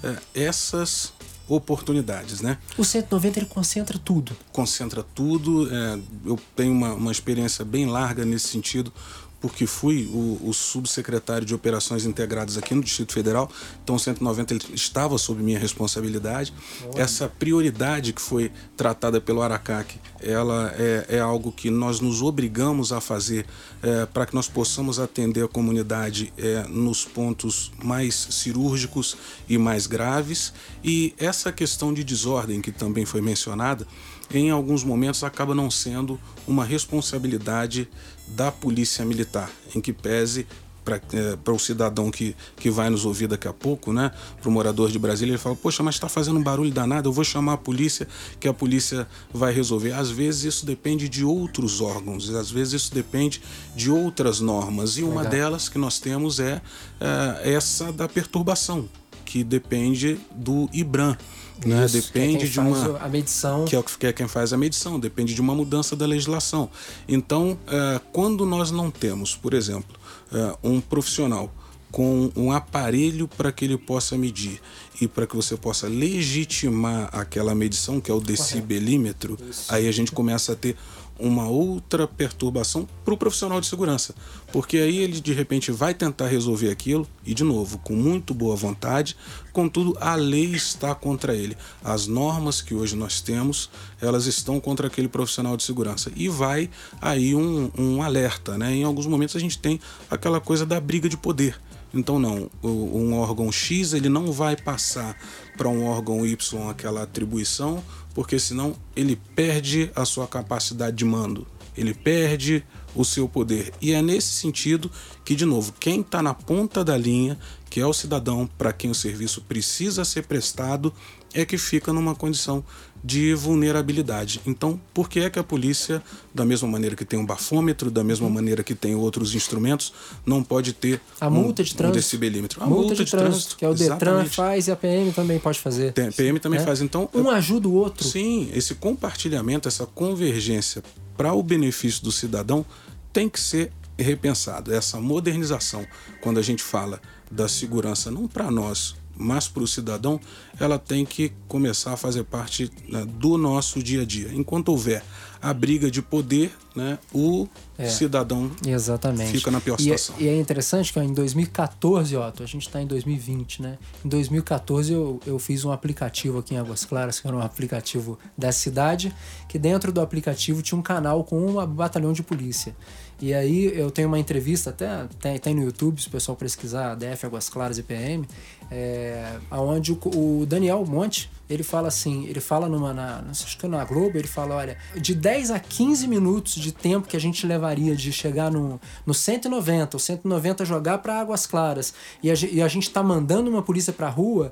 é, 0.04 0.16
essas 0.32 1.12
oportunidades, 1.48 2.40
né? 2.40 2.56
O 2.78 2.84
190 2.84 3.40
ele 3.40 3.46
concentra 3.46 3.98
tudo. 3.98 4.36
Concentra 4.52 5.02
tudo. 5.02 5.68
É, 5.74 5.98
eu 6.24 6.38
tenho 6.54 6.72
uma, 6.72 6.94
uma 6.94 7.10
experiência 7.10 7.64
bem 7.64 7.86
larga 7.86 8.24
nesse 8.24 8.46
sentido 8.46 8.92
porque 9.40 9.66
fui 9.66 10.04
o, 10.12 10.40
o, 10.48 10.52
subsecretário 10.52 11.46
de 11.46 11.54
Operações 11.54 12.04
Integradas 12.04 12.58
aqui 12.58 12.74
no 12.74 12.82
Distrito 12.82 13.12
Federal, 13.12 13.50
então 13.82 13.96
o 13.96 13.98
190 13.98 14.54
ele 14.54 14.64
estava 14.74 15.16
sob 15.16 15.42
minha 15.42 15.58
responsabilidade. 15.58 16.52
Olha. 16.84 17.02
Essa 17.02 17.28
prioridade 17.28 18.12
que 18.12 18.20
foi 18.20 18.52
tratada 18.76 19.20
pelo 19.20 19.40
Aracaque, 19.40 19.98
ela 20.20 20.72
é, 20.76 21.06
é 21.08 21.20
algo 21.20 21.50
que 21.50 21.70
nós 21.70 22.00
nos 22.00 22.20
obrigamos 22.20 22.92
a 22.92 23.00
fazer 23.00 23.46
é, 23.82 24.04
para 24.06 24.26
que 24.26 24.34
nós 24.34 24.48
possamos 24.48 24.98
atender 24.98 25.44
a 25.44 25.48
comunidade 25.48 26.32
é, 26.36 26.64
nos 26.68 27.04
pontos 27.04 27.72
mais 27.82 28.14
cirúrgicos 28.30 29.16
e 29.48 29.56
mais 29.56 29.86
graves. 29.86 30.52
E 30.84 31.14
essa 31.18 31.50
questão 31.50 31.94
de 31.94 32.04
desordem 32.04 32.60
que 32.60 32.70
também 32.70 33.06
foi 33.06 33.20
mencionada, 33.22 33.86
em 34.32 34.50
alguns 34.50 34.84
momentos 34.84 35.24
acaba 35.24 35.54
não 35.54 35.70
sendo 35.70 36.20
uma 36.46 36.64
responsabilidade 36.64 37.88
da 38.34 38.50
polícia 38.50 39.04
militar, 39.04 39.50
em 39.74 39.80
que 39.80 39.92
pese 39.92 40.46
para 40.84 40.96
é, 40.96 41.50
o 41.50 41.58
cidadão 41.58 42.10
que, 42.10 42.34
que 42.56 42.70
vai 42.70 42.90
nos 42.90 43.04
ouvir 43.04 43.26
daqui 43.28 43.46
a 43.46 43.52
pouco, 43.52 43.92
né? 43.92 44.10
Para 44.40 44.48
o 44.48 44.52
morador 44.52 44.90
de 44.90 44.98
Brasília, 44.98 45.32
ele 45.32 45.38
fala: 45.38 45.54
Poxa, 45.54 45.82
mas 45.82 45.96
está 45.96 46.08
fazendo 46.08 46.38
um 46.38 46.42
barulho 46.42 46.70
danado, 46.70 47.08
eu 47.08 47.12
vou 47.12 47.24
chamar 47.24 47.54
a 47.54 47.56
polícia, 47.56 48.08
que 48.38 48.48
a 48.48 48.54
polícia 48.54 49.06
vai 49.32 49.52
resolver. 49.52 49.92
Às 49.92 50.10
vezes 50.10 50.54
isso 50.54 50.66
depende 50.66 51.08
de 51.08 51.24
outros 51.24 51.80
órgãos, 51.80 52.28
às 52.30 52.50
vezes 52.50 52.82
isso 52.82 52.94
depende 52.94 53.42
de 53.74 53.90
outras 53.90 54.40
normas, 54.40 54.96
e 54.96 55.02
uma 55.02 55.22
Legal. 55.22 55.30
delas 55.30 55.68
que 55.68 55.78
nós 55.78 55.98
temos 55.98 56.40
é, 56.40 56.60
é 57.00 57.52
essa 57.52 57.92
da 57.92 58.08
perturbação, 58.08 58.88
que 59.24 59.44
depende 59.44 60.18
do 60.34 60.68
IBRAM. 60.72 61.16
Né? 61.64 61.84
Isso, 61.84 62.00
depende 62.00 62.44
é 62.44 62.48
de 62.48 62.60
uma 62.60 62.98
a 62.98 63.08
medição. 63.08 63.64
que 63.64 63.76
é 63.76 63.78
o 63.78 63.82
que 63.82 64.06
é 64.06 64.12
quem 64.12 64.28
faz 64.28 64.52
a 64.52 64.56
medição. 64.56 64.98
Depende 64.98 65.34
de 65.34 65.40
uma 65.40 65.54
mudança 65.54 65.94
da 65.94 66.06
legislação. 66.06 66.70
Então 67.08 67.58
é, 67.66 68.00
quando 68.12 68.46
nós 68.46 68.70
não 68.70 68.90
temos 68.90 69.34
por 69.34 69.54
exemplo 69.54 69.98
é, 70.32 70.56
um 70.62 70.80
profissional 70.80 71.52
com 71.90 72.30
um 72.36 72.52
aparelho 72.52 73.26
para 73.26 73.50
que 73.50 73.64
ele 73.64 73.76
possa 73.76 74.16
medir 74.16 74.60
e 75.00 75.08
para 75.08 75.26
que 75.26 75.34
você 75.34 75.56
possa 75.56 75.88
legitimar 75.88 77.08
aquela 77.12 77.54
medição 77.54 78.00
que 78.00 78.10
é 78.10 78.14
o 78.14 78.20
decibelímetro 78.20 79.36
aí 79.68 79.88
a 79.88 79.92
gente 79.92 80.12
começa 80.12 80.52
a 80.52 80.56
ter 80.56 80.76
uma 81.20 81.48
outra 81.48 82.06
perturbação 82.06 82.88
para 83.04 83.14
o 83.14 83.16
profissional 83.16 83.60
de 83.60 83.66
segurança, 83.66 84.14
porque 84.52 84.78
aí 84.78 84.98
ele 84.98 85.20
de 85.20 85.32
repente 85.32 85.70
vai 85.70 85.94
tentar 85.94 86.26
resolver 86.26 86.70
aquilo 86.70 87.06
e 87.24 87.34
de 87.34 87.44
novo 87.44 87.78
com 87.78 87.94
muito 87.94 88.32
boa 88.32 88.56
vontade, 88.56 89.16
contudo 89.52 89.96
a 90.00 90.14
lei 90.14 90.54
está 90.54 90.94
contra 90.94 91.34
ele, 91.34 91.56
as 91.84 92.06
normas 92.06 92.60
que 92.62 92.74
hoje 92.74 92.96
nós 92.96 93.20
temos 93.20 93.70
elas 94.00 94.26
estão 94.26 94.58
contra 94.58 94.86
aquele 94.86 95.08
profissional 95.08 95.56
de 95.56 95.62
segurança 95.62 96.10
e 96.16 96.28
vai 96.28 96.70
aí 97.00 97.34
um, 97.34 97.70
um 97.76 98.02
alerta, 98.02 98.56
né? 98.56 98.72
Em 98.72 98.84
alguns 98.84 99.06
momentos 99.06 99.36
a 99.36 99.40
gente 99.40 99.58
tem 99.58 99.80
aquela 100.10 100.40
coisa 100.40 100.64
da 100.64 100.80
briga 100.80 101.08
de 101.08 101.16
poder. 101.16 101.60
Então 101.92 102.18
não, 102.20 102.48
um 102.62 103.14
órgão 103.18 103.50
X 103.50 103.92
ele 103.92 104.08
não 104.08 104.30
vai 104.30 104.56
passar 104.56 105.16
para 105.56 105.68
um 105.68 105.84
órgão 105.84 106.24
Y 106.24 106.70
aquela 106.70 107.02
atribuição, 107.02 107.82
porque 108.14 108.38
senão 108.38 108.74
ele 108.94 109.16
perde 109.34 109.90
a 109.94 110.04
sua 110.04 110.26
capacidade 110.26 110.96
de 110.96 111.04
mando, 111.04 111.46
ele 111.76 111.94
perde 111.94 112.64
o 112.94 113.04
seu 113.04 113.28
poder. 113.28 113.72
E 113.80 113.92
é 113.92 114.02
nesse 114.02 114.32
sentido 114.32 114.90
que, 115.24 115.34
de 115.34 115.44
novo, 115.44 115.72
quem 115.78 116.00
está 116.00 116.22
na 116.22 116.34
ponta 116.34 116.84
da 116.84 116.96
linha, 116.96 117.38
que 117.68 117.80
é 117.80 117.86
o 117.86 117.92
cidadão 117.92 118.48
para 118.58 118.72
quem 118.72 118.90
o 118.90 118.94
serviço 118.94 119.42
precisa 119.42 120.04
ser 120.04 120.22
prestado, 120.22 120.92
é 121.32 121.44
que 121.44 121.56
fica 121.56 121.92
numa 121.92 122.14
condição 122.14 122.64
de 123.02 123.34
vulnerabilidade. 123.34 124.40
Então, 124.46 124.78
por 124.92 125.08
que 125.08 125.20
é 125.20 125.30
que 125.30 125.38
a 125.38 125.44
polícia, 125.44 126.02
da 126.34 126.44
mesma 126.44 126.68
maneira 126.68 126.94
que 126.94 127.04
tem 127.04 127.18
um 127.18 127.24
bafômetro, 127.24 127.90
da 127.90 128.04
mesma 128.04 128.28
maneira 128.28 128.62
que 128.62 128.74
tem 128.74 128.94
outros 128.94 129.34
instrumentos, 129.34 129.92
não 130.24 130.42
pode 130.42 130.72
ter 130.72 131.00
a 131.20 131.30
multa 131.30 131.64
de 131.64 131.74
trânsito, 131.74 131.98
um 131.98 132.00
decibelímetro? 132.00 132.62
A 132.62 132.66
multa, 132.66 132.80
multa 132.80 132.94
de, 132.96 133.04
de, 133.04 133.10
trânsito, 133.10 133.30
trânsito 133.30 133.56
que 133.56 133.64
é 133.64 133.68
o 133.68 133.72
Exatamente. 133.72 134.24
Detran 134.24 134.24
faz 134.26 134.68
e 134.68 134.70
a 134.70 134.76
PM 134.76 135.12
também 135.12 135.38
pode 135.38 135.58
fazer. 135.58 135.90
A 135.90 136.12
PM 136.12 136.38
também 136.38 136.60
é? 136.60 136.62
faz. 136.62 136.80
Então, 136.80 137.08
um 137.14 137.30
ajuda 137.30 137.68
o 137.68 137.72
outro. 137.72 138.06
Sim, 138.06 138.50
esse 138.52 138.74
compartilhamento, 138.74 139.66
essa 139.66 139.86
convergência 139.86 140.82
para 141.16 141.32
o 141.32 141.42
benefício 141.42 142.02
do 142.04 142.12
cidadão 142.12 142.64
tem 143.12 143.28
que 143.28 143.40
ser 143.40 143.72
repensado. 143.98 144.72
Essa 144.72 145.00
modernização, 145.00 145.86
quando 146.20 146.38
a 146.38 146.42
gente 146.42 146.62
fala 146.62 147.00
da 147.30 147.48
segurança, 147.48 148.10
não 148.10 148.26
para 148.26 148.50
nós, 148.50 148.94
mas 149.20 149.46
para 149.46 149.62
o 149.62 149.68
cidadão, 149.68 150.18
ela 150.58 150.78
tem 150.78 151.04
que 151.04 151.30
começar 151.46 151.92
a 151.92 151.96
fazer 151.96 152.24
parte 152.24 152.70
né, 152.88 153.04
do 153.04 153.36
nosso 153.36 153.82
dia 153.82 154.02
a 154.02 154.04
dia. 154.04 154.30
Enquanto 154.32 154.70
houver 154.70 155.04
a 155.42 155.54
briga 155.54 155.90
de 155.90 156.02
poder, 156.02 156.52
né, 156.74 156.98
o 157.14 157.48
é, 157.78 157.88
cidadão 157.88 158.50
exatamente. 158.66 159.32
fica 159.32 159.50
na 159.50 159.60
pior 159.60 159.76
e 159.78 159.82
situação. 159.82 160.16
É, 160.18 160.22
e 160.22 160.28
é 160.28 160.38
interessante 160.38 160.92
que 160.92 160.98
ó, 160.98 161.02
em 161.02 161.12
2014, 161.12 162.16
Otto, 162.16 162.42
a 162.42 162.46
gente 162.46 162.66
está 162.66 162.80
em 162.80 162.86
2020, 162.86 163.62
né? 163.62 163.78
Em 164.04 164.08
2014 164.08 164.92
eu, 164.92 165.20
eu 165.26 165.38
fiz 165.38 165.64
um 165.64 165.72
aplicativo 165.72 166.38
aqui 166.38 166.54
em 166.54 166.58
Águas 166.58 166.84
Claras, 166.84 167.20
que 167.20 167.26
era 167.26 167.36
um 167.36 167.40
aplicativo 167.40 168.18
da 168.36 168.52
cidade, 168.52 169.14
que 169.48 169.58
dentro 169.58 169.92
do 169.92 170.00
aplicativo 170.00 170.62
tinha 170.62 170.78
um 170.78 170.82
canal 170.82 171.24
com 171.24 171.46
um 171.46 171.66
batalhão 171.66 172.12
de 172.12 172.22
polícia. 172.22 172.76
E 173.20 173.34
aí 173.34 173.66
eu 173.78 173.90
tenho 173.90 174.08
uma 174.08 174.18
entrevista, 174.18 174.70
até 174.70 175.06
tem, 175.20 175.38
tem 175.38 175.54
no 175.54 175.62
YouTube, 175.62 176.00
se 176.00 176.08
o 176.08 176.10
pessoal 176.10 176.34
pesquisar, 176.34 176.94
DF 176.94 177.26
Águas 177.26 177.50
Claras 177.50 177.76
e 177.76 177.82
PM, 177.82 178.26
é, 178.70 179.38
onde 179.50 179.92
o, 179.92 179.98
o, 180.14 180.46
Daniel 180.46 180.84
Monte, 180.86 181.30
ele 181.48 181.62
fala 181.62 181.88
assim, 181.88 182.26
ele 182.26 182.40
fala 182.40 182.66
numa, 182.66 182.94
na, 182.94 183.22
acho 183.30 183.58
que 183.58 183.66
na 183.66 183.84
Globo, 183.84 184.16
ele 184.16 184.26
fala, 184.26 184.54
olha, 184.54 184.78
de 184.96 185.14
10 185.14 185.50
a 185.50 185.60
15 185.60 186.08
minutos 186.08 186.54
de 186.54 186.72
tempo 186.72 187.06
que 187.06 187.16
a 187.16 187.20
gente 187.20 187.46
levaria 187.46 187.94
de 187.94 188.10
chegar 188.10 188.50
no, 188.50 188.80
no 189.04 189.12
190, 189.12 189.96
o 189.98 190.00
190 190.00 190.64
jogar 190.64 190.98
para 190.98 191.20
Águas 191.20 191.46
Claras, 191.46 191.92
e 192.22 192.30
a, 192.30 192.34
e 192.50 192.62
a 192.62 192.68
gente 192.68 192.84
está 192.84 193.02
mandando 193.02 193.50
uma 193.50 193.62
polícia 193.62 193.92
para 193.92 194.08
rua, 194.08 194.50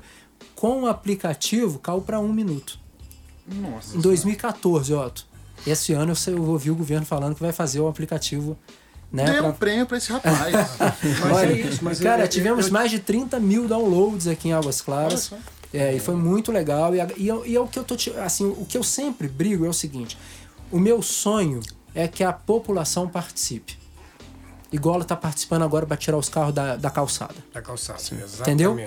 com 0.55 0.83
o 0.83 0.87
aplicativo 0.87 1.79
caiu 1.79 2.03
para 2.03 2.21
um 2.21 2.33
minuto. 2.33 2.79
Nossa. 3.47 3.97
Em 3.97 4.01
2014, 4.01 4.93
Otto. 4.93 5.28
Esse 5.67 5.93
ano 5.93 6.13
eu 6.27 6.43
ouvi 6.45 6.71
o 6.71 6.75
governo 6.75 7.05
falando 7.05 7.35
que 7.35 7.43
vai 7.43 7.53
fazer 7.53 7.81
o 7.81 7.89
aplicativo. 7.89 8.57
Né, 9.11 9.25
Dê 9.25 9.39
pra... 9.39 9.47
um 9.47 9.53
prêmio 9.53 9.87
para 9.87 9.97
esse 9.97 10.13
rapaz. 10.13 10.37
mas 11.21 11.37
Olha, 11.37 11.53
é 11.53 11.61
isso, 11.61 11.83
mas 11.83 11.99
cara, 11.99 12.25
eu, 12.25 12.29
tivemos 12.29 12.67
eu... 12.67 12.73
mais 12.73 12.91
de 12.91 12.99
30 12.99 13.41
mil 13.41 13.67
downloads 13.67 14.27
aqui 14.27 14.49
em 14.49 14.53
Águas 14.53 14.81
Claras. 14.81 15.33
É, 15.73 15.95
e 15.95 16.01
foi 16.01 16.15
muito 16.15 16.51
legal. 16.53 16.95
E, 16.95 16.99
e, 17.17 17.31
e 17.47 17.57
é 17.57 17.61
o 17.61 17.67
que 17.67 17.79
eu 17.79 17.85
tô 17.85 17.97
assim, 18.25 18.47
o 18.47 18.65
que 18.65 18.77
eu 18.77 18.83
sempre 18.83 19.29
brigo 19.29 19.65
é 19.65 19.69
o 19.69 19.73
seguinte: 19.73 20.19
o 20.71 20.79
meu 20.79 21.03
sonho 21.03 21.61
é 21.95 22.07
que 22.07 22.23
a 22.23 22.33
população 22.33 23.09
participe. 23.09 23.77
Igual 24.71 24.97
ela 24.97 25.05
está 25.05 25.17
participando 25.17 25.63
agora 25.63 25.87
para 25.87 25.97
tirar 25.97 26.19
os 26.19 26.29
carros 26.29 26.53
da, 26.53 26.77
da 26.77 26.91
calçada. 26.91 27.35
Da 27.55 27.63
calçada, 27.63 27.99
Sim. 27.99 28.17
exatamente. 28.17 28.43
Entendeu? 28.43 28.79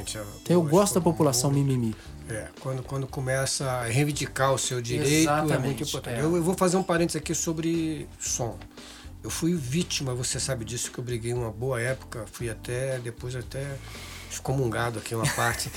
Então 0.43 0.55
eu 0.55 0.61
gosto 0.61 0.93
da 0.93 1.01
população 1.01 1.49
mimimi. 1.49 1.95
É, 2.31 2.47
quando, 2.59 2.83
quando 2.83 3.07
começa 3.07 3.69
a 3.69 3.83
reivindicar 3.85 4.53
o 4.53 4.57
seu 4.57 4.81
direito, 4.81 5.11
Exatamente, 5.11 5.53
é 5.53 5.59
muito 5.59 5.83
importante. 5.83 6.19
É. 6.19 6.23
Eu, 6.23 6.35
eu, 6.35 6.43
vou 6.43 6.55
fazer 6.55 6.77
um 6.77 6.83
parênteses 6.83 7.21
aqui 7.21 7.35
sobre 7.35 8.07
som. 8.19 8.57
Eu 9.23 9.29
fui 9.29 9.53
vítima, 9.53 10.15
você 10.15 10.39
sabe 10.39 10.65
disso, 10.65 10.91
que 10.91 10.99
eu 10.99 11.03
briguei 11.03 11.33
uma 11.33 11.51
boa 11.51 11.79
época, 11.79 12.25
fui 12.31 12.49
até, 12.49 12.97
depois 12.99 13.35
até 13.35 13.77
excomungado 14.31 14.97
aqui 14.97 15.13
uma 15.13 15.27
parte, 15.33 15.69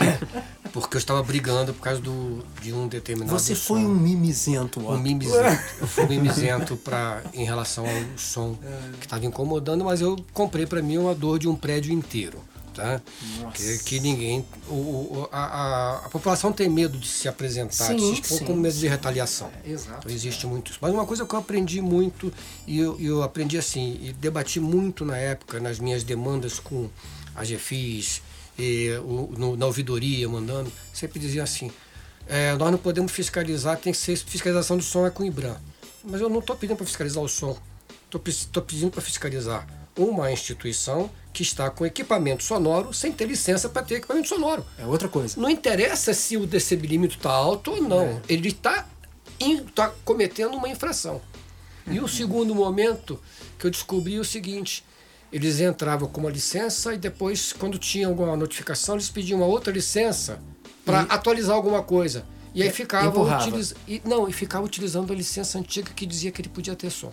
porque 0.72 0.96
eu 0.96 0.98
estava 0.98 1.22
brigando 1.22 1.74
por 1.74 1.82
causa 1.82 2.00
do, 2.00 2.42
de 2.60 2.72
um 2.72 2.88
determinado 2.88 3.38
Você 3.38 3.54
foi 3.54 3.82
som. 3.82 3.86
um 3.86 3.94
mimizento, 3.94 4.80
Um 4.80 4.98
mimizento. 4.98 5.62
Eu 5.78 5.86
fui 5.86 6.04
um 6.04 6.08
mimizento 6.08 6.74
pra, 6.76 7.22
em 7.34 7.44
relação 7.44 7.84
ao 7.84 8.18
som 8.18 8.58
que 8.98 9.06
estava 9.06 9.24
incomodando, 9.26 9.84
mas 9.84 10.00
eu 10.00 10.16
comprei 10.32 10.64
para 10.66 10.80
mim 10.80 10.96
uma 10.96 11.14
dor 11.14 11.38
de 11.38 11.46
um 11.46 11.54
prédio 11.54 11.92
inteiro 11.92 12.42
tá? 12.72 13.00
Que, 13.54 13.78
que, 13.78 14.00
ninguém. 14.00 14.44
O, 14.68 14.74
o, 14.74 15.28
a, 15.30 16.02
a, 16.04 16.08
população 16.08 16.52
tem 16.52 16.68
medo 16.68 16.98
de 16.98 17.06
se 17.06 17.28
apresentar, 17.28 17.86
sim, 17.86 17.96
de 17.96 18.02
se 18.02 18.12
expor 18.20 18.38
sim, 18.38 18.44
com 18.44 18.54
medo 18.54 18.74
de 18.74 18.88
retaliação. 18.88 19.50
É, 19.64 19.70
exato. 19.70 19.98
Então, 20.00 20.12
existe 20.12 20.46
muito 20.46 20.70
isso. 20.70 20.78
Mas 20.80 20.92
uma 20.92 21.06
coisa 21.06 21.24
que 21.24 21.34
eu 21.34 21.38
aprendi 21.38 21.80
muito, 21.80 22.32
e 22.66 22.78
eu, 22.78 22.98
eu 23.00 23.22
aprendi 23.22 23.58
assim, 23.58 23.98
e 24.02 24.12
debati 24.12 24.58
muito 24.60 25.04
na 25.04 25.16
época, 25.16 25.60
nas 25.60 25.78
minhas 25.78 26.02
demandas 26.02 26.58
com 26.58 26.88
a 27.34 27.44
GFIS, 27.44 28.22
e, 28.58 28.90
o, 29.04 29.34
no, 29.36 29.56
na 29.56 29.66
ouvidoria, 29.66 30.28
mandando, 30.28 30.72
sempre 30.92 31.18
dizia 31.18 31.42
assim: 31.42 31.70
é, 32.26 32.54
nós 32.54 32.70
não 32.70 32.78
podemos 32.78 33.12
fiscalizar, 33.12 33.76
tem 33.76 33.92
que 33.92 33.98
ser 33.98 34.16
fiscalização 34.16 34.76
do 34.76 34.82
som 34.82 35.06
é 35.06 35.10
com 35.10 35.22
o 35.22 35.26
IBRAM. 35.26 35.56
Mas 36.04 36.20
eu 36.20 36.28
não 36.28 36.40
estou 36.40 36.56
pedindo 36.56 36.76
para 36.76 36.86
fiscalizar 36.86 37.22
o 37.22 37.28
som, 37.28 37.56
estou 38.04 38.62
pedindo 38.62 38.90
para 38.90 39.00
fiscalizar 39.00 39.66
uma 39.96 40.30
instituição 40.32 41.10
que 41.32 41.42
está 41.42 41.70
com 41.70 41.86
equipamento 41.86 42.42
sonoro 42.42 42.92
sem 42.92 43.10
ter 43.10 43.26
licença 43.26 43.68
para 43.68 43.82
ter 43.82 43.96
equipamento 43.96 44.28
sonoro. 44.28 44.64
É 44.78 44.84
outra 44.84 45.08
coisa. 45.08 45.40
Não 45.40 45.48
interessa 45.48 46.12
se 46.12 46.36
o 46.36 46.46
decibelímetro 46.46 47.16
está 47.16 47.30
alto 47.30 47.72
ou 47.72 47.82
não. 47.82 48.02
É. 48.02 48.22
Ele 48.28 48.48
está 48.48 48.86
tá 49.74 49.92
cometendo 50.04 50.54
uma 50.54 50.68
infração. 50.68 51.20
E 51.86 51.98
o 51.98 52.06
segundo 52.06 52.54
momento 52.54 53.18
que 53.58 53.66
eu 53.66 53.70
descobri 53.70 54.16
é 54.16 54.20
o 54.20 54.24
seguinte: 54.24 54.84
eles 55.32 55.58
entravam 55.60 56.08
com 56.08 56.20
uma 56.20 56.30
licença 56.30 56.94
e 56.94 56.98
depois, 56.98 57.52
quando 57.52 57.78
tinha 57.78 58.06
alguma 58.06 58.36
notificação, 58.36 58.96
eles 58.96 59.08
pediam 59.08 59.40
uma 59.40 59.46
outra 59.46 59.72
licença 59.72 60.40
para 60.84 61.02
e... 61.02 61.06
atualizar 61.08 61.56
alguma 61.56 61.82
coisa. 61.82 62.24
E 62.54 62.62
aí 62.62 62.70
ficava 62.70 63.18
utiliz... 63.18 63.74
e, 63.88 64.02
não, 64.04 64.28
e 64.28 64.32
ficava 64.32 64.64
utilizando 64.64 65.10
a 65.10 65.16
licença 65.16 65.58
antiga 65.58 65.90
que 65.94 66.04
dizia 66.04 66.30
que 66.30 66.42
ele 66.42 66.50
podia 66.50 66.76
ter 66.76 66.90
som. 66.90 67.12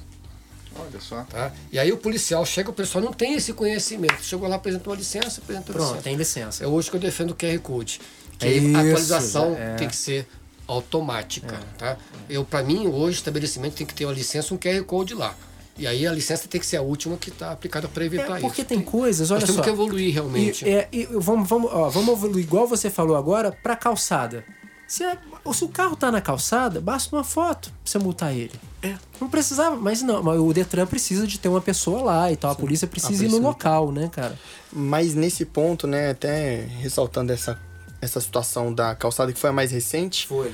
Olha 0.76 1.00
só. 1.00 1.24
Tá? 1.24 1.52
E 1.72 1.80
aí 1.80 1.92
o 1.92 1.98
policial 1.98 2.46
chega, 2.46 2.70
o 2.70 2.74
pessoal 2.74 3.04
não 3.04 3.14
tem 3.14 3.34
esse 3.34 3.54
conhecimento. 3.54 4.24
Chegou 4.24 4.48
lá, 4.48 4.56
apresentou 4.56 4.94
uma 4.94 5.00
licença, 5.00 5.42
apresentou 5.42 5.74
Pronto, 5.74 5.88
licença. 5.90 6.04
tem 6.04 6.16
licença. 6.16 6.64
É 6.64 6.68
hoje 6.68 6.90
que 6.90 6.96
eu 6.96 7.00
defendo 7.00 7.32
o 7.32 7.36
QR 7.36 7.60
Code. 7.60 8.00
Que 8.38 8.48
é 8.48 8.76
a 8.76 8.80
atualização 8.80 9.56
é. 9.56 9.76
tem 9.76 9.88
que 9.88 9.96
ser 9.96 10.28
automática. 10.68 11.56
É. 11.56 11.78
Tá? 11.78 11.98
Eu, 12.30 12.46
para 12.46 12.64
mim, 12.64 12.88
hoje, 12.88 13.18
o 13.18 13.20
estabelecimento 13.20 13.76
tem 13.76 13.86
que 13.86 13.94
ter 13.94 14.06
uma 14.06 14.14
licença, 14.14 14.54
um 14.54 14.58
QR 14.58 14.84
Code 14.84 15.14
lá. 15.14 15.36
E 15.78 15.88
aí 15.88 16.06
a 16.06 16.12
licença 16.12 16.46
tem 16.48 16.60
que 16.60 16.68
ser 16.68 16.76
a 16.76 16.82
última 16.82 17.16
que 17.16 17.30
está 17.30 17.54
aplicada 17.54 17.88
para 17.88 18.04
evitar 18.04 18.24
é, 18.24 18.28
porque 18.28 18.38
isso. 18.38 18.48
Porque 18.48 18.64
tem 18.66 18.82
coisas, 18.82 19.32
olha 19.32 19.40
Nós 19.40 19.50
só. 19.50 19.54
temos 19.54 19.66
que 19.66 19.72
evoluir 19.72 20.14
realmente. 20.14 20.66
E, 20.66 20.70
é, 20.70 20.90
e 20.92 21.06
vamos, 21.06 21.48
vamos, 21.48 21.72
ó, 21.72 21.90
vamos 21.90 22.10
evoluir, 22.18 22.44
igual 22.44 22.68
você 22.68 22.90
falou 22.90 23.16
agora, 23.16 23.52
para 23.52 23.78
calçada. 23.78 24.44
Se, 24.90 25.04
é, 25.04 25.16
se 25.54 25.64
o 25.64 25.70
carro 25.70 25.96
tá 25.96 26.12
na 26.12 26.20
calçada, 26.20 26.82
basta 26.82 27.16
uma 27.16 27.24
foto 27.24 27.70
pra 27.70 27.78
você 27.86 28.00
multar 28.00 28.34
ele. 28.34 28.60
É. 28.82 28.98
Não 29.22 29.30
precisava, 29.30 29.76
mas 29.76 30.02
não, 30.02 30.24
mas 30.24 30.40
o 30.40 30.52
Detran 30.52 30.88
precisa 30.88 31.28
de 31.28 31.38
ter 31.38 31.48
uma 31.48 31.62
pessoa 31.62 32.02
lá 32.02 32.32
e 32.32 32.36
tal. 32.36 32.50
Sim. 32.50 32.58
A 32.58 32.60
polícia 32.60 32.88
precisa 32.88 33.24
a 33.24 33.28
ir 33.28 33.30
no 33.30 33.38
local, 33.38 33.92
né, 33.92 34.10
cara? 34.12 34.36
Mas 34.74 35.14
nesse 35.14 35.46
ponto, 35.46 35.86
né, 35.86 36.10
até 36.10 36.62
ressaltando 36.80 37.32
essa, 37.32 37.60
essa 38.02 38.20
situação 38.20 38.74
da 38.74 38.96
calçada 38.96 39.32
que 39.32 39.38
foi 39.38 39.52
a 39.52 39.54
mais 39.54 39.72
recente. 39.72 40.26
Foi. 40.26 40.52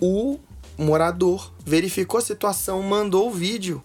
O 0.00 0.38
morador 0.78 1.52
verificou 1.66 2.18
a 2.18 2.22
situação, 2.22 2.80
mandou 2.84 3.30
o 3.30 3.32
vídeo. 3.32 3.82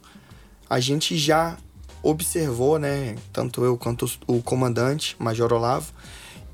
A 0.70 0.80
gente 0.80 1.18
já 1.18 1.57
observou, 2.03 2.78
né, 2.78 3.16
tanto 3.34 3.66
eu 3.66 3.76
quanto 3.76 4.05
o 4.28 4.43
comandante, 4.43 5.16
Major 5.18 5.51
Olavo, 5.51 5.91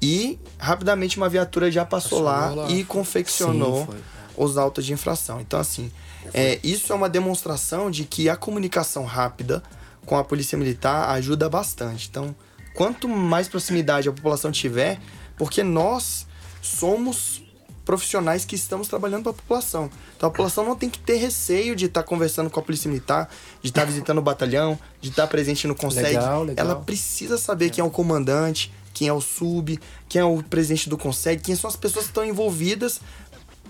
e 0.01 0.39
rapidamente 0.57 1.17
uma 1.17 1.29
viatura 1.29 1.69
já 1.69 1.85
passou, 1.85 2.23
passou 2.23 2.23
lá, 2.23 2.63
lá, 2.63 2.71
e 2.71 2.83
confeccionou 2.83 3.85
Sim, 3.85 3.97
os 4.35 4.57
autos 4.57 4.85
de 4.85 4.93
infração. 4.93 5.39
Então, 5.39 5.59
assim, 5.59 5.91
é, 6.33 6.59
isso 6.63 6.91
é 6.91 6.95
uma 6.95 7.09
demonstração 7.09 7.91
de 7.91 8.05
que 8.05 8.27
a 8.27 8.35
comunicação 8.35 9.05
rápida 9.05 9.61
com 10.05 10.17
a 10.17 10.23
Polícia 10.23 10.57
Militar 10.57 11.09
ajuda 11.11 11.47
bastante. 11.47 12.07
Então, 12.09 12.35
quanto 12.73 13.07
mais 13.07 13.47
proximidade 13.47 14.09
a 14.09 14.11
população 14.11 14.51
tiver, 14.51 14.99
porque 15.37 15.63
nós 15.63 16.25
somos 16.61 17.43
profissionais 17.83 18.45
que 18.45 18.55
estamos 18.55 18.87
trabalhando 18.87 19.23
para 19.23 19.31
a 19.31 19.35
população. 19.35 19.89
Então 20.15 20.27
a 20.27 20.31
população 20.31 20.63
não 20.63 20.75
tem 20.75 20.89
que 20.89 20.99
ter 20.99 21.15
receio 21.15 21.75
de 21.75 21.85
estar 21.85 22.03
tá 22.03 22.07
conversando 22.07 22.49
com 22.49 22.59
a 22.59 22.63
polícia 22.63 22.87
militar, 22.87 23.29
de 23.61 23.69
estar 23.69 23.81
tá 23.81 23.87
visitando 23.87 24.19
o 24.19 24.21
batalhão, 24.21 24.79
de 24.99 25.09
estar 25.09 25.23
tá 25.23 25.27
presente 25.27 25.67
no 25.67 25.75
Conseg. 25.75 26.15
Legal, 26.15 26.43
legal. 26.43 26.65
Ela 26.65 26.75
precisa 26.75 27.37
saber 27.37 27.69
quem 27.69 27.81
é 27.81 27.85
o 27.85 27.89
comandante, 27.89 28.71
quem 28.93 29.07
é 29.07 29.13
o 29.13 29.21
sub, 29.21 29.79
quem 30.07 30.21
é 30.21 30.25
o 30.25 30.41
presidente 30.43 30.89
do 30.89 30.97
Conseg, 30.97 31.41
quem 31.41 31.55
são 31.55 31.69
as 31.69 31.75
pessoas 31.75 32.05
que 32.05 32.11
estão 32.11 32.25
envolvidas 32.25 33.01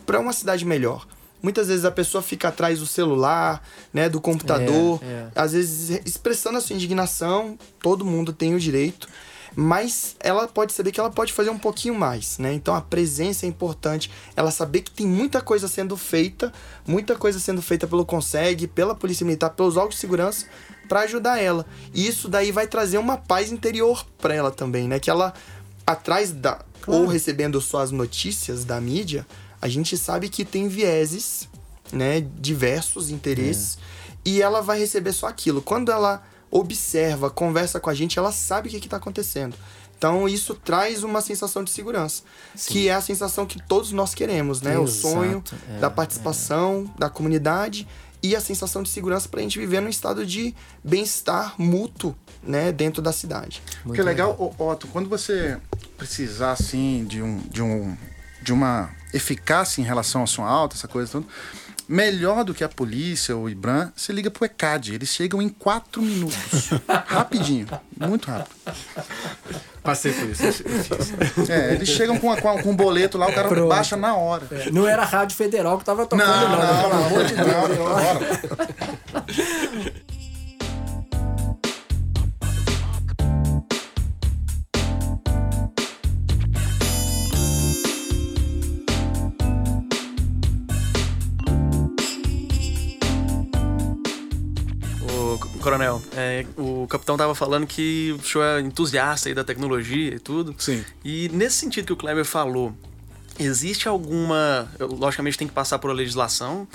para 0.05 0.19
uma 0.19 0.33
cidade 0.33 0.65
melhor. 0.65 1.07
Muitas 1.41 1.67
vezes 1.67 1.85
a 1.85 1.91
pessoa 1.91 2.21
fica 2.21 2.49
atrás 2.49 2.79
do 2.79 2.85
celular, 2.85 3.65
né, 3.91 4.07
do 4.07 4.21
computador, 4.21 4.99
É, 5.03 5.05
é. 5.05 5.27
às 5.35 5.53
vezes 5.53 6.01
expressando 6.05 6.57
a 6.57 6.61
sua 6.61 6.75
indignação, 6.75 7.57
todo 7.81 8.05
mundo 8.05 8.31
tem 8.31 8.53
o 8.53 8.59
direito, 8.59 9.07
mas 9.55 10.15
ela 10.19 10.47
pode 10.47 10.71
saber 10.71 10.91
que 10.91 10.99
ela 10.99 11.09
pode 11.09 11.33
fazer 11.33 11.49
um 11.49 11.57
pouquinho 11.57 11.95
mais, 11.95 12.37
né? 12.37 12.53
Então 12.53 12.73
a 12.73 12.81
presença 12.81 13.45
é 13.45 13.49
importante, 13.49 14.09
ela 14.35 14.51
saber 14.51 14.81
que 14.81 14.91
tem 14.91 15.05
muita 15.05 15.41
coisa 15.41 15.67
sendo 15.67 15.97
feita, 15.97 16.53
muita 16.87 17.15
coisa 17.15 17.39
sendo 17.39 17.61
feita 17.61 17.85
pelo 17.87 18.05
Conseg, 18.05 18.67
pela 18.67 18.95
Polícia 18.95 19.25
Militar, 19.25 19.49
pelos 19.49 19.75
órgãos 19.75 19.95
de 19.95 20.01
segurança 20.01 20.45
para 20.87 21.01
ajudar 21.01 21.39
ela. 21.39 21.65
E 21.93 22.07
isso 22.07 22.27
daí 22.27 22.51
vai 22.51 22.67
trazer 22.67 22.97
uma 22.97 23.17
paz 23.17 23.51
interior 23.51 24.05
para 24.17 24.33
ela 24.33 24.51
também, 24.51 24.87
né? 24.87 24.99
Que 24.99 25.09
ela 25.09 25.33
atrás 25.85 26.31
da 26.31 26.59
ou 26.87 27.05
recebendo 27.05 27.61
só 27.61 27.81
as 27.81 27.91
notícias 27.91 28.65
da 28.65 28.79
mídia, 28.81 29.25
a 29.61 29.67
gente 29.67 29.97
sabe 29.97 30.29
que 30.29 30.43
tem 30.43 30.67
vieses, 30.67 31.47
né, 31.91 32.25
diversos 32.39 33.09
interesses, 33.09 33.77
e 34.25 34.41
ela 34.41 34.61
vai 34.61 34.79
receber 34.79 35.13
só 35.13 35.27
aquilo. 35.27 35.61
Quando 35.61 35.91
ela 35.91 36.23
observa, 36.49 37.29
conversa 37.29 37.79
com 37.79 37.89
a 37.89 37.93
gente, 37.93 38.17
ela 38.17 38.31
sabe 38.31 38.67
o 38.67 38.71
que 38.71 38.77
está 38.77 38.97
acontecendo. 38.97 39.55
Então 39.97 40.27
isso 40.27 40.55
traz 40.55 41.03
uma 41.03 41.21
sensação 41.21 41.63
de 41.63 41.69
segurança, 41.69 42.23
que 42.67 42.89
é 42.89 42.93
a 42.93 43.01
sensação 43.01 43.45
que 43.45 43.61
todos 43.61 43.91
nós 43.91 44.15
queremos, 44.15 44.59
né? 44.59 44.77
o 44.77 44.85
Exato, 44.85 44.99
sonho 44.99 45.43
é, 45.69 45.79
da 45.79 45.91
participação 45.91 46.91
da 46.97 47.07
comunidade 47.07 47.87
e 48.23 48.35
a 48.35 48.41
sensação 48.41 48.83
de 48.83 48.89
segurança 48.89 49.27
para 49.27 49.39
a 49.39 49.43
gente 49.43 49.57
viver 49.57 49.81
num 49.81 49.89
estado 49.89 50.25
de 50.25 50.55
bem-estar 50.83 51.55
mútuo, 51.57 52.15
né, 52.43 52.71
dentro 52.71 53.01
da 53.01 53.11
cidade. 53.11 53.61
O 53.85 53.93
que 53.93 53.99
é 53.99 54.03
legal, 54.03 54.35
ô, 54.37 54.69
Otto, 54.69 54.87
quando 54.87 55.09
você 55.09 55.57
precisar 55.97 56.51
assim 56.51 57.05
de 57.05 57.21
um 57.21 57.39
de 57.39 57.61
um 57.61 57.97
de 58.41 58.51
uma 58.51 58.89
eficácia 59.13 59.81
em 59.81 59.83
relação 59.83 60.23
à 60.23 60.27
sua 60.27 60.47
alta, 60.47 60.75
essa 60.75 60.87
coisa 60.87 61.11
toda, 61.11 61.25
melhor 61.91 62.43
do 62.43 62.53
que 62.53 62.63
a 62.63 62.69
polícia 62.69 63.35
ou 63.35 63.43
o 63.43 63.49
IBRAM, 63.49 63.91
você 63.95 64.11
liga 64.13 64.31
pro 64.31 64.45
ECAD, 64.45 64.95
eles 64.95 65.09
chegam 65.09 65.41
em 65.41 65.49
quatro 65.49 66.01
minutos, 66.01 66.69
rapidinho, 67.07 67.67
muito 67.99 68.29
rápido. 68.31 68.49
Passei 69.83 70.13
por 70.13 70.29
isso. 70.29 70.43
É, 71.51 71.73
eles 71.73 71.89
chegam 71.89 72.17
com, 72.19 72.31
a- 72.31 72.37
com, 72.39 72.49
a- 72.49 72.61
com 72.61 72.69
um 72.69 72.75
boleto 72.75 73.17
lá, 73.17 73.27
o 73.27 73.33
cara 73.33 73.47
Pronto. 73.49 73.67
baixa 73.67 73.97
na 73.97 74.15
hora. 74.15 74.47
Não 74.71 74.87
era 74.87 75.01
a 75.01 75.05
Rádio 75.05 75.35
Federal 75.35 75.77
que 75.79 75.83
tava 75.85 76.05
tocando, 76.05 76.27
não, 76.27 76.57
né? 76.59 76.81
pelo 76.81 76.93
amor 77.05 77.23
de 77.25 77.33
Deus. 77.35 77.47
não, 77.47 77.67
eu- 77.67 77.83
bora. 77.83 78.19
Ô, 78.19 79.33
c- 79.33 79.93
coronel, 95.61 96.01
é, 96.15 96.45
o 96.57 96.85
capitão 96.87 97.15
tava 97.17 97.33
falando 97.35 97.65
que 97.67 98.15
o 98.19 98.23
senhor 98.25 98.43
é 98.43 98.61
entusiasta 98.61 99.29
aí 99.29 99.35
da 99.35 99.43
tecnologia 99.43 100.15
e 100.15 100.19
tudo. 100.19 100.55
Sim. 100.57 100.83
E 101.03 101.29
nesse 101.33 101.57
sentido 101.57 101.85
que 101.87 101.93
o 101.93 101.97
Kleber 101.97 102.25
falou, 102.25 102.73
existe 103.39 103.87
alguma. 103.87 104.67
Logicamente 104.79 105.37
tem 105.37 105.47
que 105.47 105.53
passar 105.53 105.79
por 105.79 105.89
a 105.89 105.93
legislação, 105.93 106.67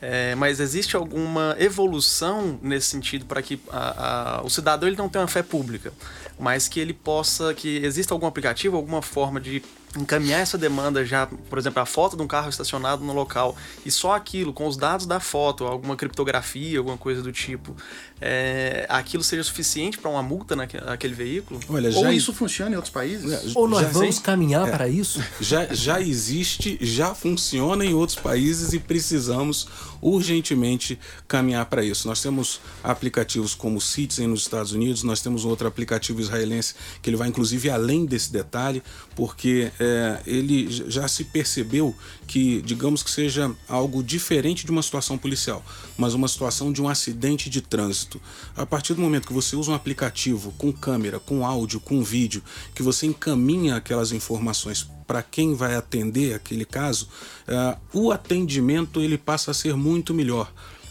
é, 0.00 0.34
mas 0.34 0.60
existe 0.60 0.96
alguma 0.96 1.56
evolução 1.58 2.58
nesse 2.62 2.88
sentido 2.88 3.24
para 3.26 3.42
que 3.42 3.60
a- 3.70 4.38
a- 4.38 4.42
o 4.44 4.50
cidadão 4.50 4.88
ele 4.88 4.96
não 4.96 5.08
tenha 5.08 5.22
uma 5.22 5.28
fé 5.28 5.42
pública, 5.42 5.92
mas 6.38 6.68
que 6.68 6.78
ele 6.80 6.92
possa. 6.92 7.54
que 7.54 7.78
exista 7.78 8.12
algum 8.14 8.26
aplicativo, 8.26 8.76
alguma 8.76 9.00
forma 9.02 9.40
de 9.40 9.62
encaminhar 9.96 10.40
essa 10.40 10.58
demanda 10.58 11.04
já, 11.04 11.26
por 11.48 11.56
exemplo, 11.56 11.80
a 11.80 11.86
foto 11.86 12.16
de 12.16 12.22
um 12.22 12.26
carro 12.26 12.48
estacionado 12.50 13.04
no 13.04 13.12
local 13.12 13.56
e 13.86 13.90
só 13.92 14.12
aquilo, 14.14 14.52
com 14.52 14.66
os 14.66 14.76
dados 14.76 15.06
da 15.06 15.20
foto, 15.20 15.64
alguma 15.64 15.94
criptografia, 15.94 16.78
alguma 16.78 16.98
coisa 16.98 17.22
do 17.22 17.30
tipo, 17.30 17.76
é, 18.20 18.86
aquilo 18.88 19.22
seja 19.22 19.42
suficiente 19.42 19.98
para 19.98 20.10
uma 20.10 20.22
multa 20.22 20.54
naque- 20.56 20.80
naquele 20.80 21.14
veículo? 21.14 21.60
Olha, 21.68 21.90
Ou 21.96 22.10
isso 22.12 22.32
funciona 22.32 22.72
em 22.72 22.76
outros 22.76 22.92
países? 22.92 23.54
Ou 23.54 23.68
nós 23.68 23.82
já- 23.82 23.88
vamos 23.88 24.16
sim. 24.16 24.22
caminhar 24.22 24.70
para 24.70 24.88
isso? 24.88 25.22
já, 25.40 25.66
já 25.74 26.00
existe, 26.00 26.78
já 26.80 27.14
funciona 27.14 27.84
em 27.84 27.92
outros 27.92 28.18
países 28.18 28.72
e 28.72 28.78
precisamos 28.78 29.66
urgentemente 30.00 30.98
caminhar 31.26 31.66
para 31.66 31.84
isso. 31.84 32.06
Nós 32.06 32.20
temos 32.22 32.60
aplicativos 32.82 33.54
como 33.54 33.78
o 33.78 33.80
Citizen 33.80 34.28
nos 34.28 34.40
Estados 34.42 34.72
Unidos, 34.72 35.02
nós 35.02 35.20
temos 35.20 35.44
outro 35.44 35.66
aplicativo 35.66 36.20
israelense 36.20 36.74
que 37.02 37.10
ele 37.10 37.16
vai 37.16 37.28
inclusive 37.28 37.68
além 37.70 38.04
desse 38.06 38.30
detalhe, 38.32 38.82
porque 39.16 39.70
é, 39.80 40.20
ele 40.26 40.68
já 40.90 41.08
se 41.08 41.24
percebeu 41.24 41.94
que, 42.34 42.60
digamos 42.62 43.00
que 43.00 43.12
seja 43.12 43.54
algo 43.68 44.02
diferente 44.02 44.66
de 44.66 44.72
uma 44.72 44.82
situação 44.82 45.16
policial, 45.16 45.64
mas 45.96 46.14
uma 46.14 46.26
situação 46.26 46.72
de 46.72 46.82
um 46.82 46.88
acidente 46.88 47.48
de 47.48 47.60
trânsito. 47.60 48.20
A 48.56 48.66
partir 48.66 48.92
do 48.92 49.00
momento 49.00 49.28
que 49.28 49.32
você 49.32 49.54
usa 49.54 49.70
um 49.70 49.74
aplicativo 49.74 50.52
com 50.58 50.72
câmera, 50.72 51.20
com 51.20 51.46
áudio, 51.46 51.78
com 51.78 52.02
vídeo, 52.02 52.42
que 52.74 52.82
você 52.82 53.06
encaminha 53.06 53.76
aquelas 53.76 54.10
informações 54.10 54.84
para 55.06 55.22
quem 55.22 55.54
vai 55.54 55.76
atender 55.76 56.34
aquele 56.34 56.64
caso, 56.64 57.06
eh, 57.46 57.76
o 57.92 58.10
atendimento 58.10 59.00
ele 59.00 59.16
passa 59.16 59.52
a 59.52 59.54
ser 59.54 59.76
muito 59.76 60.12
melhor. 60.12 60.50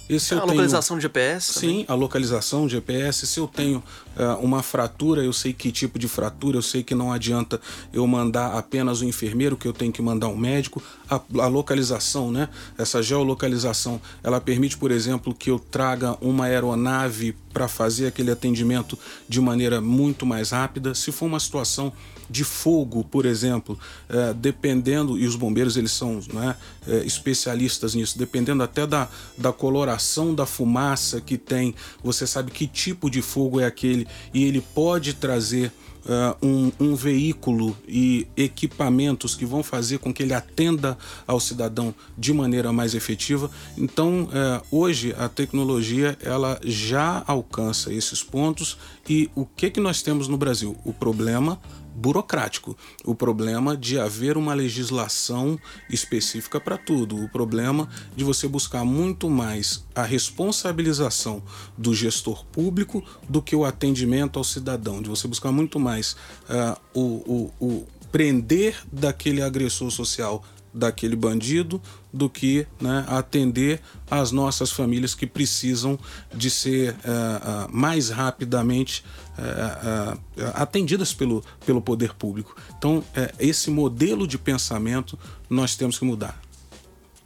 E 0.09 0.19
se 0.19 0.33
eu 0.33 0.39
a 0.39 0.41
tenho- 0.41 0.51
localização 0.51 0.97
de 0.97 1.03
GPS? 1.03 1.53
também? 1.61 1.77
Sim, 1.79 1.85
a 1.87 1.93
localização 1.95 2.67
GPS. 2.67 3.25
Se 3.25 3.39
eu 3.39 3.47
tenho 3.47 3.81
eh, 4.17 4.27
uma 4.41 4.61
fratura, 4.61 5.23
eu 5.23 5.31
sei 5.31 5.53
que 5.53 5.71
tipo 5.71 5.97
de 5.97 6.09
fratura, 6.09 6.57
eu 6.57 6.61
sei 6.61 6.83
que 6.83 6.93
não 6.93 7.11
adianta 7.11 7.59
eu 7.93 8.05
mandar 8.05 8.57
apenas 8.57 8.99
o 9.01 9.05
enfermeiro, 9.05 9.55
que 9.55 9.65
eu 9.67 9.71
tenho 9.73 9.93
que 9.93 10.01
mandar 10.01 10.27
um 10.27 10.35
médico. 10.37 10.83
A, 11.15 11.43
a 11.43 11.47
localização, 11.47 12.31
né? 12.31 12.49
Essa 12.77 13.01
geolocalização, 13.01 14.01
ela 14.23 14.39
permite, 14.39 14.77
por 14.77 14.91
exemplo, 14.91 15.33
que 15.33 15.49
eu 15.51 15.59
traga 15.59 16.17
uma 16.21 16.45
aeronave 16.45 17.35
para 17.53 17.67
fazer 17.67 18.07
aquele 18.07 18.31
atendimento 18.31 18.97
de 19.29 19.39
maneira 19.39 19.79
muito 19.79 20.25
mais 20.25 20.51
rápida. 20.51 20.95
Se 20.95 21.11
for 21.11 21.27
uma 21.27 21.39
situação 21.39 21.93
de 22.29 22.43
fogo, 22.43 23.03
por 23.03 23.25
exemplo, 23.25 23.77
eh, 24.09 24.33
dependendo, 24.33 25.17
e 25.19 25.27
os 25.27 25.35
bombeiros 25.35 25.77
eles 25.77 25.91
são 25.91 26.19
né, 26.33 26.55
eh, 26.87 27.03
especialistas 27.05 27.93
nisso, 27.93 28.17
dependendo 28.17 28.63
até 28.63 28.87
da, 28.87 29.07
da 29.37 29.53
coloração 29.53 30.33
da 30.33 30.45
fumaça 30.45 31.21
que 31.21 31.37
tem, 31.37 31.75
você 32.03 32.25
sabe 32.25 32.51
que 32.51 32.65
tipo 32.65 33.09
de 33.09 33.21
fogo 33.21 33.59
é 33.59 33.65
aquele 33.65 34.07
e 34.33 34.43
ele 34.45 34.61
pode 34.73 35.13
trazer 35.13 35.71
eh, 36.05 36.35
um, 36.41 36.71
um 36.79 36.95
veículo 36.95 37.77
e 37.87 38.27
equipamentos 38.35 39.35
que 39.35 39.45
vão 39.45 39.63
fazer 39.63 39.99
com 39.99 40.13
que 40.13 40.23
ele 40.23 40.33
atenda 40.33 40.97
ao 41.25 41.39
cidadão 41.39 41.95
de 42.17 42.33
maneira 42.33 42.73
mais 42.73 42.93
efetiva. 42.93 43.49
Então, 43.77 44.27
eh, 44.33 44.61
hoje 44.69 45.15
a 45.17 45.29
tecnologia 45.29 46.17
ela 46.21 46.59
já 46.63 47.23
alcança 47.25 47.93
esses 47.93 48.21
pontos 48.21 48.77
e 49.09 49.29
o 49.35 49.45
que 49.45 49.69
que 49.69 49.79
nós 49.79 50.01
temos 50.01 50.27
no 50.27 50.37
Brasil? 50.37 50.75
O 50.83 50.93
problema 50.93 51.59
burocrático, 51.95 52.75
o 53.03 53.13
problema 53.13 53.75
de 53.77 53.99
haver 53.99 54.37
uma 54.37 54.53
legislação 54.53 55.59
específica 55.89 56.59
para 56.59 56.77
tudo, 56.77 57.23
o 57.23 57.29
problema 57.29 57.87
de 58.15 58.23
você 58.23 58.47
buscar 58.47 58.83
muito 58.83 59.29
mais 59.29 59.85
a 59.95 60.03
responsabilização 60.03 61.41
do 61.77 61.93
gestor 61.93 62.45
público 62.45 63.03
do 63.27 63.41
que 63.41 63.55
o 63.55 63.65
atendimento 63.65 64.37
ao 64.37 64.43
cidadão, 64.43 65.01
de 65.01 65.09
você 65.09 65.27
buscar 65.27 65.51
muito 65.51 65.79
mais 65.79 66.15
ah, 66.49 66.77
o, 66.93 67.51
o, 67.59 67.65
o 67.65 67.87
prender 68.11 68.75
daquele 68.91 69.41
agressor 69.41 69.89
social 69.89 70.43
daquele 70.73 71.15
bandido 71.15 71.81
do 72.11 72.29
que 72.29 72.65
né, 72.81 73.05
atender 73.07 73.81
as 74.09 74.31
nossas 74.31 74.71
famílias 74.71 75.13
que 75.13 75.27
precisam 75.27 75.99
de 76.33 76.49
ser 76.49 76.95
ah, 77.05 77.41
ah, 77.43 77.67
mais 77.71 78.09
rapidamente 78.09 79.03
ah, 79.37 80.17
atendidas 80.55 81.13
pelo, 81.13 81.43
pelo 81.65 81.81
poder 81.81 82.13
público. 82.13 82.55
Então, 82.77 83.03
esse 83.39 83.69
modelo 83.69 84.27
de 84.27 84.37
pensamento 84.37 85.17
nós 85.49 85.75
temos 85.75 85.97
que 85.97 86.05
mudar. 86.05 86.39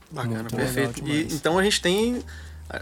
Bacana, 0.10 0.40
Muito 0.40 0.56
perfeito. 0.56 1.08
E, 1.08 1.34
então 1.34 1.58
a 1.58 1.64
gente 1.64 1.82
tem. 1.82 2.24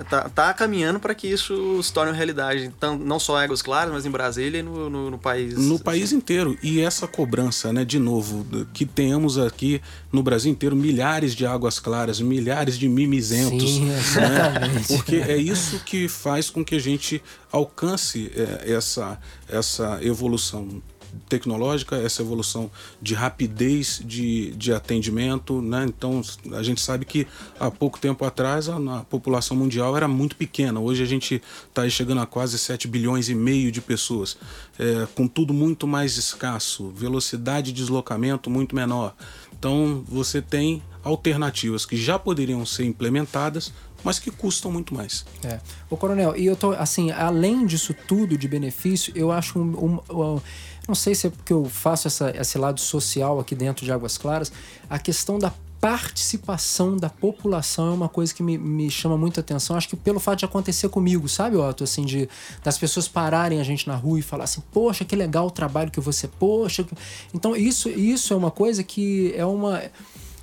Tá, 0.10 0.28
tá 0.30 0.54
caminhando 0.54 1.00
para 1.00 1.14
que 1.14 1.28
isso 1.28 1.82
se 1.84 1.94
torne 1.94 2.12
uma 2.12 2.18
realidade. 2.18 2.66
Então, 2.66 2.98
não 2.98 3.20
só 3.20 3.40
em 3.40 3.44
Águas 3.44 3.62
Claras, 3.62 3.94
mas 3.94 4.06
em 4.06 4.10
Brasília 4.10 4.60
e 4.60 4.64
no, 4.64 4.90
no, 4.90 5.12
no 5.12 5.18
país. 5.20 5.56
No 5.56 5.78
país 5.78 6.12
inteiro. 6.12 6.58
E 6.64 6.82
essa 6.82 7.08
cobrança, 7.08 7.72
né, 7.72 7.86
de 7.86 8.00
novo, 8.00 8.46
que 8.74 8.84
tenhamos 8.84 9.38
aqui 9.38 9.80
no 10.12 10.24
Brasil 10.24 10.52
inteiro 10.52 10.76
milhares 10.76 11.36
de 11.36 11.46
águas 11.46 11.80
claras, 11.80 12.20
milhares 12.20 12.80
de 12.80 12.90
mimizentos. 12.90 13.70
Sim, 13.70 13.86
né? 13.86 14.84
Porque 14.88 15.18
é 15.18 15.38
isso 15.38 15.80
que 15.86 16.08
faz 16.08 16.50
com 16.50 16.66
que 16.66 16.76
a 16.76 16.80
gente 16.80 17.22
alcance 17.52 18.32
é, 18.36 18.74
essa, 18.74 19.20
essa 19.48 20.00
evolução 20.02 20.82
tecnológica, 21.28 21.96
essa 21.96 22.22
evolução 22.22 22.70
de 23.02 23.14
rapidez 23.14 24.02
de, 24.04 24.52
de 24.52 24.74
atendimento. 24.74 25.62
Né? 25.62 25.86
Então, 25.88 26.22
a 26.54 26.64
gente 26.64 26.82
sabe 26.82 27.06
que 27.06 27.28
há 27.60 27.70
pouco 27.70 28.00
tempo 28.00 28.24
atrás 28.26 28.70
a, 28.70 28.78
a 28.78 29.04
população 29.04 29.58
mundial 29.58 29.96
era 29.96 30.08
muito 30.08 30.36
pequena. 30.36 30.80
Hoje 30.80 31.04
a 31.04 31.06
gente 31.06 31.42
está 31.68 31.88
chegando 31.90 32.22
a 32.22 32.26
quase 32.26 32.58
7 32.58 32.88
bilhões 32.88 33.30
e 33.30 33.36
meio 33.36 33.72
de 33.72 33.82
pessoas, 33.82 34.38
é, 34.80 35.08
com 35.16 35.28
tudo 35.28 35.54
muito 35.54 35.88
mais 35.88 36.18
escasso, 36.18 36.90
velocidade 36.90 37.72
de 37.72 37.74
deslocamento 37.74 38.50
muito 38.50 38.76
menor. 38.76 39.16
Então, 39.58 40.04
você 40.08 40.42
tem 40.42 40.82
alternativas 41.04 41.86
que 41.86 41.96
já 41.96 42.20
poderiam 42.20 42.66
ser 42.66 42.86
implementadas, 42.86 43.72
mas 44.04 44.20
que 44.20 44.30
custam 44.30 44.72
muito 44.72 44.94
mais. 44.94 45.26
É. 45.44 45.60
O 45.90 45.98
coronel, 45.98 46.36
e 46.38 46.46
eu 46.46 46.56
tô 46.56 46.72
assim, 46.72 47.12
além 47.12 47.66
disso 47.66 47.96
tudo 48.08 48.38
de 48.38 48.48
benefício, 48.48 49.12
eu 49.16 49.32
acho 49.32 49.58
um, 49.58 50.00
um, 50.10 50.36
um 50.36 50.42
não 50.88 50.96
sei 50.96 51.16
se 51.16 51.28
é 51.28 51.30
porque 51.30 51.54
eu 51.54 51.66
faço 51.66 52.08
essa, 52.08 52.34
esse 52.36 52.58
lado 52.58 52.80
social 52.80 53.40
aqui 53.40 53.56
dentro 53.56 53.86
de 53.86 53.92
Águas 53.92 54.18
Claras, 54.18 54.52
a 54.90 55.00
questão 55.00 55.40
da 55.40 55.52
participação 55.86 56.98
da 56.98 57.10
população 57.10 57.90
é 57.90 57.94
uma 57.94 58.10
coisa 58.10 58.34
que 58.34 58.42
me, 58.42 58.58
me 58.58 58.90
chama 58.90 59.16
muita 59.16 59.42
atenção. 59.42 59.76
Acho 59.76 59.90
que 59.90 59.96
pelo 59.96 60.20
fato 60.20 60.40
de 60.40 60.46
acontecer 60.46 60.90
comigo, 60.90 61.30
sabe, 61.30 61.58
Otto? 61.58 61.84
Assim, 61.84 62.04
de 62.04 62.28
das 62.64 62.78
pessoas 62.78 63.08
pararem 63.08 63.60
a 63.60 63.64
gente 63.64 63.88
na 63.88 63.96
rua 63.96 64.18
e 64.18 64.24
falar 64.24 64.46
assim, 64.46 64.64
poxa, 64.72 65.06
que 65.06 65.16
legal 65.16 65.46
o 65.46 65.52
trabalho 65.52 65.92
que 65.92 66.00
você, 66.00 66.28
poxa. 66.28 66.86
Então, 67.34 67.56
isso, 67.56 67.88
isso 67.88 68.34
é 68.34 68.36
uma 68.36 68.50
coisa 68.50 68.84
que 68.84 69.32
é 69.36 69.46
uma 69.46 69.82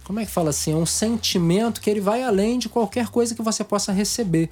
como 0.05 0.21
é 0.21 0.25
que 0.25 0.31
fala 0.31 0.51
assim? 0.51 0.73
É 0.73 0.77
um 0.77 0.87
sentimento 0.87 1.81
que 1.81 1.89
ele 1.89 2.01
vai 2.01 2.23
além 2.23 2.59
de 2.59 2.69
qualquer 2.69 3.09
coisa 3.09 3.35
que 3.35 3.43
você 3.43 3.65
possa 3.65 3.93
receber. 3.93 4.51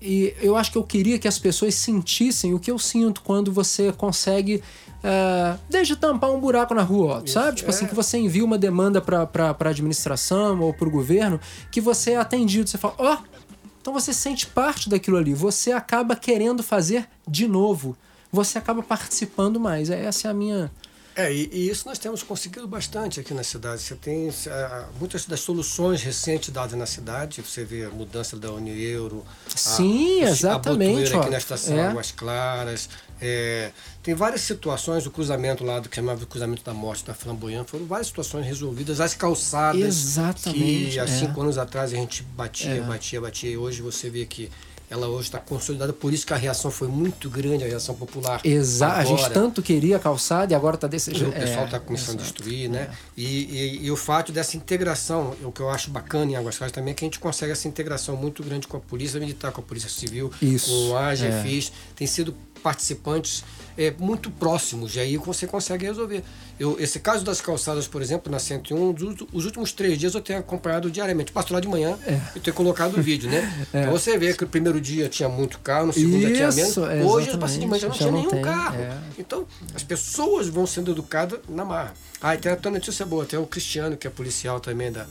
E 0.00 0.34
eu 0.40 0.56
acho 0.56 0.70
que 0.70 0.78
eu 0.78 0.84
queria 0.84 1.18
que 1.18 1.26
as 1.26 1.38
pessoas 1.38 1.74
sentissem 1.74 2.54
o 2.54 2.58
que 2.58 2.70
eu 2.70 2.78
sinto 2.78 3.22
quando 3.22 3.52
você 3.52 3.92
consegue. 3.92 4.62
Uh, 4.96 5.58
desde 5.68 5.94
tampar 5.94 6.30
um 6.30 6.40
buraco 6.40 6.74
na 6.74 6.82
rua, 6.82 7.22
Isso, 7.24 7.34
sabe? 7.34 7.58
Tipo 7.58 7.70
assim, 7.70 7.84
é. 7.84 7.86
assim, 7.86 7.88
que 7.88 7.94
você 7.94 8.18
envia 8.18 8.44
uma 8.44 8.58
demanda 8.58 9.00
para 9.00 9.28
a 9.58 9.68
administração 9.68 10.60
ou 10.60 10.74
para 10.74 10.88
o 10.88 10.90
governo, 10.90 11.40
que 11.70 11.80
você 11.80 12.12
é 12.12 12.16
atendido. 12.16 12.68
Você 12.68 12.78
fala, 12.78 12.94
ó, 12.98 13.14
oh! 13.14 13.18
então 13.80 13.92
você 13.92 14.12
sente 14.12 14.46
parte 14.46 14.88
daquilo 14.88 15.16
ali. 15.16 15.32
Você 15.32 15.70
acaba 15.70 16.16
querendo 16.16 16.62
fazer 16.62 17.08
de 17.28 17.46
novo. 17.46 17.96
Você 18.32 18.58
acaba 18.58 18.82
participando 18.82 19.60
mais. 19.60 19.90
Essa 19.90 20.28
é 20.28 20.30
a 20.30 20.34
minha, 20.34 20.70
é, 21.16 21.32
e, 21.32 21.48
e, 21.50 21.70
isso 21.70 21.88
nós 21.88 21.98
temos 21.98 22.22
conseguido 22.22 22.68
bastante 22.68 23.18
aqui 23.18 23.32
na 23.32 23.42
cidade. 23.42 23.80
Você 23.80 23.94
tem 23.94 24.30
muitas 25.00 25.24
das 25.24 25.40
soluções 25.40 26.02
recentes 26.02 26.50
dadas 26.50 26.78
na 26.78 26.84
cidade, 26.84 27.40
você 27.40 27.64
vê 27.64 27.84
a 27.84 27.88
mudança 27.88 28.36
da 28.36 28.52
Unieuro, 28.52 29.24
Sim, 29.48 30.22
a, 30.22 30.28
exatamente. 30.28 31.14
A 31.14 31.20
aqui 31.20 31.30
na 31.30 31.38
estação 31.38 31.78
é. 31.78 31.86
Águas 31.86 32.12
Claras. 32.12 32.90
É, 33.18 33.72
tem 34.02 34.14
várias 34.14 34.42
situações, 34.42 35.06
o 35.06 35.10
cruzamento 35.10 35.64
lá 35.64 35.80
do 35.80 35.88
que 35.88 35.96
chamava 35.96 36.22
o 36.22 36.26
cruzamento 36.26 36.62
da 36.62 36.74
morte 36.74 37.02
da 37.02 37.14
Flamboyant, 37.14 37.64
foram 37.64 37.86
várias 37.86 38.08
situações 38.08 38.44
resolvidas, 38.44 39.00
as 39.00 39.14
calçadas 39.14 39.80
Exatamente, 39.80 40.90
que 40.90 41.00
há 41.00 41.04
é. 41.04 41.06
cinco 41.06 41.40
anos 41.40 41.56
atrás 41.56 41.94
a 41.94 41.96
gente 41.96 42.22
batia, 42.22 42.72
é. 42.72 42.80
batia, 42.82 43.22
batia, 43.22 43.50
e 43.50 43.56
hoje 43.56 43.80
você 43.80 44.10
vê 44.10 44.26
que 44.26 44.50
ela 44.88 45.08
hoje 45.08 45.28
está 45.28 45.38
consolidada, 45.38 45.92
por 45.92 46.12
isso 46.12 46.26
que 46.26 46.32
a 46.32 46.36
reação 46.36 46.70
foi 46.70 46.88
muito 46.88 47.28
grande, 47.28 47.64
a 47.64 47.66
reação 47.66 47.94
popular. 47.94 48.40
Exato, 48.44 49.00
a 49.00 49.04
gente 49.04 49.30
tanto 49.30 49.62
queria 49.62 49.98
calçada 49.98 50.52
e 50.52 50.56
agora 50.56 50.76
está 50.76 50.86
desse 50.86 51.12
jeito. 51.12 51.30
O 51.30 51.32
pessoal 51.32 51.64
está 51.64 51.76
é, 51.76 51.80
começando 51.80 52.20
exato. 52.20 52.22
a 52.22 52.24
destruir, 52.24 52.68
né? 52.68 52.90
É. 52.90 52.96
E, 53.16 53.24
e, 53.26 53.86
e, 53.86 53.90
o 53.90 53.96
fato 53.96 54.30
dessa 54.30 54.56
integração, 54.56 55.34
o 55.42 55.50
que 55.50 55.60
eu 55.60 55.68
acho 55.70 55.90
bacana 55.90 56.30
em 56.32 56.36
Águas 56.36 56.56
Claras 56.56 56.72
também 56.72 56.92
é 56.92 56.94
que 56.94 57.04
a 57.04 57.06
gente 57.06 57.18
consegue 57.18 57.52
essa 57.52 57.66
integração 57.66 58.16
muito 58.16 58.42
grande 58.42 58.68
com 58.68 58.76
a 58.76 58.80
Polícia 58.80 59.18
Militar, 59.18 59.50
com 59.50 59.60
a 59.60 59.64
Polícia 59.64 59.90
Civil, 59.90 60.30
isso, 60.40 60.70
com 60.70 60.96
a 60.96 61.08
AGFIS, 61.08 61.68
é. 61.68 61.94
tem 61.96 62.06
sido 62.06 62.34
participantes 62.66 63.44
é, 63.78 63.94
muito 63.96 64.28
próximos, 64.28 64.96
e 64.96 64.98
aí 64.98 65.16
você 65.16 65.46
consegue 65.46 65.86
resolver. 65.86 66.24
Eu, 66.58 66.76
esse 66.80 66.98
caso 66.98 67.24
das 67.24 67.40
calçadas, 67.40 67.86
por 67.86 68.02
exemplo, 68.02 68.32
na 68.32 68.40
101, 68.40 68.96
os 69.32 69.44
últimos 69.44 69.70
três 69.70 69.96
dias 69.96 70.14
eu 70.14 70.20
tenho 70.20 70.40
acompanhado 70.40 70.90
diariamente. 70.90 71.30
Passo 71.30 71.52
lá 71.52 71.60
de 71.60 71.68
manhã 71.68 71.96
é. 72.04 72.18
e 72.34 72.40
tenho 72.40 72.56
colocado 72.56 72.98
o 72.98 73.02
vídeo, 73.02 73.30
né? 73.30 73.36
É. 73.72 73.80
Então 73.80 73.92
você 73.92 74.16
vê 74.18 74.32
que 74.32 74.44
o 74.44 74.48
primeiro 74.48 74.80
dia 74.80 75.08
tinha 75.08 75.28
muito 75.28 75.58
carro, 75.60 75.86
no 75.86 75.92
segundo 75.92 76.16
Isso, 76.16 76.28
já 76.34 76.50
tinha 76.50 76.64
menos. 76.64 76.76
É, 76.78 77.04
Hoje 77.04 77.28
eu 77.28 77.38
passei 77.38 77.58
de 77.58 77.66
manhã 77.66 77.80
já 77.80 77.88
não 77.88 77.94
já 77.94 77.98
tinha 77.98 78.10
não 78.10 78.18
nenhum 78.18 78.30
tem, 78.30 78.42
carro. 78.42 78.80
É. 78.80 78.98
Então 79.18 79.46
as 79.74 79.82
pessoas 79.82 80.48
vão 80.48 80.66
sendo 80.66 80.90
educadas 80.90 81.38
na 81.48 81.64
marra. 81.64 81.94
Ah, 82.20 82.34
e 82.34 82.38
tem 82.38 82.50
a 82.50 82.70
notícia 82.70 83.04
boa, 83.04 83.24
tem 83.24 83.38
o 83.38 83.46
Cristiano, 83.46 83.96
que 83.96 84.06
é 84.06 84.10
policial 84.10 84.58
também 84.58 84.90
da 84.90 85.06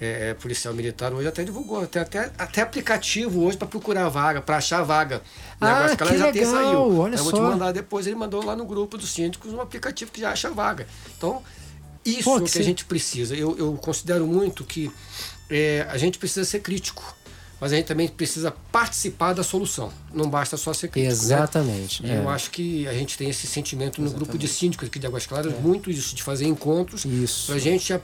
é, 0.00 0.30
é, 0.30 0.34
policial 0.34 0.74
militar 0.74 1.12
hoje 1.12 1.28
até 1.28 1.44
divulgou. 1.44 1.86
Tem 1.86 2.02
até, 2.02 2.30
até 2.38 2.62
aplicativo 2.62 3.44
hoje 3.44 3.56
para 3.56 3.66
procurar 3.66 4.08
vaga, 4.08 4.40
para 4.40 4.56
achar 4.56 4.82
vaga. 4.82 5.22
Ah, 5.60 5.88
que 5.90 6.04
que 6.04 6.18
já 6.18 6.26
legal, 6.26 6.52
saiu. 6.52 6.98
Olha 6.98 7.14
eu 7.14 7.18
só. 7.18 7.24
vou 7.24 7.32
te 7.32 7.40
mandar 7.40 7.72
depois. 7.72 8.06
Ele 8.06 8.16
mandou 8.16 8.44
lá 8.44 8.56
no 8.56 8.64
grupo 8.64 8.96
dos 8.98 9.12
síndicos 9.12 9.52
um 9.52 9.60
aplicativo 9.60 10.10
que 10.10 10.20
já 10.20 10.30
acha 10.30 10.50
vaga. 10.50 10.86
Então, 11.16 11.42
isso 12.04 12.24
Pô, 12.24 12.40
que, 12.40 12.50
que 12.50 12.58
a 12.58 12.64
gente 12.64 12.84
precisa. 12.84 13.34
Eu, 13.34 13.56
eu 13.56 13.74
considero 13.74 14.26
muito 14.26 14.64
que 14.64 14.90
é, 15.50 15.86
a 15.90 15.96
gente 15.96 16.18
precisa 16.18 16.44
ser 16.44 16.60
crítico 16.60 17.14
mas 17.62 17.72
a 17.72 17.76
gente 17.76 17.86
também 17.86 18.08
precisa 18.08 18.52
participar 18.72 19.34
da 19.34 19.44
solução. 19.44 19.92
Não 20.12 20.28
basta 20.28 20.56
só 20.56 20.74
ser 20.74 20.88
crítico. 20.88 21.12
Né? 21.12 21.12
Exatamente. 21.12 22.02
Né? 22.02 22.16
É. 22.16 22.18
Eu 22.18 22.28
acho 22.28 22.50
que 22.50 22.88
a 22.88 22.92
gente 22.92 23.16
tem 23.16 23.30
esse 23.30 23.46
sentimento 23.46 24.00
no 24.00 24.08
Exatamente. 24.08 24.30
grupo 24.30 24.36
de 24.36 24.48
síndicos 24.48 24.88
aqui 24.88 24.98
de 24.98 25.06
Águas 25.06 25.26
Claras, 25.26 25.54
é. 25.54 25.56
muito 25.60 25.88
isso, 25.88 26.16
de 26.16 26.24
fazer 26.24 26.46
encontros 26.46 27.06
para 27.46 27.54
a 27.54 27.58
gente 27.60 27.94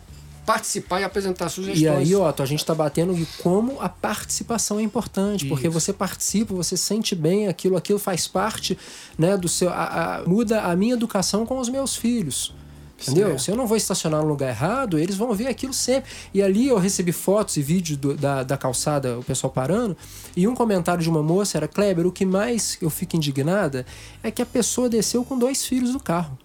participar 0.49 1.03
e 1.03 1.05
apresentar 1.05 1.51
sugestões. 1.51 1.83
E 1.83 1.87
aí, 1.87 2.17
Otto, 2.17 2.43
a 2.43 2.47
gente 2.47 2.61
está 2.61 2.75
batendo 2.75 3.13
em 3.13 3.27
como 3.43 3.79
a 3.83 3.89
participação 3.89 4.79
é 4.79 4.83
importante, 4.83 5.45
Isso. 5.45 5.49
porque 5.51 5.69
você 5.69 5.93
participa, 5.93 6.55
você 6.55 6.75
sente 6.75 7.15
bem 7.15 7.49
aquilo, 7.49 7.77
aquilo 7.77 7.99
faz 7.99 8.27
parte 8.27 8.79
né, 9.19 9.37
do 9.37 9.47
seu. 9.47 9.69
A, 9.69 10.21
a, 10.21 10.23
muda 10.27 10.63
a 10.63 10.75
minha 10.75 10.95
educação 10.95 11.45
com 11.45 11.59
os 11.59 11.69
meus 11.69 11.95
filhos. 11.95 12.55
Entendeu? 12.99 13.29
Certo. 13.29 13.43
Se 13.43 13.51
eu 13.51 13.57
não 13.57 13.67
vou 13.67 13.77
estacionar 13.77 14.23
no 14.23 14.27
lugar 14.27 14.49
errado, 14.49 14.99
eles 14.99 15.17
vão 15.17 15.35
ver 15.35 15.49
aquilo 15.49 15.75
sempre. 15.75 16.11
E 16.33 16.43
ali 16.43 16.67
eu 16.67 16.79
recebi 16.79 17.13
fotos 17.13 17.59
e 17.59 17.63
vídeos 17.63 17.99
do, 17.99 18.17
da, 18.17 18.43
da 18.43 18.57
calçada, 18.57 19.19
o 19.19 19.23
pessoal 19.23 19.53
parando, 19.53 19.95
e 20.35 20.49
um 20.49 20.55
comentário 20.55 21.03
de 21.03 21.11
uma 21.11 21.23
moça 21.23 21.59
era: 21.59 21.69
Kleber, 21.69 22.07
o 22.07 22.11
que 22.11 22.25
mais 22.25 22.79
eu 22.81 22.89
fico 22.89 23.17
indignada 23.17 23.85
é 24.23 24.31
que 24.31 24.41
a 24.41 24.47
pessoa 24.47 24.89
desceu 24.89 25.23
com 25.27 25.39
dois 25.39 25.67
filhos 25.67 25.93
do 25.93 26.01
carro 26.01 26.39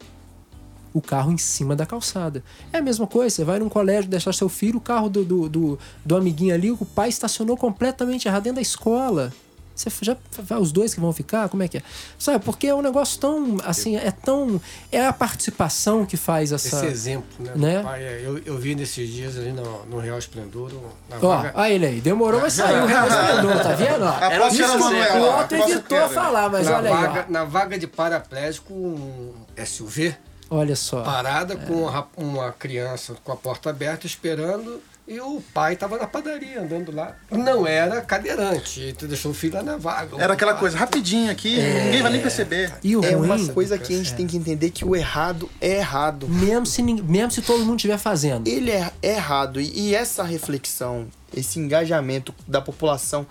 o 0.93 1.01
carro 1.01 1.31
em 1.31 1.37
cima 1.37 1.75
da 1.75 1.85
calçada. 1.85 2.43
É 2.71 2.77
a 2.77 2.81
mesma 2.81 3.07
coisa, 3.07 3.35
você 3.35 3.43
vai 3.43 3.59
num 3.59 3.69
colégio 3.69 4.09
deixar 4.09 4.33
seu 4.33 4.47
filho, 4.47 4.77
o 4.77 4.81
carro 4.81 5.09
do, 5.09 5.25
do, 5.25 5.49
do, 5.49 5.79
do 6.05 6.15
amiguinho 6.15 6.53
ali, 6.53 6.71
o 6.71 6.77
pai 6.77 7.09
estacionou 7.09 7.57
completamente 7.57 8.27
errado 8.27 8.43
dentro 8.43 8.55
da 8.55 8.61
escola. 8.61 9.33
Você 9.75 9.89
já 10.01 10.15
os 10.59 10.71
dois 10.71 10.93
que 10.93 10.99
vão 10.99 11.11
ficar? 11.11 11.49
Como 11.49 11.63
é 11.63 11.67
que 11.67 11.79
é? 11.79 11.81
Sabe, 12.17 12.43
porque 12.45 12.67
é 12.67 12.75
um 12.75 12.81
negócio 12.81 13.19
tão 13.19 13.57
assim, 13.63 13.95
é 13.95 14.11
tão 14.11 14.61
é 14.91 15.05
a 15.05 15.11
participação 15.11 16.05
que 16.05 16.15
faz 16.15 16.51
essa 16.51 16.77
esse 16.77 16.85
exemplo, 16.85 17.27
né? 17.39 17.51
né? 17.55 17.83
Pai, 17.83 18.03
é, 18.03 18.21
eu, 18.23 18.37
eu 18.45 18.57
vi 18.57 18.75
nesses 18.75 19.09
dias 19.09 19.35
ali 19.35 19.51
no, 19.51 19.85
no 19.85 19.99
Real 19.99 20.19
Esplendor, 20.19 20.71
na 21.09 21.15
Ó, 21.17 21.19
vaga... 21.19 21.53
olha 21.55 21.73
ele 21.73 21.85
aí, 21.87 22.01
demorou, 22.01 22.39
mas 22.39 22.53
saiu 22.53 22.83
o 22.83 22.85
Real 22.85 23.07
Esplendor, 23.07 23.63
tá 23.63 23.73
vendo? 23.73 24.05
Era 24.31 24.47
isso, 24.49 25.17
o 25.17 25.37
outro 25.37 25.57
evitou 25.57 26.09
falar, 26.09 26.49
mas 26.49 26.67
na 26.67 26.77
olha 26.77 26.89
vaga, 26.91 27.19
aí, 27.21 27.25
ó. 27.27 27.31
Na 27.31 27.43
vaga 27.43 27.79
de 27.79 27.87
paraplégico 27.87 28.73
um 28.73 29.33
SUV, 29.65 30.15
Olha 30.53 30.75
só. 30.75 31.01
Parada 31.01 31.55
é. 31.55 31.57
com 31.57 31.89
uma 32.15 32.51
criança 32.51 33.15
com 33.23 33.31
a 33.31 33.35
porta 33.35 33.71
aberta 33.71 34.05
esperando 34.05 34.79
e 35.07 35.19
o 35.19 35.41
pai 35.53 35.73
estava 35.73 35.97
na 35.97 36.05
padaria 36.05 36.61
andando 36.61 36.91
lá. 36.93 37.15
Não 37.31 37.65
era 37.65 38.01
cadeirante, 38.01 38.93
tu 38.97 39.07
deixou 39.07 39.31
o 39.31 39.33
filho 39.33 39.55
lá 39.55 39.63
na 39.63 39.77
vaga. 39.77 40.15
Era 40.21 40.33
aquela 40.33 40.53
coisa 40.53 40.77
rapidinho 40.77 41.31
aqui, 41.31 41.59
é... 41.59 41.85
ninguém 41.85 42.01
vai 42.03 42.11
nem 42.11 42.21
perceber. 42.21 42.71
E 42.83 42.95
o 42.95 43.03
é 43.03 43.11
ruim, 43.11 43.25
uma 43.25 43.53
coisa 43.53 43.79
que 43.79 43.93
a 43.93 43.97
gente 43.97 44.13
é. 44.13 44.15
tem 44.15 44.27
que 44.27 44.37
entender 44.37 44.69
que 44.69 44.85
o 44.85 44.95
errado 44.95 45.49
é 45.59 45.77
errado. 45.77 46.29
Mesmo 46.29 46.67
se, 46.67 46.83
mesmo 46.83 47.31
se 47.31 47.41
todo 47.41 47.65
mundo 47.65 47.77
estiver 47.77 47.97
fazendo. 47.97 48.47
Ele 48.47 48.69
é 48.69 48.91
errado. 49.01 49.59
E, 49.59 49.89
e 49.89 49.95
essa 49.95 50.23
reflexão, 50.23 51.07
esse 51.35 51.59
engajamento 51.59 52.33
da 52.47 52.61
população 52.61 53.25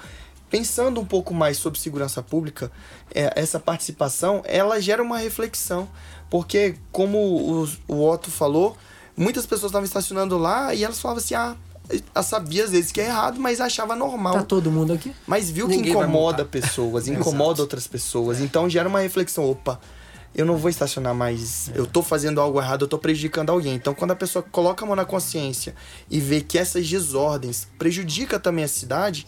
pensando 0.52 1.00
um 1.00 1.04
pouco 1.06 1.32
mais 1.32 1.56
sobre 1.56 1.80
segurança 1.80 2.22
pública, 2.22 2.70
é, 3.14 3.32
essa 3.34 3.58
participação, 3.58 4.42
ela 4.44 4.78
gera 4.78 5.02
uma 5.02 5.16
reflexão. 5.16 5.88
Porque, 6.28 6.74
como 6.92 7.18
o, 7.18 7.68
o 7.88 8.06
Otto 8.06 8.30
falou, 8.30 8.76
muitas 9.16 9.46
pessoas 9.46 9.70
estavam 9.70 9.86
estacionando 9.86 10.36
lá 10.36 10.74
e 10.74 10.84
elas 10.84 11.00
falavam 11.00 11.22
assim: 11.22 11.34
ah, 11.34 11.56
sabia 12.22 12.64
às 12.64 12.70
vezes 12.70 12.92
que 12.92 13.00
é 13.00 13.06
errado, 13.06 13.40
mas 13.40 13.62
achava 13.62 13.96
normal. 13.96 14.34
Tá 14.34 14.42
todo 14.42 14.70
mundo 14.70 14.92
aqui? 14.92 15.14
Mas 15.26 15.50
viu 15.50 15.66
Ninguém 15.66 15.84
que 15.84 15.90
incomoda 15.90 16.44
pessoas, 16.44 17.08
incomoda 17.08 17.62
outras 17.62 17.86
pessoas. 17.86 18.38
Então 18.40 18.68
gera 18.68 18.86
uma 18.86 19.00
reflexão: 19.00 19.50
opa, 19.50 19.80
eu 20.34 20.46
não 20.46 20.56
vou 20.56 20.70
estacionar 20.70 21.14
mais, 21.14 21.68
é. 21.68 21.78
eu 21.78 21.86
tô 21.86 22.02
fazendo 22.02 22.40
algo 22.40 22.60
errado, 22.60 22.82
eu 22.82 22.88
tô 22.88 22.98
prejudicando 22.98 23.50
alguém. 23.50 23.74
Então 23.74 23.94
quando 23.94 24.12
a 24.12 24.16
pessoa 24.16 24.42
coloca 24.42 24.84
a 24.84 24.86
mão 24.86 24.96
na 24.96 25.04
consciência 25.04 25.74
e 26.10 26.20
vê 26.20 26.40
que 26.40 26.58
essas 26.58 26.88
desordens 26.88 27.68
prejudicam 27.78 28.40
também 28.40 28.64
a 28.64 28.68
cidade, 28.68 29.26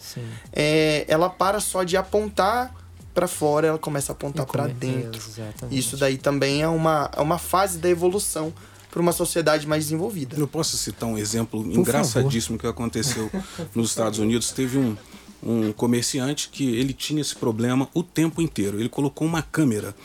é, 0.51 1.05
ela 1.07 1.29
para 1.29 1.59
só 1.59 1.83
de 1.83 1.97
apontar 1.97 2.73
para 3.13 3.27
fora, 3.27 3.67
ela 3.67 3.77
começa 3.77 4.11
a 4.11 4.13
apontar 4.13 4.45
para 4.45 4.67
dentro. 4.67 5.21
Exatamente. 5.25 5.79
Isso 5.79 5.95
daí 5.95 6.17
também 6.17 6.61
é 6.61 6.67
uma, 6.67 7.09
é 7.15 7.21
uma 7.21 7.39
fase 7.39 7.77
da 7.77 7.89
evolução 7.89 8.53
para 8.91 9.01
uma 9.01 9.13
sociedade 9.13 9.67
mais 9.67 9.85
desenvolvida. 9.85 10.37
Eu 10.37 10.47
posso 10.47 10.77
citar 10.77 11.07
um 11.07 11.17
exemplo 11.17 11.63
Por 11.63 11.79
engraçadíssimo 11.79 12.57
favor. 12.57 12.61
que 12.61 12.67
aconteceu 12.67 13.31
nos 13.73 13.89
Estados 13.89 14.19
Unidos. 14.19 14.51
Teve 14.51 14.77
um, 14.77 14.97
um 15.41 15.71
comerciante 15.71 16.49
que 16.49 16.75
ele 16.75 16.93
tinha 16.93 17.21
esse 17.21 17.35
problema 17.35 17.89
o 17.93 18.03
tempo 18.03 18.41
inteiro. 18.41 18.79
Ele 18.79 18.89
colocou 18.89 19.27
uma 19.27 19.41
câmera 19.41 19.95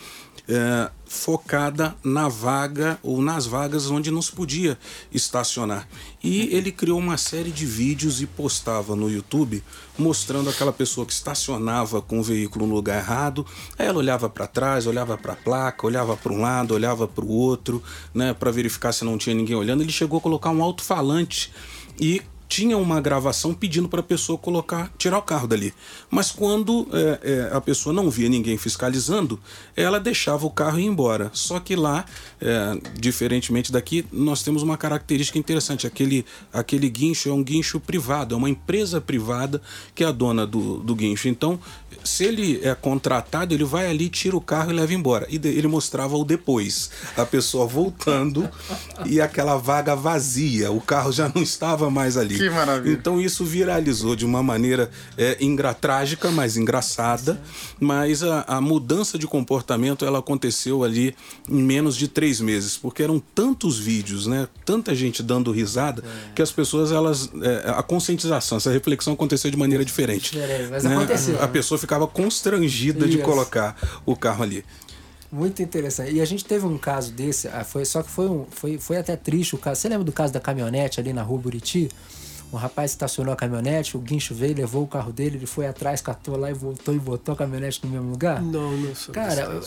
é, 0.48 0.90
focada 1.06 1.96
na 2.04 2.28
vaga 2.28 2.98
ou 3.02 3.20
nas 3.20 3.46
vagas 3.46 3.90
onde 3.90 4.10
não 4.10 4.22
se 4.22 4.32
podia 4.32 4.78
estacionar. 5.12 5.88
E 6.22 6.54
ele 6.54 6.70
criou 6.70 6.98
uma 6.98 7.16
série 7.16 7.50
de 7.50 7.66
vídeos 7.66 8.20
e 8.20 8.26
postava 8.26 8.94
no 8.94 9.10
YouTube 9.10 9.62
mostrando 9.98 10.48
aquela 10.48 10.72
pessoa 10.72 11.06
que 11.06 11.12
estacionava 11.12 12.00
com 12.00 12.20
o 12.20 12.22
veículo 12.22 12.66
no 12.66 12.74
lugar 12.74 12.98
errado. 12.98 13.44
Aí 13.78 13.86
ela 13.86 13.98
olhava 13.98 14.28
para 14.28 14.46
trás, 14.46 14.86
olhava 14.86 15.18
para 15.18 15.32
a 15.32 15.36
placa, 15.36 15.86
olhava 15.86 16.16
para 16.16 16.32
um 16.32 16.40
lado, 16.40 16.74
olhava 16.74 17.06
para 17.06 17.24
o 17.24 17.28
outro, 17.28 17.82
né, 18.14 18.32
para 18.32 18.50
verificar 18.50 18.92
se 18.92 19.04
não 19.04 19.18
tinha 19.18 19.34
ninguém 19.34 19.56
olhando. 19.56 19.82
Ele 19.82 19.92
chegou 19.92 20.18
a 20.18 20.22
colocar 20.22 20.50
um 20.50 20.62
alto-falante 20.62 21.52
e 21.98 22.22
tinha 22.50 22.76
uma 22.76 23.00
gravação 23.00 23.54
pedindo 23.54 23.88
para 23.88 24.00
a 24.00 24.02
pessoa 24.02 24.36
colocar, 24.36 24.92
tirar 24.98 25.18
o 25.18 25.22
carro 25.22 25.46
dali. 25.46 25.72
Mas 26.10 26.32
quando 26.32 26.88
é, 26.92 27.20
é, 27.22 27.56
a 27.56 27.60
pessoa 27.60 27.92
não 27.92 28.10
via 28.10 28.28
ninguém 28.28 28.58
fiscalizando, 28.58 29.38
ela 29.76 30.00
deixava 30.00 30.44
o 30.44 30.50
carro 30.50 30.80
e 30.80 30.82
ia 30.82 30.88
embora. 30.88 31.30
Só 31.32 31.60
que 31.60 31.76
lá, 31.76 32.04
é, 32.40 32.76
diferentemente 32.98 33.70
daqui, 33.70 34.04
nós 34.10 34.42
temos 34.42 34.64
uma 34.64 34.76
característica 34.76 35.38
interessante. 35.38 35.86
Aquele, 35.86 36.26
aquele 36.52 36.90
guincho 36.90 37.28
é 37.28 37.32
um 37.32 37.44
guincho 37.44 37.78
privado, 37.78 38.34
é 38.34 38.36
uma 38.36 38.50
empresa 38.50 39.00
privada 39.00 39.62
que 39.94 40.02
é 40.02 40.08
a 40.08 40.12
dona 40.12 40.44
do, 40.44 40.78
do 40.78 40.96
guincho. 40.96 41.28
Então, 41.28 41.60
se 42.04 42.24
ele 42.24 42.60
é 42.62 42.74
contratado, 42.74 43.54
ele 43.54 43.64
vai 43.64 43.88
ali, 43.88 44.08
tira 44.08 44.36
o 44.36 44.40
carro 44.40 44.70
e 44.70 44.74
leva 44.74 44.92
embora. 44.94 45.26
E 45.28 45.36
ele 45.36 45.66
mostrava 45.66 46.16
o 46.16 46.24
depois. 46.24 46.90
A 47.16 47.26
pessoa 47.26 47.66
voltando 47.66 48.48
e 49.06 49.20
aquela 49.20 49.56
vaga 49.56 49.94
vazia. 49.94 50.70
O 50.70 50.80
carro 50.80 51.12
já 51.12 51.30
não 51.34 51.42
estava 51.42 51.90
mais 51.90 52.16
ali. 52.16 52.36
Que 52.36 52.48
maravilha. 52.48 52.92
Então 52.92 53.20
isso 53.20 53.44
viralizou 53.44 54.16
de 54.16 54.24
uma 54.24 54.42
maneira 54.42 54.90
é, 55.16 55.36
engra, 55.40 55.74
trágica, 55.74 56.30
mas 56.30 56.56
engraçada. 56.56 57.40
Mas 57.78 58.22
a, 58.22 58.44
a, 58.46 58.60
mudança 58.60 59.18
de 59.18 59.26
comportamento 59.26 60.04
ela 60.04 60.18
aconteceu 60.18 60.84
ali 60.84 61.14
em 61.48 61.62
menos 61.62 61.96
de 61.96 62.08
três 62.08 62.40
meses, 62.40 62.76
porque 62.76 63.02
eram 63.02 63.18
tantos 63.34 63.78
vídeos, 63.78 64.26
né? 64.26 64.48
Tanta 64.64 64.94
gente 64.94 65.22
dando 65.22 65.50
risada 65.50 66.02
é. 66.04 66.34
que 66.34 66.42
as 66.42 66.52
pessoas 66.52 66.92
elas 66.92 67.30
é, 67.42 67.70
a 67.70 67.82
conscientização, 67.82 68.58
essa 68.58 68.70
reflexão 68.70 69.14
aconteceu 69.14 69.50
de 69.50 69.56
maneira 69.56 69.84
diferente. 69.84 70.38
Mas 70.70 70.84
né? 70.84 70.94
aconteceu. 70.94 71.40
A, 71.40 71.44
a 71.44 71.48
pessoa 71.48 71.78
ficava 71.80 72.06
constrangida 72.06 73.06
Isso. 73.06 73.18
de 73.18 73.22
colocar 73.22 73.76
o 74.06 74.14
carro 74.14 74.42
ali. 74.42 74.64
Muito 75.32 75.62
interessante. 75.62 76.12
E 76.12 76.20
a 76.20 76.24
gente 76.24 76.44
teve 76.44 76.66
um 76.66 76.76
caso 76.76 77.12
desse, 77.12 77.46
ah, 77.48 77.64
foi, 77.64 77.84
só 77.84 78.02
que 78.02 78.10
foi, 78.10 78.28
um, 78.28 78.46
foi, 78.50 78.78
foi 78.78 78.96
até 78.96 79.14
triste 79.14 79.54
o 79.54 79.58
caso. 79.58 79.80
Você 79.80 79.88
lembra 79.88 80.04
do 80.04 80.12
caso 80.12 80.32
da 80.32 80.40
caminhonete 80.40 80.98
ali 80.98 81.12
na 81.12 81.22
rua 81.22 81.38
Buriti? 81.38 81.88
Um 82.52 82.56
rapaz 82.56 82.90
estacionou 82.90 83.32
a 83.32 83.36
caminhonete, 83.36 83.96
o 83.96 84.00
guincho 84.00 84.34
veio, 84.34 84.56
levou 84.56 84.82
o 84.82 84.86
carro 84.88 85.12
dele, 85.12 85.36
ele 85.36 85.46
foi 85.46 85.68
atrás, 85.68 86.00
catou 86.00 86.36
lá 86.36 86.50
e 86.50 86.54
voltou 86.54 86.92
e 86.92 86.98
botou 86.98 87.34
a 87.34 87.36
caminhonete 87.36 87.80
no 87.84 87.90
mesmo 87.90 88.10
lugar? 88.10 88.42
Não, 88.42 88.76
não 88.76 88.92
sou. 88.92 89.14
Cara, 89.14 89.60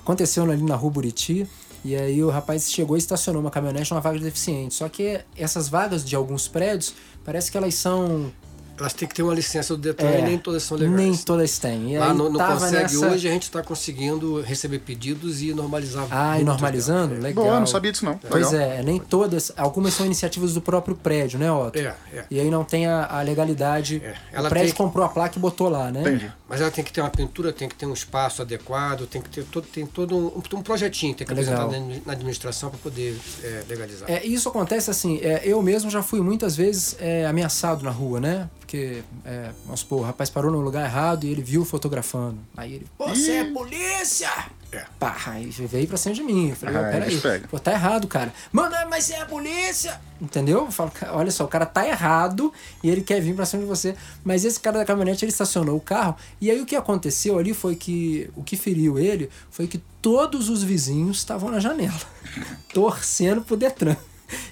aconteceu 0.00 0.42
ali 0.50 0.62
na 0.62 0.74
rua 0.74 0.90
Buriti. 0.90 1.46
E 1.84 1.94
aí 1.94 2.24
o 2.24 2.30
rapaz 2.30 2.72
chegou 2.72 2.96
e 2.96 2.98
estacionou 2.98 3.42
uma 3.42 3.50
caminhonete 3.50 3.90
numa 3.90 4.00
vaga 4.00 4.16
de 4.16 4.24
deficiente. 4.24 4.74
Só 4.74 4.88
que 4.88 5.20
essas 5.36 5.68
vagas 5.68 6.02
de 6.02 6.16
alguns 6.16 6.48
prédios, 6.48 6.94
parece 7.22 7.52
que 7.52 7.58
elas 7.58 7.74
são 7.74 8.32
elas 8.78 8.92
têm 8.92 9.06
que 9.06 9.14
ter 9.14 9.22
uma 9.22 9.34
licença 9.34 9.76
do 9.76 9.80
Detran 9.80 10.08
é, 10.08 10.20
e 10.20 10.22
nem 10.22 10.38
todas 10.38 10.62
são 10.62 10.76
legais. 10.76 10.96
Nem 10.96 11.16
todas 11.16 11.58
têm. 11.58 11.94
E 11.94 11.98
Lá 11.98 12.12
no, 12.12 12.28
no 12.28 12.38
Consegue 12.38 12.82
nessa... 12.82 13.06
hoje 13.06 13.28
a 13.28 13.30
gente 13.30 13.44
está 13.44 13.62
conseguindo 13.62 14.40
receber 14.40 14.80
pedidos 14.80 15.42
e 15.42 15.54
normalizar. 15.54 16.06
Ah, 16.10 16.40
e 16.40 16.44
normalizando? 16.44 17.14
Legal. 17.14 17.44
Bom, 17.44 17.60
não 17.60 17.66
sabia 17.66 17.92
disso 17.92 18.04
não. 18.04 18.18
Pois 18.18 18.50
Legal. 18.50 18.68
é, 18.68 18.82
nem 18.82 18.98
todas. 18.98 19.52
Algumas 19.56 19.94
são 19.94 20.04
iniciativas 20.04 20.54
do 20.54 20.60
próprio 20.60 20.96
prédio, 20.96 21.38
né, 21.38 21.50
Otto? 21.50 21.78
É, 21.78 21.94
é. 22.12 22.24
E 22.30 22.40
aí 22.40 22.50
não 22.50 22.64
tem 22.64 22.86
a, 22.86 23.06
a 23.06 23.22
legalidade. 23.22 24.02
É. 24.04 24.14
Ela 24.32 24.48
o 24.48 24.50
prédio 24.50 24.72
que... 24.72 24.78
comprou 24.78 25.04
a 25.04 25.08
placa 25.08 25.38
e 25.38 25.40
botou 25.40 25.68
lá, 25.68 25.90
né? 25.90 26.00
Entendi. 26.00 26.32
Mas 26.48 26.60
ela 26.60 26.70
tem 26.70 26.84
que 26.84 26.92
ter 26.92 27.00
uma 27.00 27.10
pintura, 27.10 27.52
tem 27.52 27.68
que 27.68 27.74
ter 27.74 27.86
um 27.86 27.92
espaço 27.92 28.42
adequado, 28.42 29.06
tem 29.06 29.20
que 29.20 29.30
ter 29.30 29.44
todo, 29.44 29.66
tem 29.66 29.86
todo 29.86 30.16
um, 30.16 30.42
um 30.58 30.62
projetinho, 30.62 31.14
tem 31.14 31.26
que 31.26 31.32
Legal. 31.32 31.66
apresentar 31.66 32.02
na 32.06 32.12
administração 32.12 32.70
para 32.70 32.78
poder 32.78 33.18
é, 33.42 33.62
legalizar. 33.68 34.10
É, 34.10 34.24
isso 34.24 34.48
acontece 34.48 34.90
assim, 34.90 35.18
é, 35.22 35.42
eu 35.44 35.60
mesmo 35.62 35.90
já 35.90 36.02
fui 36.02 36.20
muitas 36.20 36.56
vezes 36.56 36.96
é, 37.00 37.26
ameaçado 37.26 37.84
na 37.84 37.90
rua, 37.90 38.20
né? 38.20 38.48
Porque, 38.74 39.04
é, 39.24 39.50
vamos 39.64 39.80
supor, 39.80 40.00
o 40.00 40.02
rapaz 40.02 40.28
parou 40.28 40.50
no 40.50 40.60
lugar 40.60 40.84
errado 40.84 41.22
e 41.24 41.30
ele 41.30 41.40
viu 41.40 41.64
fotografando. 41.64 42.38
Aí 42.56 42.74
ele, 42.74 42.86
você 42.98 43.30
é 43.30 43.44
polícia! 43.44 44.28
É. 44.72 44.84
Pá, 44.98 45.16
aí 45.26 45.48
veio 45.48 45.86
pra 45.86 45.96
cima 45.96 46.12
de 46.12 46.24
mim. 46.24 46.50
Eu 46.50 46.56
falei, 46.56 46.76
ah, 46.76 46.90
peraí, 46.90 47.40
pô, 47.48 47.56
tá 47.60 47.70
errado, 47.70 48.08
cara. 48.08 48.34
Mano, 48.50 48.74
mas 48.90 49.04
você 49.04 49.14
é 49.14 49.20
a 49.20 49.26
polícia! 49.26 50.00
Entendeu? 50.20 50.64
Eu 50.64 50.72
falo, 50.72 50.90
olha 51.12 51.30
só, 51.30 51.44
o 51.44 51.48
cara 51.48 51.64
tá 51.64 51.86
errado 51.86 52.52
e 52.82 52.90
ele 52.90 53.02
quer 53.02 53.20
vir 53.20 53.36
pra 53.36 53.46
cima 53.46 53.62
de 53.62 53.68
você. 53.68 53.94
Mas 54.24 54.44
esse 54.44 54.58
cara 54.58 54.78
da 54.78 54.84
caminhonete, 54.84 55.24
ele 55.24 55.30
estacionou 55.30 55.76
o 55.76 55.80
carro. 55.80 56.16
E 56.40 56.50
aí 56.50 56.60
o 56.60 56.66
que 56.66 56.74
aconteceu 56.74 57.38
ali 57.38 57.54
foi 57.54 57.76
que, 57.76 58.28
o 58.34 58.42
que 58.42 58.56
feriu 58.56 58.98
ele 58.98 59.30
foi 59.52 59.68
que 59.68 59.78
todos 60.02 60.48
os 60.48 60.64
vizinhos 60.64 61.18
estavam 61.18 61.48
na 61.48 61.60
janela, 61.60 62.00
torcendo 62.74 63.40
pro 63.42 63.56
Detran 63.56 63.96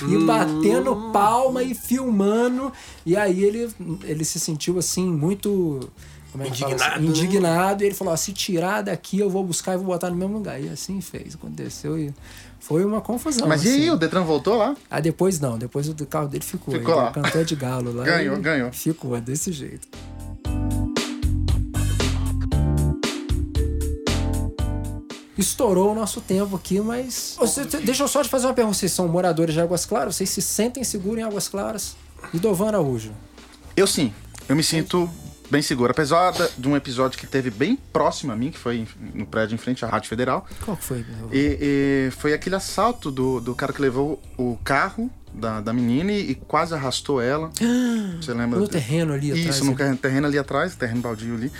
e 0.08 0.24
batendo 0.24 0.92
hum. 0.92 1.12
palma 1.12 1.62
e 1.62 1.74
filmando. 1.74 2.72
E 3.04 3.16
aí 3.16 3.42
ele, 3.42 3.68
ele 4.04 4.24
se 4.24 4.38
sentiu 4.38 4.78
assim, 4.78 5.06
muito. 5.06 5.80
Como 6.30 6.44
é 6.44 6.48
indignado. 6.48 6.94
Assim? 6.94 7.06
Indignado. 7.06 7.82
E 7.82 7.86
ele 7.86 7.94
falou: 7.94 8.16
se 8.16 8.32
tirar 8.32 8.82
daqui, 8.82 9.18
eu 9.18 9.28
vou 9.28 9.44
buscar 9.44 9.74
e 9.74 9.76
vou 9.76 9.86
botar 9.86 10.10
no 10.10 10.16
mesmo 10.16 10.34
lugar. 10.34 10.60
E 10.60 10.68
assim 10.68 11.00
fez, 11.00 11.34
aconteceu. 11.34 11.98
E 11.98 12.12
foi 12.58 12.84
uma 12.84 13.00
confusão. 13.00 13.46
Mas 13.48 13.62
assim. 13.62 13.70
e 13.70 13.82
aí, 13.82 13.90
o 13.90 13.96
Detran 13.96 14.22
voltou 14.22 14.56
lá? 14.56 14.76
Ah, 14.90 15.00
depois 15.00 15.40
não. 15.40 15.58
Depois 15.58 15.88
o 15.88 15.94
carro 16.06 16.28
dele 16.28 16.44
ficou. 16.44 16.72
Ficou 16.72 16.94
ele 16.94 17.02
lá. 17.02 17.10
Cantou 17.10 17.44
de 17.44 17.56
galo 17.56 17.92
lá. 17.92 18.04
ganhou, 18.04 18.36
ganhou. 18.38 18.72
Ficou 18.72 19.20
desse 19.20 19.52
jeito. 19.52 19.88
Estourou 25.42 25.92
o 25.92 25.94
nosso 25.94 26.20
tempo 26.20 26.56
aqui, 26.56 26.80
mas. 26.80 27.36
Você, 27.38 27.64
deixa 27.64 28.02
eu 28.02 28.08
só 28.08 28.22
te 28.22 28.28
fazer 28.28 28.46
uma 28.46 28.54
pergunta. 28.54 28.76
Vocês 28.76 28.92
são 28.92 29.06
moradores 29.08 29.54
de 29.54 29.60
Águas 29.60 29.84
Claras? 29.84 30.16
Vocês 30.16 30.30
se 30.30 30.40
sentem 30.40 30.82
seguros 30.84 31.18
em 31.18 31.22
Águas 31.22 31.48
Claras? 31.48 31.96
E 32.32 32.38
Dovan 32.38 32.68
Araújo? 32.68 33.12
Eu 33.76 33.86
sim. 33.86 34.12
Eu 34.48 34.56
me 34.56 34.62
sinto 34.62 35.08
bem 35.50 35.60
seguro. 35.60 35.90
Apesar 35.90 36.32
de 36.56 36.66
um 36.66 36.74
episódio 36.74 37.18
que 37.18 37.26
teve 37.26 37.50
bem 37.50 37.76
próximo 37.92 38.32
a 38.32 38.36
mim, 38.36 38.50
que 38.50 38.58
foi 38.58 38.86
no 39.14 39.26
prédio 39.26 39.54
em 39.54 39.58
frente 39.58 39.84
à 39.84 39.88
Rádio 39.88 40.08
Federal. 40.08 40.46
Qual 40.64 40.76
que 40.76 40.84
foi? 40.84 41.04
E, 41.30 42.08
e 42.08 42.10
foi 42.12 42.32
aquele 42.32 42.56
assalto 42.56 43.10
do, 43.10 43.38
do 43.38 43.54
cara 43.54 43.72
que 43.72 43.82
levou 43.82 44.20
o 44.38 44.56
carro 44.64 45.10
da, 45.32 45.60
da 45.60 45.72
menina 45.72 46.10
e, 46.10 46.30
e 46.30 46.34
quase 46.34 46.74
arrastou 46.74 47.20
ela. 47.20 47.50
Você 48.20 48.32
lembra? 48.32 48.58
No 48.58 48.68
terreno 48.68 49.12
ali 49.12 49.30
atrás. 49.30 49.56
Isso, 49.56 49.64
no 49.64 49.74
né? 49.74 49.98
terreno 50.00 50.26
ali 50.26 50.38
atrás, 50.38 50.74
terreno 50.74 51.00
baldio 51.02 51.34
ali. 51.34 51.52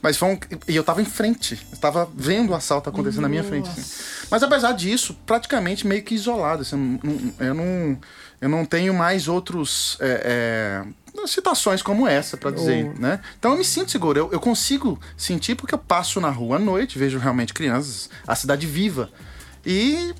Mas 0.00 0.16
foi 0.16 0.28
um, 0.28 0.38
E 0.66 0.76
eu 0.76 0.84
tava 0.84 1.02
em 1.02 1.04
frente. 1.04 1.60
Eu 1.72 1.78
tava 1.78 2.08
vendo 2.14 2.50
o 2.50 2.54
assalto 2.54 2.88
acontecendo 2.88 3.22
Nossa. 3.22 3.22
na 3.22 3.28
minha 3.28 3.44
frente. 3.44 3.68
Assim. 3.68 3.82
Mas 4.30 4.42
apesar 4.42 4.72
disso, 4.72 5.16
praticamente 5.26 5.86
meio 5.86 6.02
que 6.02 6.14
isolado. 6.14 6.62
Assim, 6.62 7.00
eu, 7.38 7.54
não, 7.54 7.98
eu 8.40 8.48
não 8.48 8.64
tenho 8.64 8.94
mais 8.94 9.28
outros. 9.28 9.96
É, 10.00 10.84
é, 10.84 11.08
situações 11.26 11.82
como 11.82 12.06
essa 12.06 12.36
para 12.36 12.52
dizer, 12.52 12.92
oh. 12.96 13.00
né? 13.00 13.20
Então 13.38 13.52
eu 13.52 13.58
me 13.58 13.64
sinto 13.64 13.90
seguro. 13.90 14.18
Eu, 14.18 14.32
eu 14.32 14.38
consigo 14.38 15.00
sentir 15.16 15.56
porque 15.56 15.74
eu 15.74 15.78
passo 15.78 16.20
na 16.20 16.30
rua 16.30 16.56
à 16.56 16.58
noite, 16.58 16.98
vejo 16.98 17.18
realmente 17.18 17.52
crianças, 17.52 18.08
a 18.26 18.36
cidade 18.36 18.66
viva. 18.66 19.10
E, 19.66 20.14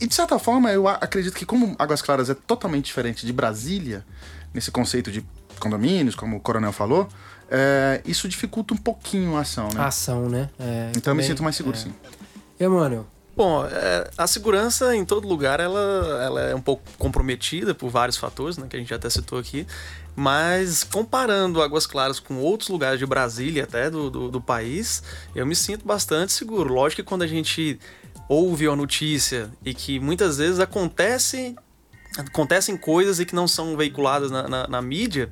e 0.00 0.06
de 0.06 0.14
certa 0.14 0.38
forma, 0.38 0.70
eu 0.70 0.86
acredito 0.86 1.34
que 1.34 1.44
como 1.44 1.74
Águas 1.78 2.00
Claras 2.00 2.30
é 2.30 2.34
totalmente 2.34 2.84
diferente 2.84 3.26
de 3.26 3.32
Brasília, 3.32 4.04
nesse 4.54 4.70
conceito 4.70 5.10
de 5.10 5.24
condomínios, 5.58 6.14
como 6.14 6.36
o 6.36 6.40
Coronel 6.40 6.72
falou, 6.72 7.08
é, 7.50 8.00
isso 8.04 8.28
dificulta 8.28 8.74
um 8.74 8.76
pouquinho 8.76 9.36
a 9.36 9.40
ação, 9.40 9.68
né? 9.72 9.80
A 9.80 9.86
ação, 9.86 10.28
né? 10.28 10.50
É, 10.58 10.92
então 10.96 11.12
eu 11.12 11.16
me 11.16 11.22
sinto 11.22 11.42
mais 11.42 11.56
seguro, 11.56 11.76
é. 11.76 11.80
sim. 11.80 11.94
Emanuel? 12.58 13.06
Bom, 13.36 13.66
é, 13.66 14.10
a 14.16 14.26
segurança 14.26 14.96
em 14.96 15.04
todo 15.04 15.28
lugar 15.28 15.60
ela, 15.60 16.24
ela 16.24 16.40
é 16.40 16.54
um 16.54 16.60
pouco 16.60 16.82
comprometida 16.98 17.74
por 17.74 17.90
vários 17.90 18.16
fatores, 18.16 18.56
né, 18.56 18.66
que 18.66 18.76
a 18.76 18.78
gente 18.78 18.94
até 18.94 19.10
citou 19.10 19.38
aqui, 19.38 19.66
mas 20.16 20.82
comparando 20.82 21.60
Águas 21.60 21.86
Claras 21.86 22.18
com 22.18 22.38
outros 22.38 22.70
lugares 22.70 22.98
de 22.98 23.04
Brasília, 23.04 23.64
até 23.64 23.90
do, 23.90 24.08
do, 24.08 24.30
do 24.30 24.40
país, 24.40 25.02
eu 25.34 25.44
me 25.44 25.54
sinto 25.54 25.86
bastante 25.86 26.32
seguro. 26.32 26.72
Lógico 26.72 27.02
que 27.02 27.08
quando 27.08 27.22
a 27.22 27.26
gente 27.26 27.78
ouve 28.26 28.66
a 28.66 28.74
notícia 28.74 29.50
e 29.62 29.74
que 29.74 30.00
muitas 30.00 30.38
vezes 30.38 30.58
acontece, 30.58 31.54
acontecem 32.16 32.74
coisas 32.74 33.20
e 33.20 33.26
que 33.26 33.34
não 33.34 33.46
são 33.46 33.76
veiculadas 33.76 34.30
na, 34.30 34.48
na, 34.48 34.66
na 34.66 34.80
mídia, 34.80 35.30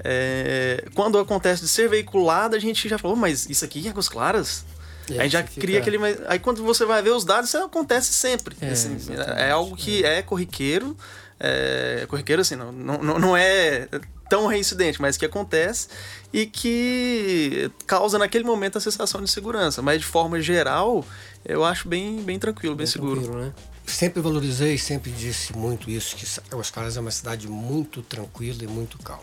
é, 0.00 0.84
quando 0.94 1.18
acontece 1.18 1.62
de 1.62 1.68
ser 1.68 1.88
veiculada, 1.88 2.56
a 2.56 2.60
gente 2.60 2.88
já 2.88 2.98
falou, 2.98 3.16
mas 3.16 3.48
isso 3.48 3.64
aqui 3.64 3.86
é 3.86 3.90
Águas 3.90 4.08
Claras? 4.08 4.64
É, 5.10 5.20
a 5.20 5.22
gente 5.22 5.32
já 5.32 5.42
cria 5.42 5.78
aquele. 5.78 5.98
Aí 6.26 6.38
quando 6.38 6.62
você 6.64 6.84
vai 6.84 7.00
ver 7.02 7.10
os 7.10 7.24
dados, 7.24 7.48
isso 7.48 7.58
acontece 7.58 8.12
sempre. 8.12 8.56
É, 8.60 8.70
assim, 8.70 8.96
é 9.36 9.50
algo 9.50 9.76
que 9.76 10.04
é, 10.04 10.22
corriqueiro. 10.22 10.96
É, 11.38 12.06
corriqueiro, 12.08 12.42
assim, 12.42 12.56
não, 12.56 12.72
não, 12.72 13.18
não 13.18 13.36
é 13.36 13.88
tão 14.28 14.46
reincidente, 14.46 15.00
mas 15.00 15.16
que 15.16 15.24
acontece 15.24 15.88
e 16.32 16.46
que 16.46 17.70
causa 17.86 18.18
naquele 18.18 18.44
momento 18.44 18.78
a 18.78 18.80
sensação 18.80 19.22
de 19.22 19.30
segurança. 19.30 19.80
Mas 19.80 20.00
de 20.00 20.06
forma 20.06 20.40
geral, 20.40 21.04
eu 21.44 21.64
acho 21.64 21.88
bem, 21.88 22.22
bem 22.22 22.38
tranquilo, 22.38 22.74
bem, 22.74 22.84
bem 22.84 22.92
seguro. 22.92 23.20
Tranquilo, 23.20 23.44
né? 23.44 23.52
Sempre 23.86 24.20
valorizei, 24.20 24.76
sempre 24.78 25.12
disse 25.12 25.56
muito 25.56 25.88
isso, 25.88 26.16
que 26.16 26.26
Águas 26.50 26.70
Claras 26.70 26.96
é 26.96 27.00
uma 27.00 27.12
cidade 27.12 27.46
muito 27.46 28.02
tranquila 28.02 28.64
e 28.64 28.66
muito 28.66 28.98
calma. 28.98 29.22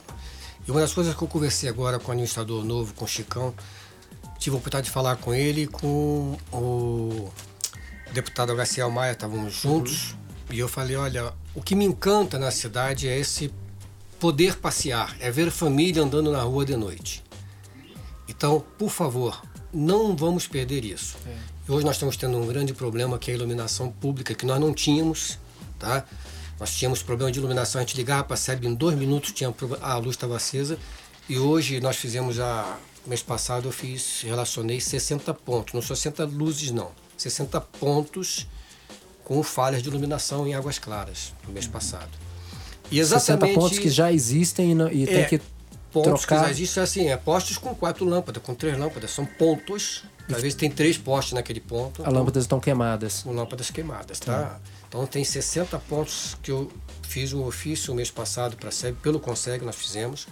E 0.65 0.71
uma 0.71 0.79
das 0.79 0.93
coisas 0.93 1.13
que 1.13 1.21
eu 1.21 1.27
conversei 1.27 1.69
agora 1.69 1.99
com 1.99 2.07
o 2.09 2.11
administrador 2.11 2.63
novo, 2.63 2.93
com 2.93 3.05
o 3.05 3.07
Chicão, 3.07 3.53
tive 4.39 4.55
a 4.55 4.59
oportunidade 4.59 4.85
de 4.85 4.91
falar 4.91 5.17
com 5.17 5.33
ele 5.33 5.67
com 5.67 6.37
o 6.51 7.29
deputado 8.13 8.55
Garcia 8.55 8.87
Maia, 8.87 9.11
estávamos 9.11 9.53
juntos, 9.53 10.15
e 10.49 10.59
eu 10.59 10.67
falei, 10.67 10.95
olha, 10.95 11.33
o 11.53 11.61
que 11.61 11.75
me 11.75 11.83
encanta 11.83 12.37
na 12.37 12.51
cidade 12.51 13.07
é 13.07 13.17
esse 13.17 13.53
poder 14.19 14.57
passear, 14.57 15.15
é 15.19 15.29
ver 15.29 15.51
família 15.51 16.01
andando 16.01 16.31
na 16.31 16.41
rua 16.43 16.65
de 16.65 16.77
noite. 16.77 17.23
Então, 18.27 18.63
por 18.77 18.89
favor, 18.89 19.41
não 19.73 20.15
vamos 20.15 20.47
perder 20.47 20.85
isso. 20.85 21.17
É. 21.25 21.71
Hoje 21.71 21.85
nós 21.85 21.95
estamos 21.95 22.15
tendo 22.15 22.37
um 22.37 22.45
grande 22.45 22.73
problema 22.73 23.17
que 23.17 23.31
é 23.31 23.33
a 23.33 23.37
iluminação 23.37 23.91
pública, 23.91 24.33
que 24.33 24.45
nós 24.45 24.59
não 24.59 24.73
tínhamos, 24.73 25.39
tá? 25.79 26.05
Nós 26.63 26.73
tínhamos 26.75 27.03
problema 27.03 27.29
de 27.29 27.39
iluminação, 27.39 27.81
a 27.81 27.83
gente 27.83 27.97
ligava 27.97 28.23
para 28.23 28.35
a 28.35 28.37
SEB 28.37 28.67
em 28.67 28.73
dois 28.73 28.97
minutos, 28.97 29.33
tinha, 29.33 29.53
a 29.81 29.97
luz 29.97 30.15
estava 30.15 30.37
acesa. 30.37 30.79
E 31.27 31.37
hoje 31.37 31.81
nós 31.81 31.97
fizemos 31.97 32.39
a. 32.39 32.77
Mês 33.05 33.21
passado 33.21 33.67
eu 33.67 33.71
fiz, 33.73 34.21
relacionei 34.21 34.79
60 34.79 35.33
pontos, 35.33 35.73
não 35.73 35.81
60 35.81 36.23
luzes 36.23 36.71
não, 36.71 36.89
60 37.17 37.59
pontos 37.59 38.47
com 39.25 39.43
falhas 39.43 39.83
de 39.83 39.89
iluminação 39.89 40.47
em 40.47 40.55
águas 40.55 40.79
claras 40.79 41.33
no 41.45 41.51
mês 41.51 41.67
passado. 41.67 42.07
E 42.89 42.97
exatamente 42.97 43.47
60 43.47 43.59
pontos 43.59 43.79
que 43.79 43.89
já 43.89 44.09
existem 44.09 44.71
e, 44.71 44.73
não, 44.73 44.89
e 44.89 45.03
é, 45.03 45.05
tem 45.05 45.27
que 45.27 45.45
pontos 45.91 46.21
trocar. 46.21 46.37
que 46.37 46.45
já 46.45 46.51
existem 46.51 46.83
assim, 46.83 47.07
é 47.09 47.17
postos 47.17 47.57
com 47.57 47.75
quatro 47.75 48.05
lâmpadas, 48.05 48.41
com 48.41 48.55
três 48.55 48.77
lâmpadas, 48.77 49.11
são 49.11 49.25
pontos. 49.25 50.05
Às 50.29 50.41
vezes 50.41 50.55
tem 50.55 50.69
três 50.69 50.97
postes 50.97 51.33
naquele 51.33 51.59
ponto. 51.59 52.01
As 52.05 52.13
lâmpadas 52.13 52.43
estão 52.43 52.59
queimadas. 52.59 53.23
Lâmpadas 53.25 53.69
queimadas, 53.69 54.19
tá? 54.19 54.43
tá? 54.43 54.59
Então 54.87 55.05
tem 55.05 55.23
60 55.23 55.77
pontos 55.79 56.37
que 56.41 56.51
eu 56.51 56.71
fiz 57.01 57.33
um 57.33 57.43
ofício 57.43 57.93
mês 57.93 58.09
passado 58.09 58.55
para 58.55 58.69
a 58.69 58.71
SEB, 58.71 58.97
pelo 59.01 59.19
Consegue 59.19 59.65
nós 59.65 59.75
fizemos, 59.75 60.27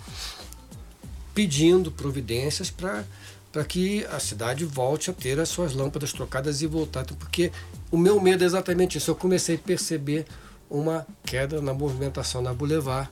pedindo 1.34 1.92
providências 1.92 2.70
para 2.70 3.04
para 3.52 3.66
que 3.66 4.06
a 4.06 4.18
cidade 4.18 4.64
volte 4.64 5.12
a 5.12 5.14
ter 5.14 5.38
as 5.38 5.50
suas 5.50 5.74
lâmpadas 5.74 6.14
trocadas 6.14 6.62
e 6.62 6.68
voltar. 6.68 7.04
Porque 7.06 7.52
o 7.92 7.98
meu 7.98 8.20
medo 8.22 8.44
é 8.44 8.48
exatamente 8.48 8.98
isso. 8.98 9.12
Eu 9.12 9.16
comecei 9.16 9.56
a 9.56 9.60
perceber 9.60 10.26
uma 10.70 11.06
queda 11.26 11.62
na 11.62 11.74
movimentação 11.74 12.42
na 12.42 12.54
Boulevard, 12.54 13.10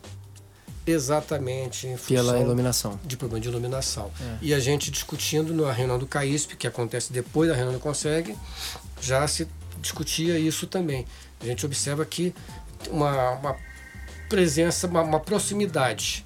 exatamente 0.86 1.88
em 1.88 1.98
pela 1.98 2.40
iluminação. 2.40 3.00
De 3.04 3.18
problema 3.18 3.42
de 3.42 3.50
iluminação. 3.50 4.12
É. 4.20 4.38
E 4.42 4.54
a 4.54 4.60
gente 4.60 4.90
discutindo 4.92 5.54
na 5.54 5.72
reunião 5.72 6.00
do 6.00 6.08
CAISP, 6.08 6.56
que 6.56 6.68
acontece 6.68 7.12
depois 7.14 7.50
da 7.50 7.56
reunião 7.56 7.74
do 7.74 7.80
Consegue, 7.80 8.36
já 9.02 9.28
se 9.28 9.48
discutia 9.82 10.38
isso 10.38 10.68
também. 10.68 11.06
A 11.42 11.46
gente 11.46 11.66
observa 11.66 12.04
aqui 12.04 12.34
uma, 12.90 13.32
uma 13.32 13.56
presença, 14.28 14.88
uma, 14.88 15.02
uma 15.02 15.20
proximidade 15.20 16.26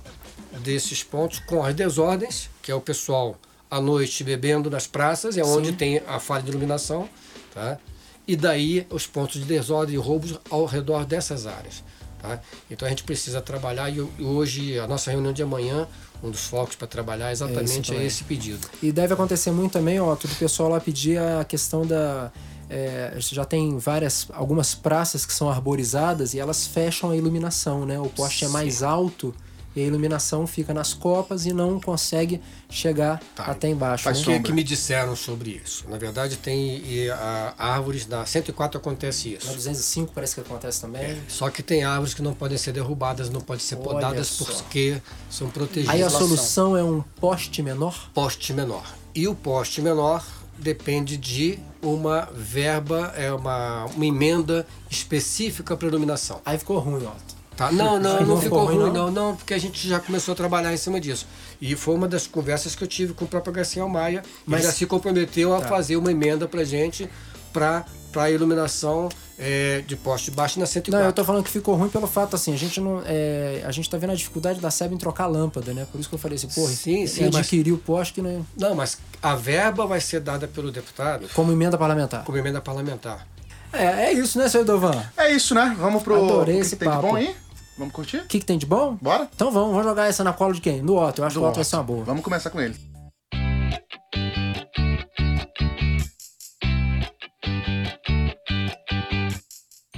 desses 0.60 1.04
pontos 1.04 1.40
com 1.40 1.64
as 1.64 1.74
desordens, 1.74 2.50
que 2.62 2.72
é 2.72 2.76
o 2.76 2.82
pessoal 2.82 3.38
à 3.70 3.82
noite 3.82 4.24
bebendo 4.24 4.70
nas 4.70 4.86
praças, 4.86 5.38
é 5.38 5.44
onde 5.44 5.70
Sim. 5.70 5.76
tem 5.76 6.02
a 6.08 6.20
falha 6.20 6.44
de 6.44 6.50
iluminação, 6.50 7.10
tá? 7.54 7.80
e 8.28 8.36
daí 8.36 8.88
os 8.90 9.06
pontos 9.06 9.40
de 9.42 9.46
desordem 9.46 9.96
e 9.96 9.98
roubos 9.98 10.40
ao 10.50 10.66
redor 10.66 11.06
dessas 11.06 11.46
áreas. 11.46 11.84
Tá? 12.24 12.40
Então 12.72 12.86
a 12.86 12.90
gente 12.90 13.04
precisa 13.04 13.42
trabalhar 13.42 13.90
e 13.90 14.00
hoje, 14.00 14.80
a 14.80 14.88
nossa 14.88 15.12
reunião 15.12 15.34
de 15.34 15.44
amanhã, 15.44 15.86
um 16.24 16.32
dos 16.32 16.48
focos 16.48 16.74
para 16.74 16.88
trabalhar 16.88 17.28
é 17.28 17.32
exatamente 17.34 17.94
é 17.94 18.06
esse 18.06 18.24
pedido. 18.24 18.66
E 18.82 18.94
deve 18.94 19.14
acontecer 19.14 19.52
muito 19.52 19.74
também, 19.74 20.00
ó, 20.00 20.14
o 20.14 20.18
pessoal 20.40 20.70
lá 20.70 20.80
pedir 20.80 21.20
a 21.20 21.44
questão 21.44 21.86
da 21.86 22.32
é, 22.70 23.14
já 23.18 23.44
tem 23.44 23.78
várias, 23.78 24.28
algumas 24.32 24.74
praças 24.74 25.26
que 25.26 25.34
são 25.34 25.50
arborizadas 25.50 26.34
e 26.34 26.40
elas 26.40 26.66
fecham 26.66 27.12
a 27.12 27.18
iluminação, 27.18 27.86
né? 27.86 28.00
O 28.00 28.08
poste 28.08 28.40
Sim. 28.40 28.46
é 28.46 28.48
mais 28.48 28.82
alto 28.82 29.36
e 29.76 29.82
a 29.82 29.84
iluminação 29.84 30.46
fica 30.46 30.74
nas 30.74 30.94
copas 30.94 31.46
e 31.46 31.54
não 31.54 31.80
consegue 31.80 32.42
chegar 32.70 33.22
tá. 33.36 33.46
até 33.46 33.70
embaixo. 33.70 34.04
Mas 34.06 34.26
né? 34.26 34.36
o 34.36 34.38
que, 34.38 34.48
que 34.48 34.54
me 34.54 34.64
disseram 34.64 35.16
sobre 35.16 35.62
isso? 35.64 35.86
Na 35.90 35.98
verdade, 35.98 36.38
tem 36.38 36.84
e, 36.86 37.10
a, 37.10 37.54
árvores, 37.58 38.08
na 38.08 38.26
104 38.26 38.80
acontece 38.80 39.34
isso. 39.34 39.48
Na 39.48 39.54
205 39.54 40.12
parece 40.14 40.36
que 40.36 40.42
acontece 40.42 40.82
também. 40.82 41.04
É, 41.04 41.22
só 41.28 41.50
que 41.50 41.64
tem 41.64 41.84
árvores 41.84 42.14
que 42.14 42.22
não 42.22 42.34
podem 42.34 42.58
ser 42.58 42.72
derrubadas, 42.72 43.30
não 43.30 43.42
podem 43.42 43.64
ser 43.64 43.76
Olha 43.76 43.84
podadas 43.84 44.28
só. 44.28 44.46
porque 44.46 45.02
são 45.30 45.50
protegidas. 45.50 45.94
Aí 45.94 46.04
a 46.04 46.10
solução 46.10 46.78
é 46.78 46.84
um 46.84 47.02
poste 47.20 47.62
menor? 47.62 48.10
Poste 48.14 48.54
menor. 48.54 48.86
E 49.16 49.28
o 49.28 49.36
poste 49.36 49.82
menor 49.82 50.26
depende 50.58 51.18
de 51.18 51.60
uma 51.82 52.30
verba, 52.34 53.14
é 53.16 53.32
uma, 53.32 53.86
uma 53.86 54.06
emenda 54.06 54.66
específica 54.90 55.76
para 55.76 55.88
iluminação. 55.88 56.42
Aí 56.46 56.58
ficou 56.58 56.80
ruim, 56.80 57.06
Otto. 57.06 57.33
Tá? 57.56 57.72
Não, 57.72 58.00
não, 58.00 58.20
não, 58.20 58.28
não 58.28 58.42
ficou 58.42 58.66
ruim, 58.66 58.92
não. 58.92 59.12
não, 59.12 59.36
porque 59.36 59.54
a 59.54 59.58
gente 59.58 59.88
já 59.88 60.00
começou 60.00 60.34
a 60.34 60.36
trabalhar 60.36 60.74
em 60.74 60.78
cima 60.78 61.00
disso. 61.00 61.28
E 61.62 61.76
foi 61.76 61.96
uma 61.96 62.08
das 62.08 62.26
conversas 62.26 62.76
que 62.76 62.84
eu 62.84 62.88
tive 62.88 63.14
com 63.14 63.26
o 63.26 63.28
próprio 63.28 63.54
Garcia 63.54 63.86
Maia, 63.88 64.24
mas 64.46 64.64
já 64.64 64.72
se 64.72 64.86
comprometeu 64.86 65.56
a 65.56 65.62
tá. 65.62 65.68
fazer 65.68 65.96
uma 65.96 66.12
emenda 66.12 66.48
para 66.48 66.64
gente 66.64 67.10
para 67.52 67.86
para 68.12 68.30
iluminação 68.30 69.10
é, 69.40 69.84
de 69.88 69.96
poste 69.96 70.30
baixo 70.30 70.60
na 70.60 70.68
104. 70.68 71.00
Não, 71.00 71.10
eu 71.10 71.12
tô 71.12 71.26
falando 71.26 71.44
que 71.44 71.50
ficou 71.50 71.76
ruim 71.76 71.90
pelo 71.90 72.06
fato 72.06 72.36
assim, 72.36 72.54
a 72.54 72.58
gente 72.58 72.80
não 72.80 73.02
é, 73.06 73.64
a 73.66 73.72
gente 73.72 73.90
tá 73.90 73.98
vendo 73.98 74.12
a 74.12 74.16
dificuldade 74.16 74.60
da 74.60 74.70
SEB 74.70 74.94
em 74.94 74.98
trocar 74.98 75.26
lâmpada, 75.26 75.74
né? 75.74 75.88
Por 75.92 76.00
isso 76.00 76.08
que 76.08 76.14
eu 76.14 76.20
falei 76.20 76.36
assim, 76.36 76.48
porra, 76.48 76.72
sim, 76.72 77.08
sim, 77.08 77.26
adquirir 77.26 77.72
o 77.72 77.78
poste 77.78 78.14
que 78.14 78.22
não 78.22 78.30
é... 78.30 78.40
Não, 78.56 78.76
mas 78.76 79.00
a 79.22 79.36
verba 79.36 79.88
vai 79.88 80.00
ser 80.00 80.20
dada 80.20 80.48
pelo 80.48 80.72
deputado 80.72 81.28
como 81.34 81.52
emenda 81.52 81.76
parlamentar. 81.76 82.24
Como 82.24 82.38
emenda 82.38 82.62
parlamentar. 82.62 83.28
É, 83.74 84.06
é 84.06 84.14
isso, 84.14 84.38
né, 84.38 84.48
senhor 84.48 84.64
Dovan? 84.66 85.04
É 85.18 85.32
isso, 85.32 85.56
né? 85.56 85.76
Vamos 85.80 86.04
pro 86.04 86.16
Adorei 86.16 86.60
esse 86.60 86.76
tem 86.76 86.88
papo. 86.88 87.02
de 87.02 87.08
bom 87.08 87.16
aí? 87.16 87.36
Vamos 87.78 87.94
curtir? 87.94 88.18
O 88.18 88.28
que, 88.28 88.40
que 88.40 88.46
tem 88.46 88.58
de 88.58 88.68
bom? 88.68 88.96
Bora? 89.02 89.28
Então 89.36 89.52
vamos, 89.52 89.72
vamos 89.72 89.84
jogar 89.84 90.06
essa 90.08 90.24
na 90.24 90.32
cola 90.32 90.54
de 90.54 90.62
quem? 90.62 90.86
Do 90.86 90.96
Otto. 90.96 91.22
Eu 91.22 91.26
acho 91.26 91.34
Do 91.36 91.40
que 91.40 91.46
o 91.46 91.50
Otto 91.50 91.56
vai 91.56 91.64
ser 91.66 91.76
uma 91.78 91.84
boa. 91.84 92.04
Vamos 92.04 92.24
começar 92.24 92.52
com 92.52 92.62
ele. 92.62 92.76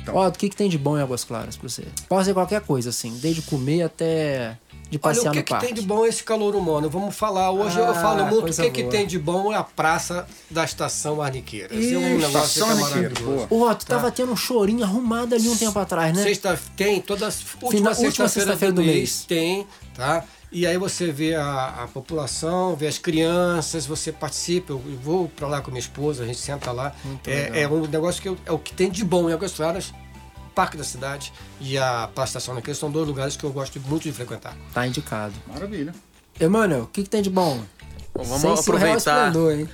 Então. 0.02 0.16
Otto, 0.16 0.36
o 0.36 0.40
que, 0.40 0.50
que 0.50 0.56
tem 0.56 0.70
de 0.70 0.78
bom 0.78 0.98
em 0.98 1.02
Águas 1.02 1.24
Claras 1.24 1.58
pra 1.58 1.68
você? 1.68 1.84
Pode 2.08 2.26
ser 2.26 2.34
qualquer 2.34 2.62
coisa, 2.62 2.90
assim, 2.90 3.18
desde 3.22 3.42
comer 3.42 3.84
até 3.84 4.58
de 4.90 5.00
passear 5.00 5.32
Olha, 5.32 5.42
o 5.42 5.44
que, 5.44 5.54
que 5.54 5.60
tem 5.60 5.74
de 5.74 5.82
bom 5.82 6.06
esse 6.06 6.24
calor 6.24 6.56
humano? 6.56 6.90
Vamos 6.90 7.16
falar. 7.16 7.52
Hoje 7.52 7.80
ah, 7.80 7.88
eu 7.88 7.94
falo 7.96 8.26
muito 8.28 8.52
o 8.52 8.56
que, 8.56 8.70
que 8.70 8.84
tem 8.86 9.08
de 9.08 9.18
bom 9.18 9.52
é 9.52 9.56
a 9.56 9.64
praça 9.64 10.28
da 10.50 10.64
Estação 10.64 11.22
Arniqueiras. 11.22 11.78
Ixi, 11.78 11.96
é 11.96 11.98
um 11.98 12.18
negócio 12.18 12.66
que 12.66 12.72
é 12.72 12.76
maravilhoso. 12.76 13.48
O 13.50 13.62
Otto, 13.62 13.86
tá. 13.86 13.96
tava 13.96 14.12
tendo 14.12 14.32
um 14.32 14.36
chorinho 14.36 14.84
arrumado 14.84 15.34
ali 15.36 15.50
um 15.50 15.58
tempo 15.58 15.78
atrás, 15.80 16.16
né? 16.16 16.24
Sexta, 16.24 16.60
tem, 16.76 17.02
todas 17.02 17.44
última 17.62 17.94
sexta-feira 17.94 18.52
sexta 18.52 18.72
do, 18.72 18.76
do 18.76 18.82
mês, 18.82 18.96
mês. 18.96 19.26
Tem, 19.26 19.68
tá? 19.94 20.24
E 20.52 20.66
aí 20.66 20.78
você 20.78 21.12
vê 21.12 21.36
a, 21.36 21.84
a, 21.84 21.88
população, 21.88 22.76
vê 22.76 22.88
as 22.88 22.98
crianças, 22.98 23.86
você 23.86 24.12
participa. 24.12 24.72
Eu 24.72 24.82
vou 25.04 25.28
para 25.28 25.48
lá 25.48 25.62
com 25.62 25.70
minha 25.70 25.82
esposa, 25.82 26.24
a 26.24 26.26
gente 26.26 26.40
senta 26.40 26.72
lá. 26.72 26.96
É, 27.26 27.64
é, 27.64 27.68
um 27.68 27.86
negócio 27.86 28.22
que 28.22 28.30
eu, 28.30 28.38
é 28.46 28.52
o 28.52 28.60
que 28.60 28.74
tem 28.74 28.90
de 28.90 29.04
bom 29.04 29.30
em 29.30 29.34
Águas 29.34 29.54
Claras 29.54 29.92
Parque 30.56 30.78
da 30.78 30.84
Cidade 30.84 31.34
e 31.60 31.78
a 31.78 32.10
Praça 32.16 32.38
Estação 32.38 32.56
Naquele 32.56 32.76
são 32.76 32.90
dois 32.90 33.06
lugares 33.06 33.36
que 33.36 33.44
eu 33.44 33.52
gosto 33.52 33.80
muito 33.82 34.04
de 34.04 34.14
frequentar. 34.14 34.56
Tá 34.74 34.88
indicado. 34.88 35.34
Maravilha. 35.48 35.94
Emanuel, 36.40 36.84
o 36.84 36.88
que, 36.88 37.04
que 37.04 37.10
tem 37.10 37.22
de 37.22 37.30
bom? 37.30 37.62
Bom, 38.18 38.24
vamos 38.24 38.42
Sem 38.42 38.74
aproveitar. 38.74 39.34
hein? 39.36 39.70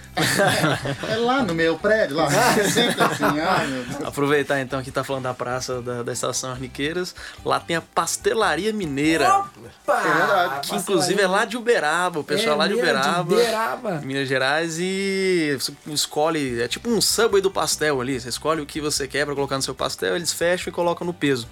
é 1.07 1.15
lá 1.17 1.43
no 1.43 1.53
meu 1.53 1.77
prédio, 1.77 2.15
lá. 2.15 2.27
Sempre 2.67 3.03
assim. 3.03 3.23
Ai, 3.39 3.85
aproveitar 4.03 4.59
então 4.59 4.81
que 4.81 4.89
tá 4.89 5.03
falando 5.03 5.23
da 5.23 5.33
praça 5.33 5.79
da, 5.79 6.01
da 6.01 6.11
Estação 6.11 6.49
Arniqueiras. 6.49 7.13
Lá 7.45 7.59
tem 7.59 7.75
a 7.75 7.81
Pastelaria 7.81 8.73
Mineira. 8.73 9.31
Opa! 9.37 9.99
É 9.99 10.13
verdade. 10.17 10.69
Que 10.69 10.75
inclusive 10.75 11.21
é 11.21 11.27
lá 11.27 11.45
de 11.45 11.55
Uberaba, 11.55 12.19
o 12.19 12.23
pessoal 12.23 12.55
é, 12.55 12.57
lá 12.57 12.67
de 12.67 12.73
Uberaba. 12.73 13.35
De 13.35 13.41
Uberaba. 13.41 14.01
Minas 14.03 14.27
Gerais. 14.27 14.77
E 14.79 15.55
você 15.59 15.71
escolhe, 15.87 16.61
é 16.61 16.67
tipo 16.67 16.89
um 16.89 16.99
subway 16.99 17.43
do 17.43 17.51
pastel 17.51 18.01
ali. 18.01 18.19
Você 18.19 18.29
escolhe 18.29 18.59
o 18.59 18.65
que 18.65 18.81
você 18.81 19.07
quer 19.07 19.23
pra 19.23 19.35
colocar 19.35 19.55
no 19.57 19.61
seu 19.61 19.75
pastel, 19.75 20.15
eles 20.15 20.33
fecham 20.33 20.71
e 20.71 20.73
colocam 20.73 21.05
no 21.05 21.13
peso. 21.13 21.47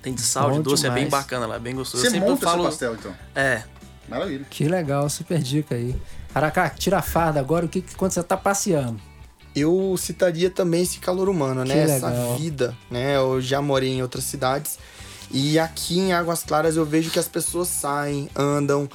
Tem 0.00 0.12
de 0.14 0.20
sal, 0.20 0.50
Bom 0.50 0.56
de 0.58 0.62
doce, 0.62 0.82
demais. 0.82 0.98
é 0.98 1.00
bem 1.02 1.10
bacana 1.10 1.46
lá, 1.46 1.56
é 1.56 1.58
bem 1.58 1.74
gostoso. 1.74 2.04
Você 2.04 2.20
monta 2.20 2.44
falo... 2.44 2.64
pastel 2.64 2.94
então? 2.94 3.14
É. 3.34 3.62
Maravilha. 4.08 4.46
Que 4.48 4.68
legal, 4.68 5.08
super 5.08 5.40
dica 5.40 5.74
aí. 5.74 5.94
Aracá, 6.34 6.68
tira 6.70 6.98
a 6.98 7.02
farda 7.02 7.40
agora, 7.40 7.66
o 7.66 7.68
que, 7.68 7.82
quando 7.96 8.12
você 8.12 8.22
tá 8.22 8.36
passeando? 8.36 9.00
Eu 9.54 9.94
citaria 9.96 10.50
também 10.50 10.82
esse 10.82 10.98
calor 10.98 11.28
humano, 11.28 11.64
né? 11.64 11.78
Essa 11.78 12.10
vida, 12.36 12.76
né? 12.90 13.16
Eu 13.16 13.40
já 13.40 13.62
morei 13.62 13.90
em 13.90 14.02
outras 14.02 14.24
cidades 14.24 14.78
e 15.30 15.58
aqui 15.58 15.98
em 15.98 16.12
Águas 16.12 16.42
Claras 16.42 16.76
eu 16.76 16.84
vejo 16.84 17.10
que 17.10 17.18
as 17.18 17.28
pessoas 17.28 17.68
saem, 17.68 18.28
andam, 18.34 18.88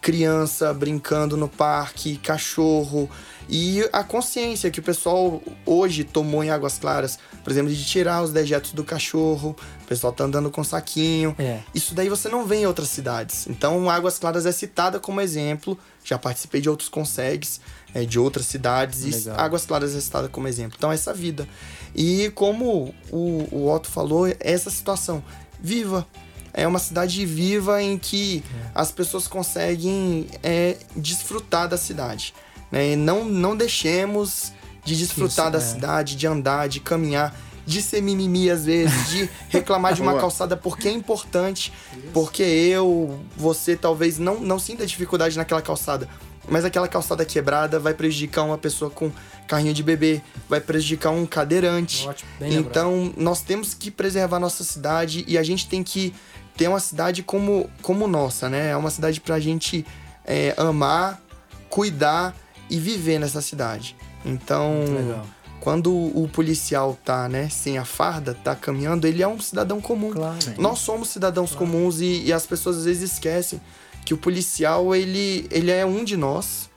criança 0.00 0.72
brincando 0.72 1.36
no 1.36 1.48
parque, 1.48 2.16
cachorro 2.18 3.08
e 3.48 3.82
a 3.92 4.04
consciência 4.04 4.70
que 4.70 4.80
o 4.80 4.82
pessoal 4.82 5.42
hoje 5.64 6.04
tomou 6.04 6.44
em 6.44 6.50
Águas 6.50 6.78
Claras, 6.78 7.18
por 7.42 7.50
exemplo, 7.50 7.72
de 7.72 7.84
tirar 7.84 8.22
os 8.22 8.30
dejetos 8.30 8.72
do 8.72 8.84
cachorro, 8.84 9.56
pessoal 9.88 10.12
tá 10.12 10.24
andando 10.24 10.50
com 10.50 10.62
saquinho. 10.62 11.34
É. 11.38 11.60
Isso 11.74 11.94
daí 11.94 12.08
você 12.08 12.28
não 12.28 12.46
vê 12.46 12.56
em 12.56 12.66
outras 12.66 12.88
cidades. 12.88 13.46
Então, 13.48 13.88
Águas 13.88 14.18
Claras 14.18 14.44
é 14.44 14.52
citada 14.52 15.00
como 15.00 15.20
exemplo. 15.20 15.78
Já 16.04 16.18
participei 16.18 16.60
de 16.60 16.68
outros 16.68 16.88
consegues, 16.88 17.60
é, 17.94 18.04
de 18.04 18.18
outras 18.18 18.46
cidades, 18.46 19.04
Legal. 19.04 19.38
e 19.38 19.40
Águas 19.40 19.64
Claras 19.64 19.94
é 19.94 20.00
citada 20.00 20.28
como 20.28 20.46
exemplo. 20.46 20.74
Então, 20.76 20.92
essa 20.92 21.14
vida. 21.14 21.48
E 21.94 22.30
como 22.34 22.94
o, 23.10 23.48
o 23.50 23.72
Otto 23.72 23.88
falou, 23.88 24.26
essa 24.38 24.70
situação. 24.70 25.24
Viva! 25.60 26.06
é 26.52 26.66
uma 26.66 26.78
cidade 26.78 27.24
viva 27.24 27.80
em 27.80 27.96
que 27.96 28.42
é. 28.44 28.70
as 28.74 28.90
pessoas 28.90 29.28
conseguem 29.28 30.26
é, 30.42 30.76
desfrutar 30.96 31.68
da 31.68 31.76
cidade. 31.76 32.34
Né? 32.72 32.96
Não, 32.96 33.24
não 33.24 33.56
deixemos 33.56 34.52
de 34.84 34.96
desfrutar 34.96 35.46
Isso, 35.46 35.52
da 35.52 35.58
é. 35.58 35.60
cidade, 35.60 36.16
de 36.16 36.26
andar, 36.26 36.68
de 36.68 36.80
caminhar, 36.80 37.36
de 37.68 37.82
ser 37.82 38.00
mimimi 38.00 38.50
às 38.50 38.64
vezes, 38.64 39.10
de 39.10 39.30
reclamar 39.50 39.92
de 39.92 40.00
uma 40.00 40.18
calçada 40.18 40.56
porque 40.56 40.88
é 40.88 40.90
importante, 40.90 41.70
porque 42.14 42.42
eu, 42.42 43.20
você 43.36 43.76
talvez 43.76 44.18
não, 44.18 44.40
não 44.40 44.58
sinta 44.58 44.86
dificuldade 44.86 45.36
naquela 45.36 45.60
calçada, 45.60 46.08
mas 46.48 46.64
aquela 46.64 46.88
calçada 46.88 47.26
quebrada 47.26 47.78
vai 47.78 47.92
prejudicar 47.92 48.42
uma 48.42 48.56
pessoa 48.56 48.90
com 48.90 49.12
carrinho 49.46 49.74
de 49.74 49.82
bebê, 49.82 50.22
vai 50.48 50.62
prejudicar 50.62 51.10
um 51.10 51.26
cadeirante. 51.26 52.08
Ótimo, 52.08 52.30
bem 52.40 52.50
lembrado. 52.52 52.70
Então, 52.70 53.12
nós 53.18 53.42
temos 53.42 53.74
que 53.74 53.90
preservar 53.90 54.40
nossa 54.40 54.64
cidade 54.64 55.22
e 55.28 55.36
a 55.36 55.42
gente 55.42 55.68
tem 55.68 55.84
que 55.84 56.14
ter 56.56 56.68
uma 56.68 56.80
cidade 56.80 57.22
como, 57.22 57.68
como 57.82 58.08
nossa, 58.08 58.48
né? 58.48 58.70
É 58.70 58.76
uma 58.76 58.90
cidade 58.90 59.20
pra 59.20 59.38
gente 59.38 59.84
é, 60.24 60.54
amar, 60.56 61.20
cuidar 61.68 62.34
e 62.70 62.78
viver 62.78 63.18
nessa 63.18 63.42
cidade. 63.42 63.94
Então, 64.24 64.84
legal. 64.86 65.26
Quando 65.60 65.92
o 65.92 66.28
policial 66.32 66.98
tá, 67.04 67.28
né, 67.28 67.48
sem 67.48 67.78
a 67.78 67.84
farda, 67.84 68.34
tá 68.34 68.54
caminhando, 68.54 69.06
ele 69.06 69.22
é 69.22 69.28
um 69.28 69.40
cidadão 69.40 69.80
comum. 69.80 70.10
Claro. 70.10 70.38
Nós 70.58 70.78
somos 70.78 71.08
cidadãos 71.08 71.54
comuns 71.54 72.00
e, 72.00 72.24
e 72.24 72.32
as 72.32 72.46
pessoas 72.46 72.78
às 72.78 72.84
vezes 72.84 73.12
esquecem 73.12 73.60
que 74.04 74.14
o 74.14 74.16
policial, 74.16 74.94
ele, 74.94 75.46
ele 75.50 75.70
é 75.70 75.84
um 75.84 76.04
de 76.04 76.16
nós, 76.16 76.70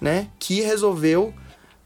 né, 0.00 0.28
que 0.38 0.60
resolveu 0.60 1.34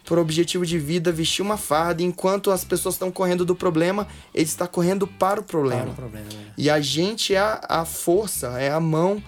por 0.04 0.18
objetivo 0.18 0.66
de 0.66 0.78
vida 0.78 1.12
vestir 1.12 1.42
uma 1.42 1.56
farda, 1.56 2.02
enquanto 2.02 2.50
as 2.50 2.64
pessoas 2.64 2.96
estão 2.96 3.12
correndo 3.12 3.44
do 3.44 3.54
problema, 3.54 4.08
ele 4.34 4.44
está 4.44 4.66
correndo 4.66 5.06
para 5.06 5.40
o 5.40 5.42
problema. 5.42 5.82
Para 5.84 5.92
o 5.92 5.94
problema, 5.94 6.26
né? 6.26 6.52
E 6.58 6.68
a 6.68 6.80
gente 6.80 7.34
é 7.34 7.38
a, 7.38 7.60
a 7.68 7.84
força, 7.84 8.60
é 8.60 8.70
a 8.70 8.80
mão 8.80 9.22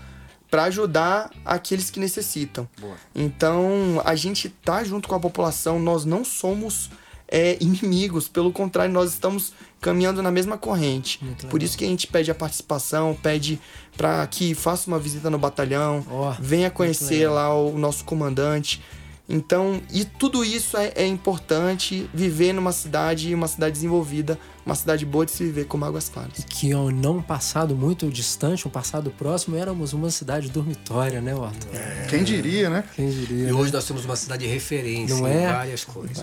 para 0.51 0.65
ajudar 0.65 1.31
aqueles 1.45 1.89
que 1.89 2.01
necessitam. 2.01 2.69
Boa. 2.81 2.97
Então, 3.15 4.03
a 4.05 4.15
gente 4.15 4.49
tá 4.49 4.83
junto 4.83 5.09
com 5.09 5.15
a 5.15 5.21
população, 5.21 5.79
nós 5.79 6.05
não 6.05 6.25
somos 6.25 6.91
é, 7.33 7.57
inimigos, 7.61 8.29
pelo 8.29 8.53
contrário, 8.53 8.93
nós 8.93 9.11
estamos 9.11 9.55
caminhando 9.81 10.23
na 10.23 10.31
mesma 10.31 10.59
corrente. 10.59 11.19
Por 11.49 11.63
isso 11.63 11.79
que 11.79 11.85
a 11.85 11.89
gente 11.89 12.07
pede 12.07 12.31
a 12.31 12.35
participação, 12.35 13.17
pede 13.21 13.59
para 13.97 14.27
que 14.27 14.55
faça 14.55 14.87
uma 14.87 14.99
visita 14.99 15.31
no 15.31 15.39
batalhão, 15.39 16.05
Ó, 16.11 16.35
venha 16.39 16.71
conhecer 16.71 17.27
lá 17.29 17.55
o 17.55 17.79
nosso 17.79 18.05
comandante. 18.05 18.83
Então, 19.27 19.81
e 19.91 20.05
tudo 20.05 20.45
isso 20.45 20.77
é, 20.77 20.93
é 20.95 21.07
importante 21.07 22.07
viver 22.13 22.53
numa 22.53 22.71
cidade, 22.71 23.35
uma 23.35 23.49
cidade 23.49 23.73
desenvolvida, 23.73 24.39
uma 24.65 24.75
cidade 24.75 25.05
boa 25.05 25.27
de 25.27 25.33
se 25.33 25.45
viver 25.45 25.67
como 25.67 25.85
Águas 25.85 26.09
Claras. 26.09 26.45
Que 26.49 26.69
em 26.69 26.75
um 26.75 27.23
passado 27.23 27.75
muito 27.75 28.09
distante, 28.09 28.67
um 28.67 28.71
passado 28.71 29.11
próximo, 29.11 29.57
éramos 29.57 29.93
uma 29.93 30.11
cidade 30.11 30.49
dormitória, 30.49 31.21
né, 31.21 31.35
Otto? 31.35 31.67
Quem 32.09 32.23
diria, 32.23 32.71
né? 32.71 32.85
Quem 32.95 33.11
diria? 33.11 33.45
E 33.45 33.47
né? 33.47 33.53
hoje 33.53 33.73
nós 33.73 33.85
temos 33.85 34.05
uma 34.05 34.17
cidade 34.17 34.47
de 34.47 34.53
referência 34.53 35.17
Não 35.17 35.29
em 35.29 35.33
é? 35.33 35.53
várias 35.53 35.85
coisas. 35.85 36.23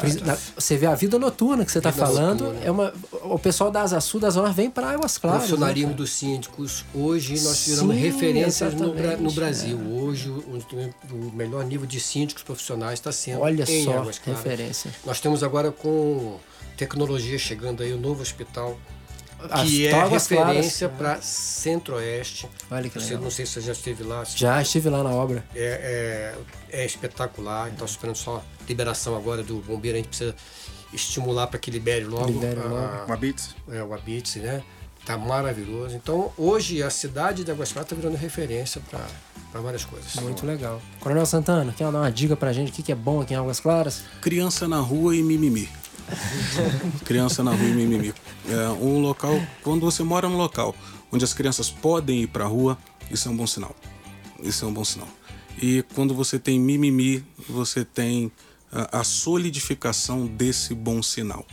Você 0.58 0.78
vê 0.78 0.86
a 0.86 0.96
vida 0.96 1.20
noturna 1.20 1.66
que 1.66 1.72
você 1.72 1.80
está 1.80 1.92
falando, 1.92 2.46
noturna. 2.46 2.66
é 2.66 2.72
uma, 2.72 2.94
o 3.24 3.38
pessoal 3.38 3.70
da 3.70 3.82
Asa 3.82 4.00
Sul, 4.00 4.20
da 4.20 4.30
Zona, 4.30 4.52
vem 4.52 4.70
para 4.70 4.92
Águas 4.92 5.18
Claras. 5.18 5.40
profissionalismo 5.40 5.90
né, 5.90 5.96
dos 5.96 6.12
síndicos. 6.12 6.86
Hoje 6.94 7.34
nós 7.42 7.64
tiramos 7.66 7.96
Sim, 7.96 8.02
referências 8.02 8.74
no, 8.74 8.94
no 8.94 9.32
Brasil. 9.32 9.80
Hoje 9.80 10.30
o, 10.30 10.60
o 11.12 11.32
melhor 11.34 11.66
nível 11.66 11.86
de 11.86 12.00
síndicos 12.00 12.44
profissionais 12.44 13.00
está 13.00 13.12
sendo 13.12 13.42
Olha 13.42 13.64
em 13.68 13.84
só, 13.84 14.00
Águas 14.00 14.20
Claras. 14.20 14.44
referência. 14.44 14.92
Nós 15.06 15.20
temos 15.20 15.44
agora 15.44 15.72
com 15.72 16.38
tecnologia 16.80 17.38
chegando 17.38 17.84
aí 17.84 17.92
o 17.94 17.98
novo 17.98 18.22
hospital 18.22 18.80
As 19.52 19.70
que 19.70 19.86
é 19.88 20.04
referência 20.08 20.90
para 20.90 21.22
Centro-Oeste. 21.22 22.48
Olha 22.72 22.90
que 22.90 23.00
Você 23.00 23.06
legal. 23.12 23.24
não 23.24 23.32
sei 23.32 23.46
se 23.46 23.54
você 23.54 23.62
já 23.62 23.72
esteve 23.74 24.04
lá. 24.04 24.24
Já 24.24 24.62
estive 24.62 24.90
lá 24.90 25.04
na 25.04 25.12
obra. 25.12 25.44
É, 25.56 26.36
é, 26.72 26.82
é 26.82 26.86
espetacular. 26.86 27.70
Então 27.74 27.86
esperando 27.86 28.16
só 28.16 28.44
liberação 28.68 29.16
agora 29.16 29.44
do 29.44 29.58
bombeiro. 29.58 29.98
A 29.98 30.00
gente 30.02 30.10
precisa 30.10 30.36
estimular 30.94 31.48
para 31.48 31.60
que 31.60 31.70
libere 31.72 32.04
logo, 32.06 32.28
Libere 32.32 32.60
a- 32.60 32.64
logo. 32.64 33.06
Uma 33.06 33.18
Beats. 33.18 33.56
é, 33.72 33.84
o 33.84 33.94
Abits, 33.94 34.36
né? 34.38 34.64
Tá 35.06 35.18
maravilhoso. 35.18 35.96
Então, 35.96 36.32
hoje 36.38 36.84
a 36.84 36.90
cidade 36.90 37.44
de 37.44 37.52
Águas 37.52 37.72
Claras 37.72 37.86
está 37.92 37.96
virando 37.96 38.18
referência 38.18 38.82
para 38.92 39.62
várias 39.62 39.86
coisas. 39.86 40.14
Muito 40.16 40.46
legal. 40.46 40.82
Coronel 41.00 41.26
Santana, 41.26 41.74
quer 41.76 41.90
dar 41.92 42.00
uma 42.00 42.12
dica 42.12 42.36
pra 42.36 42.52
gente? 42.54 42.70
O 42.72 42.74
que 42.74 42.84
que 42.84 42.92
é 42.92 42.96
bom 42.96 43.22
aqui 43.22 43.34
em 43.34 43.38
Águas 43.38 43.60
Claras? 43.60 44.04
Criança 44.22 44.68
na 44.68 44.80
rua 44.80 45.16
e 45.16 45.24
mimimi. 45.24 45.70
Criança 47.05 47.43
na 47.43 47.51
rua 47.51 47.68
e 47.68 47.74
mimimi. 47.74 48.14
É 48.47 48.70
um 48.70 48.99
local, 48.99 49.39
quando 49.64 49.82
você 49.82 50.03
mora 50.03 50.28
num 50.28 50.38
local 50.38 50.76
onde 51.12 51.24
as 51.24 51.34
crianças 51.34 51.70
podem 51.70 52.22
ir 52.24 52.28
pra 52.28 52.45
rua, 52.45 52.78
isso 53.10 53.28
é 53.28 53.32
um 53.32 53.36
bom 53.36 53.47
sinal. 53.47 53.76
Isso 54.41 54.66
é 54.66 54.68
um 54.68 54.74
bom 54.74 54.86
sinal. 54.86 55.07
E 55.62 55.84
quando 55.93 56.14
você 56.14 56.39
tem 56.39 56.60
mimimi, 56.60 57.26
você 57.47 57.84
tem 57.84 58.32
a, 58.72 58.99
a 58.99 59.03
solidificação 59.03 60.26
desse 60.26 60.74
bom 60.74 61.01
sinal. 61.01 61.45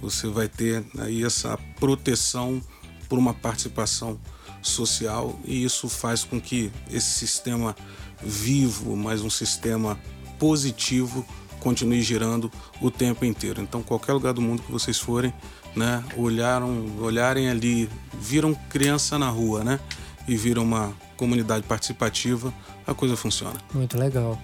Você 0.00 0.28
vai 0.28 0.48
ter 0.48 0.84
aí 0.98 1.24
essa 1.24 1.58
proteção 1.78 2.62
por 3.08 3.18
uma 3.18 3.34
participação 3.34 4.18
social 4.62 5.38
e 5.44 5.64
isso 5.64 5.88
faz 5.88 6.22
com 6.24 6.40
que 6.40 6.70
esse 6.90 7.10
sistema 7.10 7.74
vivo, 8.22 8.96
mas 8.96 9.22
um 9.22 9.30
sistema 9.30 9.98
positivo, 10.38 11.26
continue 11.60 12.02
girando 12.02 12.50
o 12.80 12.90
tempo 12.90 13.24
inteiro. 13.24 13.60
Então, 13.60 13.82
qualquer 13.82 14.12
lugar 14.12 14.32
do 14.32 14.40
mundo 14.40 14.62
que 14.62 14.72
vocês 14.72 14.98
forem, 14.98 15.32
né, 15.76 16.02
olharam, 16.16 16.86
olharem 17.00 17.48
ali, 17.48 17.88
viram 18.12 18.54
criança 18.68 19.18
na 19.18 19.28
rua, 19.28 19.62
né, 19.62 19.78
e 20.26 20.36
viram 20.36 20.62
uma 20.62 20.92
comunidade 21.16 21.64
participativa, 21.64 22.52
a 22.86 22.94
coisa 22.94 23.16
funciona. 23.16 23.58
Muito 23.72 23.98
legal. 23.98 24.38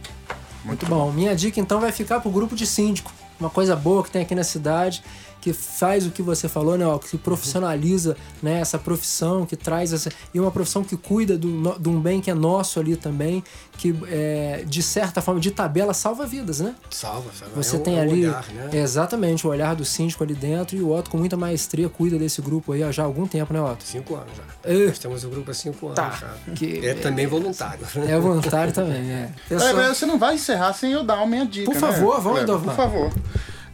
Muito 0.65 0.85
bom. 0.87 1.11
Minha 1.13 1.35
dica 1.35 1.61
então 1.61 1.81
vai 1.81 1.93
ficar 1.93 2.21
pro 2.21 2.31
grupo 2.31 2.55
de 2.55 2.67
síndico. 2.67 3.13
Uma 3.39 3.51
coisa 3.51 3.77
boa 3.77 4.03
que 4.03 4.11
tem 4.11 4.23
aqui 4.23 4.35
na 4.35 4.45
cidade, 4.45 5.03
que 5.47 5.53
faz 5.53 6.05
o 6.05 6.11
que 6.11 6.23
você 6.23 6.49
falou, 6.49 6.77
né? 6.77 6.85
ó, 6.85 6.99
Que 6.99 7.17
profissionaliza 7.17 8.17
né, 8.43 8.59
essa 8.59 8.77
profissão, 8.81 9.47
que 9.47 9.55
traz 9.55 9.93
essa. 9.93 10.11
E 10.35 10.41
uma 10.41 10.51
profissão 10.51 10.83
que 10.83 10.97
cuida 10.97 11.39
do, 11.39 11.79
de 11.79 11.89
um 11.89 12.01
bem 12.01 12.21
que 12.21 12.29
é 12.29 12.35
nosso 12.35 12.81
ali 12.81 12.97
também, 12.97 13.45
que 13.79 13.95
é, 14.09 14.65
de 14.67 14.83
certa 14.83 15.23
forma, 15.23 15.41
de 15.41 15.53
tabela, 15.53 15.95
salva 15.95 16.27
vidas, 16.27 16.59
né? 16.59 16.75
Salva, 16.91 17.31
salva. 17.33 17.55
Você 17.63 17.77
É 17.77 17.79
um- 17.79 17.83
tem 17.85 17.95
é 17.95 17.99
um 17.99 18.03
ali 18.03 18.27
olhar, 18.27 18.45
né? 18.53 18.71
exatamente 18.73 19.47
o 19.47 19.51
olhar 19.51 19.77
do 19.77 19.85
síndico 19.85 20.25
ali 20.25 20.35
dentro 20.35 20.77
e 20.77 20.83
o 20.83 20.91
Otto 20.91 21.11
com 21.11 21.17
muita 21.17 21.37
maestria 21.37 21.89
cuida 21.89 22.19
desse 22.19 22.43
grupo 22.43 22.73
aí 22.73 22.83
ó, 22.83 22.91
já 22.91 23.05
há 23.05 23.07
algum 23.07 23.25
tempo, 23.29 23.53
né, 23.53 23.61
Otto? 23.61 23.85
Cinco 23.85 24.17
anos 24.17 24.33
já. 24.37 24.43
Eh. 24.69 24.87
Nós 24.89 24.99
temos 24.99 25.23
o 25.23 25.29
grupo 25.29 25.49
há 25.53 25.55
cinco 25.55 25.87
anos 25.87 25.97
Tá. 25.97 26.11
já. 26.11 26.53
Que- 26.55 26.85
É 26.85 26.95
também 26.95 27.29
voluntário. 27.29 27.87
É 28.09 28.19
voluntário 28.19 28.73
também, 28.73 29.09
é. 29.13 29.31
Pessoal- 29.49 29.71
É, 29.71 29.75
mas 29.75 29.97
você 29.97 30.07
não 30.07 30.19
vai 30.19 30.35
encerrar 30.35 30.73
sem 30.73 30.91
eu 30.91 31.05
dar 31.05 31.23
a 31.23 31.27
minha 31.27 31.47
dica. 31.47 31.67
Por 31.67 31.75
né, 31.75 31.81
favor, 31.81 32.21
vamos, 32.21 32.41
Kleber? 32.41 32.43
Edovan. 32.43 32.65
Por 32.65 32.75
favor. 32.77 33.13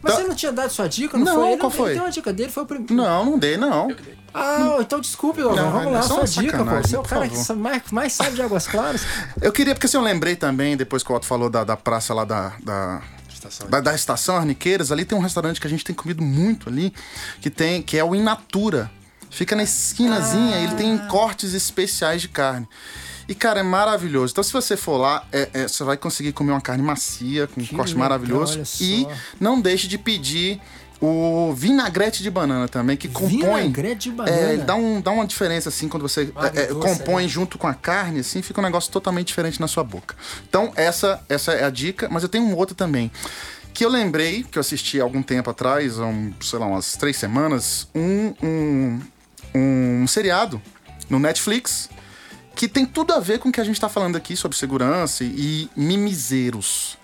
Mas 0.03 0.13
Então- 0.13 0.23
você 0.23 0.27
não 0.27 0.35
tinha 0.35 0.51
dado 0.51 0.69
sua 0.69 0.87
dica, 0.87 1.17
não, 1.17 1.25
Não, 1.25 1.33
foi? 1.35 1.47
Ele, 1.47 1.57
qual 1.57 1.71
foi? 1.71 1.85
Ele 1.85 1.93
deu 1.95 2.03
uma 2.03 2.11
dica 2.11 2.33
dele, 2.33 2.51
foi 2.51 2.63
o 2.63 2.65
primeiro. 2.65 2.93
Não, 2.93 3.23
não 3.25 3.39
dei, 3.39 3.55
não. 3.55 3.87
Ah, 4.33 4.77
então 4.81 4.99
desculpe. 4.99 5.39
Não, 5.39 5.53
Vamos 5.71 5.93
lá, 5.93 6.01
só 6.01 6.25
sua 6.25 6.43
dica, 6.43 6.57
pô. 6.57 6.65
Você 6.81 6.95
é 6.95 6.99
o 6.99 7.03
cara 7.03 7.29
que 7.29 7.53
mais, 7.53 7.83
mais 7.89 8.11
sabe 8.13 8.35
de 8.35 8.41
Águas 8.41 8.67
Claras. 8.67 9.01
Eu 9.41 9.51
queria, 9.53 9.73
porque 9.73 9.85
assim, 9.85 9.95
eu 9.95 10.03
lembrei 10.03 10.35
também, 10.35 10.75
depois 10.75 11.03
que 11.03 11.11
o 11.11 11.15
Otto 11.15 11.25
falou 11.25 11.49
da, 11.49 11.63
da 11.63 11.77
praça 11.77 12.13
lá 12.13 12.25
da, 12.25 12.51
da, 12.61 13.01
Estação. 13.33 13.69
da, 13.69 13.79
da 13.79 13.95
estação 13.95 14.35
Arniqueiras, 14.35 14.91
ali 14.91 15.05
tem 15.05 15.17
um 15.17 15.21
restaurante 15.21 15.61
que 15.61 15.67
a 15.67 15.69
gente 15.69 15.85
tem 15.85 15.95
comido 15.95 16.21
muito 16.21 16.67
ali, 16.67 16.93
que 17.39 17.49
tem 17.49 17.81
que 17.81 17.97
é 17.97 18.03
o 18.03 18.13
Inatura. 18.13 18.91
Fica 19.29 19.55
na 19.55 19.63
esquinazinha, 19.63 20.57
ele 20.57 20.75
tem 20.75 20.97
cortes 21.07 21.53
especiais 21.53 22.21
de 22.21 22.27
carne. 22.27 22.67
E, 23.27 23.33
cara, 23.35 23.61
é 23.61 23.63
maravilhoso. 23.63 24.31
Então, 24.31 24.43
se 24.43 24.51
você 24.51 24.75
for 24.75 24.97
lá, 24.97 25.25
é- 25.31 25.49
é, 25.53 25.67
você 25.67 25.83
vai 25.83 25.97
conseguir 25.97 26.33
comer 26.33 26.51
uma 26.51 26.61
carne 26.61 26.83
macia, 26.83 27.47
com 27.47 27.61
um 27.61 27.63
Que 27.63 27.75
corte 27.75 27.93
legal, 27.93 28.09
maravilhoso. 28.09 28.61
E 28.81 29.07
não 29.39 29.59
deixe 29.61 29.87
de 29.87 29.97
pedir 29.97 30.59
o 31.01 31.53
vinagrete 31.53 32.23
de 32.23 32.31
banana 32.31 32.67
também, 32.67 32.95
que 32.95 33.09
compõe. 33.09 33.63
Vinagrete 33.63 34.09
de 34.09 34.15
banana. 34.15 34.37
É, 34.37 34.57
dá, 34.57 34.75
um, 34.75 35.01
dá 35.01 35.11
uma 35.11 35.25
diferença, 35.25 35.67
assim, 35.67 35.89
quando 35.89 36.03
você 36.03 36.31
é, 36.55 36.61
é, 36.63 36.67
compõe 36.67 37.23
né? 37.23 37.29
junto 37.29 37.57
com 37.57 37.67
a 37.67 37.73
carne, 37.73 38.21
assim, 38.21 38.41
fica 38.41 38.61
um 38.61 38.63
negócio 38.63 38.89
totalmente 38.91 39.27
diferente 39.27 39.59
na 39.59 39.67
sua 39.67 39.83
boca. 39.83 40.15
Então, 40.47 40.71
essa, 40.75 41.21
essa 41.27 41.51
é 41.51 41.65
a 41.65 41.69
dica, 41.69 42.07
mas 42.09 42.23
eu 42.23 42.29
tenho 42.29 42.45
um 42.45 42.55
outro 42.55 42.73
também. 42.73 43.11
Que 43.73 43.83
eu 43.83 43.89
lembrei, 43.89 44.43
que 44.43 44.57
eu 44.57 44.61
assisti 44.61 45.01
algum 45.01 45.21
tempo 45.21 45.49
atrás, 45.49 45.99
um, 45.99 46.31
sei 46.39 46.59
lá, 46.59 46.67
umas 46.67 46.95
três 46.95 47.17
semanas, 47.17 47.87
um, 47.93 48.33
um, 48.41 48.99
um 49.55 50.07
seriado 50.07 50.61
no 51.09 51.19
Netflix 51.19 51.89
que 52.55 52.67
tem 52.67 52.85
tudo 52.85 53.13
a 53.13 53.19
ver 53.19 53.39
com 53.39 53.49
o 53.49 53.51
que 53.51 53.61
a 53.61 53.63
gente 53.63 53.79
tá 53.79 53.89
falando 53.89 54.15
aqui 54.15 54.35
sobre 54.35 54.57
segurança 54.57 55.23
e 55.23 55.69
mimizeiros. 55.75 56.97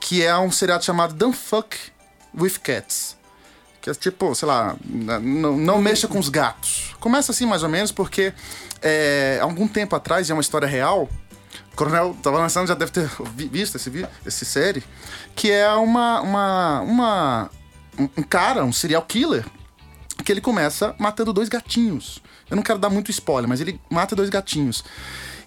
Que 0.00 0.22
é 0.24 0.36
um 0.38 0.50
seriado 0.50 0.84
chamado 0.84 1.14
Don't 1.14 1.36
Fuck 1.36 1.76
with 2.38 2.58
Cats. 2.62 3.16
Que 3.80 3.90
é 3.90 3.94
tipo, 3.94 4.34
sei 4.34 4.48
lá, 4.48 4.76
não, 4.84 5.56
não 5.56 5.80
mexa 5.80 6.08
com 6.08 6.18
os 6.18 6.28
gatos. 6.28 6.94
Começa 7.00 7.32
assim 7.32 7.46
mais 7.46 7.62
ou 7.62 7.68
menos 7.68 7.92
porque 7.92 8.32
é, 8.82 9.38
algum 9.40 9.68
tempo 9.68 9.94
atrás, 9.94 10.28
e 10.28 10.32
é 10.32 10.34
uma 10.34 10.40
história 10.40 10.66
real, 10.66 11.08
o 11.72 11.76
Coronel 11.76 12.16
lançando, 12.24 12.66
já 12.66 12.74
deve 12.74 12.90
ter 12.90 13.08
vi- 13.34 13.48
visto 13.48 13.76
esse, 13.76 13.90
esse 14.26 14.44
série, 14.44 14.82
que 15.34 15.50
é 15.50 15.70
uma, 15.72 16.20
uma, 16.20 16.80
uma 16.80 17.50
um, 17.98 18.08
um 18.18 18.22
cara, 18.22 18.64
um 18.64 18.72
serial 18.72 19.02
killer, 19.02 19.44
que 20.24 20.32
ele 20.32 20.40
começa 20.40 20.94
matando 20.98 21.32
dois 21.32 21.48
gatinhos. 21.48 22.20
Eu 22.50 22.56
não 22.56 22.62
quero 22.62 22.78
dar 22.78 22.90
muito 22.90 23.10
spoiler, 23.10 23.48
mas 23.48 23.60
ele 23.60 23.80
mata 23.90 24.16
dois 24.16 24.30
gatinhos. 24.30 24.84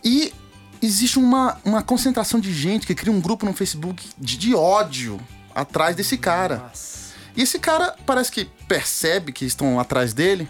E 0.04 0.34
existe 0.82 1.20
uma, 1.20 1.58
uma 1.66 1.82
concentração 1.84 2.40
de 2.40 2.54
gente 2.54 2.86
que 2.88 2.96
cria 2.96 3.12
um 3.14 3.22
grupo 3.22 3.46
no 3.46 3.54
Facebook 3.54 4.08
de, 4.18 4.38
de 4.38 4.56
ódio 4.56 5.20
atrás 5.54 5.96
desse 5.96 6.18
cara. 6.18 6.58
Nossa. 6.58 7.12
E 7.36 7.42
esse 7.44 7.60
cara 7.60 7.96
parece 8.06 8.32
que 8.32 8.46
percebe 8.68 9.32
que 9.32 9.46
estão 9.46 9.80
atrás 9.80 10.14
dele 10.14 10.48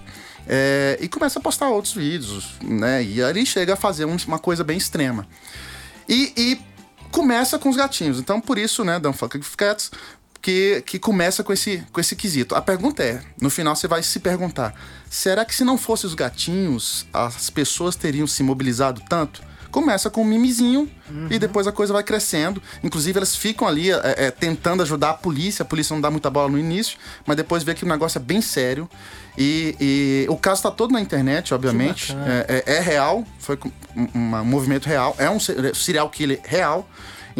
é, 0.47 0.97
e 0.99 1.07
começa 1.07 1.37
a 1.37 1.41
postar 1.41 1.69
outros 1.69 1.93
vídeos, 1.93 2.55
né? 2.61 3.03
E 3.03 3.21
ali 3.21 3.45
chega 3.45 3.73
a 3.73 3.75
fazer 3.75 4.05
um- 4.05 4.17
uma 4.27 4.39
coisa 4.39 4.63
bem 4.63 4.77
extrema. 4.77 5.27
E, 6.09 6.33
e 6.35 6.61
começa 7.11 7.59
com 7.59 7.69
os 7.69 7.75
gatinhos. 7.75 8.19
Então, 8.19 8.41
por 8.41 8.57
isso, 8.57 8.83
né, 8.83 8.99
Don't 8.99 9.17
Fuck 9.17 9.37
With 9.37 9.45
Cats, 9.55 9.91
que, 10.41 10.81
que 10.85 10.97
começa 10.97 11.43
com 11.43 11.53
esse, 11.53 11.83
com 11.91 11.99
esse 12.01 12.15
quesito. 12.15 12.55
A 12.55 12.61
pergunta 12.61 13.03
é, 13.03 13.21
no 13.39 13.49
final 13.49 13.75
você 13.75 13.87
vai 13.87 14.01
se 14.01 14.19
perguntar, 14.19 14.73
será 15.09 15.45
que 15.45 15.53
se 15.53 15.63
não 15.63 15.77
fossem 15.77 16.07
os 16.07 16.15
gatinhos, 16.15 17.05
as 17.13 17.49
pessoas 17.49 17.95
teriam 17.95 18.25
se 18.27 18.41
mobilizado 18.43 19.01
tanto? 19.07 19.41
Começa 19.69 20.09
com 20.09 20.21
um 20.23 20.25
mimizinho 20.25 20.91
e 21.29 21.39
depois 21.39 21.65
a 21.65 21.71
coisa 21.71 21.93
vai 21.93 22.03
crescendo. 22.03 22.61
Inclusive, 22.83 23.17
elas 23.19 23.33
ficam 23.37 23.65
ali 23.65 23.89
é, 23.89 24.01
é, 24.17 24.29
tentando 24.31 24.83
ajudar 24.83 25.11
a 25.11 25.13
polícia. 25.13 25.63
A 25.63 25.65
polícia 25.65 25.93
não 25.93 26.01
dá 26.01 26.11
muita 26.11 26.29
bola 26.29 26.49
no 26.49 26.59
início, 26.59 26.97
mas 27.25 27.37
depois 27.37 27.63
vê 27.63 27.73
que 27.73 27.85
o 27.85 27.87
negócio 27.87 28.17
é 28.17 28.21
bem 28.21 28.41
sério. 28.41 28.89
E, 29.37 29.73
e 29.79 30.25
o 30.29 30.35
caso 30.35 30.57
está 30.59 30.71
todo 30.71 30.91
na 30.91 30.99
internet, 30.99 31.53
obviamente. 31.53 32.13
É, 32.27 32.63
é- 32.65 32.75
é 32.75 32.79
real, 32.81 33.25
foi 33.39 33.57
um, 33.95 34.11
um 34.13 34.43
movimento 34.43 34.87
real, 34.87 35.15
é 35.17 35.29
um 35.29 35.39
se- 35.39 35.55
serial 35.73 36.09
killer 36.09 36.41
real. 36.43 36.85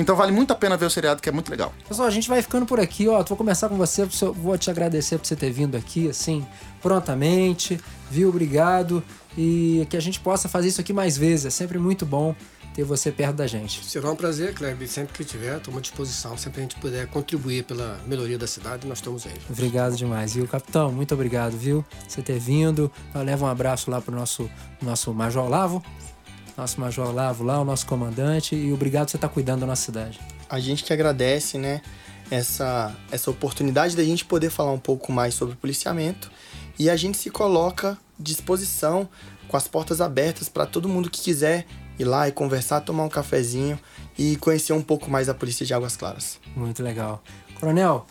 Então 0.02 0.16
vale 0.16 0.32
muito 0.32 0.52
a 0.52 0.56
pena 0.56 0.76
ver 0.76 0.86
o 0.86 0.90
seriado, 0.90 1.22
que 1.22 1.30
é 1.30 1.32
muito 1.32 1.50
legal. 1.50 1.72
Pessoal, 1.88 2.08
a 2.08 2.12
gente 2.12 2.28
vai 2.28 2.42
ficando 2.42 2.66
por 2.66 2.80
aqui, 2.80 3.08
ó. 3.08 3.24
Vou 3.24 3.38
começar 3.38 3.70
com 3.70 3.78
você, 3.78 4.06
vou 4.36 4.58
te 4.58 4.70
agradecer 4.70 5.18
por 5.18 5.28
você 5.28 5.36
ter 5.36 5.52
vindo 5.52 5.78
aqui, 5.78 6.10
assim, 6.10 6.46
prontamente, 6.82 7.80
viu? 8.10 8.30
Obrigado. 8.30 9.04
E 9.38 9.88
que 9.90 9.96
a 9.96 10.02
gente 10.02 10.20
possa 10.20 10.50
fazer 10.50 10.68
isso 10.68 10.82
aqui 10.82 10.92
mais 10.92 11.18
vezes. 11.18 11.46
É 11.46 11.50
sempre 11.50 11.78
muito 11.78 12.06
bom 12.06 12.36
ter 12.74 12.84
você 12.84 13.12
perto 13.12 13.36
da 13.36 13.48
gente. 13.48 13.86
Será 13.86 14.12
um 14.12 14.16
prazer, 14.16 14.54
Kleber. 14.54 14.88
Sempre 14.88 15.14
que 15.14 15.24
tiver, 15.24 15.58
estou 15.58 15.78
à 15.78 15.82
disposição. 15.82 16.38
Sempre 16.38 16.54
que 16.54 16.60
a 16.60 16.64
gente 16.64 16.76
puder 16.78 17.08
contribuir 17.08 17.64
pela 17.64 18.00
melhoria 18.08 18.38
da 18.38 18.48
cidade, 18.48 18.88
nós 18.88 18.98
estamos 18.98 19.26
aí. 19.26 19.34
Obrigado 19.50 19.96
demais, 19.96 20.34
viu? 20.34 20.48
Capitão, 20.48 20.92
muito 20.92 21.14
obrigado, 21.14 21.54
viu? 21.58 21.86
Você 22.08 22.22
ter 22.22 22.40
vindo. 22.40 22.92
Leva 23.14 23.46
um 23.46 23.50
abraço 23.50 23.92
lá 23.92 24.02
pro 24.02 24.16
nosso, 24.16 24.50
nosso 24.82 25.14
Major 25.14 25.48
Lavo. 25.48 25.84
Nosso 26.58 26.80
Major 26.80 27.14
Lavo 27.14 27.44
lá, 27.44 27.60
o 27.60 27.66
nosso 27.66 27.86
comandante. 27.86 28.56
E 28.56 28.72
obrigado 28.74 29.06
por 29.06 29.12
você 29.12 29.18
estar 29.18 29.30
cuidando 29.30 29.62
da 29.62 29.68
nossa 29.68 29.84
cidade. 29.84 30.20
A 30.50 30.60
gente 30.60 30.84
que 30.84 30.92
agradece, 30.94 31.58
né, 31.58 31.82
essa, 32.30 32.96
essa 33.12 33.30
oportunidade 33.32 33.96
da 33.96 34.04
gente 34.04 34.26
poder 34.26 34.50
falar 34.50 34.72
um 34.72 34.80
pouco 34.80 35.12
mais 35.12 35.34
sobre 35.34 35.56
policiamento. 35.56 36.32
E 36.78 36.90
a 36.90 36.96
gente 36.96 37.18
se 37.18 37.30
coloca 37.30 37.92
à 37.92 37.98
disposição, 38.20 39.08
com 39.48 39.58
as 39.58 39.68
portas 39.68 40.00
abertas 40.02 40.48
para 40.50 40.66
todo 40.66 40.88
mundo 40.88 41.10
que 41.10 41.20
quiser 41.22 41.66
ir 42.00 42.06
lá 42.06 42.28
e 42.28 42.32
conversar, 42.32 42.82
tomar 42.82 43.04
um 43.04 43.10
cafezinho 43.10 43.78
e 44.18 44.36
conhecer 44.38 44.74
um 44.74 44.82
pouco 44.82 45.10
mais 45.12 45.28
a 45.30 45.34
Polícia 45.34 45.66
de 45.66 45.74
Águas 45.74 45.96
Claras. 45.98 46.40
Muito 46.56 46.82
legal. 46.82 47.22
Coronel, 47.60 48.06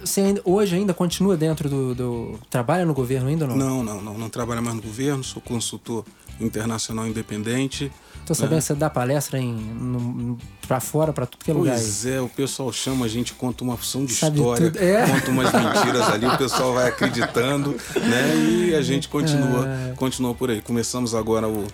você 0.00 0.20
ainda- 0.20 0.40
hoje 0.44 0.76
ainda 0.76 0.94
continua 0.94 1.36
dentro 1.36 1.68
do, 1.68 1.94
do- 1.94 2.40
Trabalha 2.48 2.84
no 2.86 2.94
governo 2.94 3.28
ainda 3.28 3.44
ou 3.46 3.50
não? 3.50 3.56
Não, 3.56 3.82
não, 3.84 4.00
não. 4.02 4.18
Não 4.18 4.28
trabalho 4.30 4.62
mais 4.62 4.76
no 4.76 4.82
governo, 4.82 5.22
sou 5.24 5.42
consultor 5.42 6.04
internacional 6.40 7.06
independente. 7.06 7.90
Tô 8.24 8.34
sabendo 8.34 8.58
que 8.58 8.64
você 8.64 8.74
dá 8.74 8.90
palestra 8.90 9.38
em, 9.38 10.36
pra 10.66 10.80
fora, 10.80 11.12
pra 11.12 11.26
tudo 11.26 11.44
que 11.44 11.50
é 11.50 11.54
lugar 11.54 11.74
aí. 11.74 11.80
Pois 11.80 12.06
é, 12.06 12.20
o 12.20 12.28
pessoal 12.28 12.72
chama, 12.72 13.06
a 13.06 13.08
gente 13.08 13.32
conta 13.34 13.62
uma 13.62 13.74
opção 13.74 14.04
de 14.04 14.14
Sabe 14.14 14.38
história, 14.38 14.72
é. 14.76 15.06
conta 15.06 15.30
umas 15.30 15.52
mentiras 15.52 16.08
ali, 16.08 16.26
o 16.26 16.36
pessoal 16.36 16.74
vai 16.74 16.88
acreditando, 16.88 17.76
né? 17.94 18.36
E 18.36 18.74
a 18.74 18.82
gente 18.82 19.08
continua, 19.08 19.68
É. 19.68 19.92
continua 19.94 20.34
por 20.34 20.50
aí. 20.50 20.60
Começamos 20.60 21.14
agora 21.14 21.48
o 21.48 21.66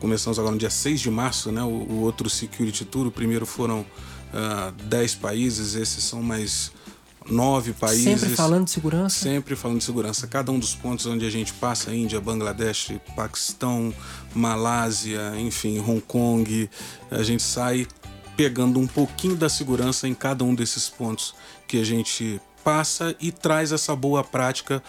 começamos 0.00 0.38
agora 0.38 0.52
no 0.52 0.58
dia 0.58 0.70
6 0.70 0.98
de 0.98 1.10
março, 1.10 1.52
né? 1.52 1.62
O, 1.62 1.66
o 1.66 2.00
outro 2.00 2.28
Security 2.28 2.84
Tour, 2.86 3.06
o 3.06 3.10
primeiro 3.10 3.44
foram 3.46 3.84
ah, 4.32 4.72
10 4.84 5.16
países, 5.16 5.74
esses 5.74 6.02
são 6.02 6.22
mais 6.22 6.72
nove 7.30 7.72
países. 7.72 8.04
Sempre 8.04 8.36
falando 8.36 8.64
de 8.64 8.70
segurança. 8.70 9.20
Sempre 9.20 9.56
falando 9.56 9.78
de 9.78 9.84
segurança. 9.84 10.26
Cada 10.26 10.50
um 10.52 10.58
dos 10.58 10.74
pontos 10.74 11.06
onde 11.06 11.24
a 11.24 11.30
gente 11.30 11.52
passa, 11.54 11.94
Índia, 11.94 12.20
Bangladesh, 12.20 12.92
Paquistão, 13.14 13.94
Malásia, 14.34 15.32
enfim, 15.38 15.78
Hong 15.78 16.00
Kong, 16.00 16.68
a 17.10 17.22
gente 17.22 17.42
sai 17.42 17.86
pegando 18.36 18.80
um 18.80 18.86
pouquinho 18.86 19.36
da 19.36 19.48
segurança 19.48 20.08
em 20.08 20.14
cada 20.14 20.44
um 20.44 20.54
desses 20.54 20.88
pontos 20.88 21.34
que 21.68 21.78
a 21.78 21.84
gente 21.84 22.40
passa 22.64 23.14
e 23.20 23.30
traz 23.30 23.72
essa 23.72 23.94
boa 23.94 24.24
prática 24.24 24.82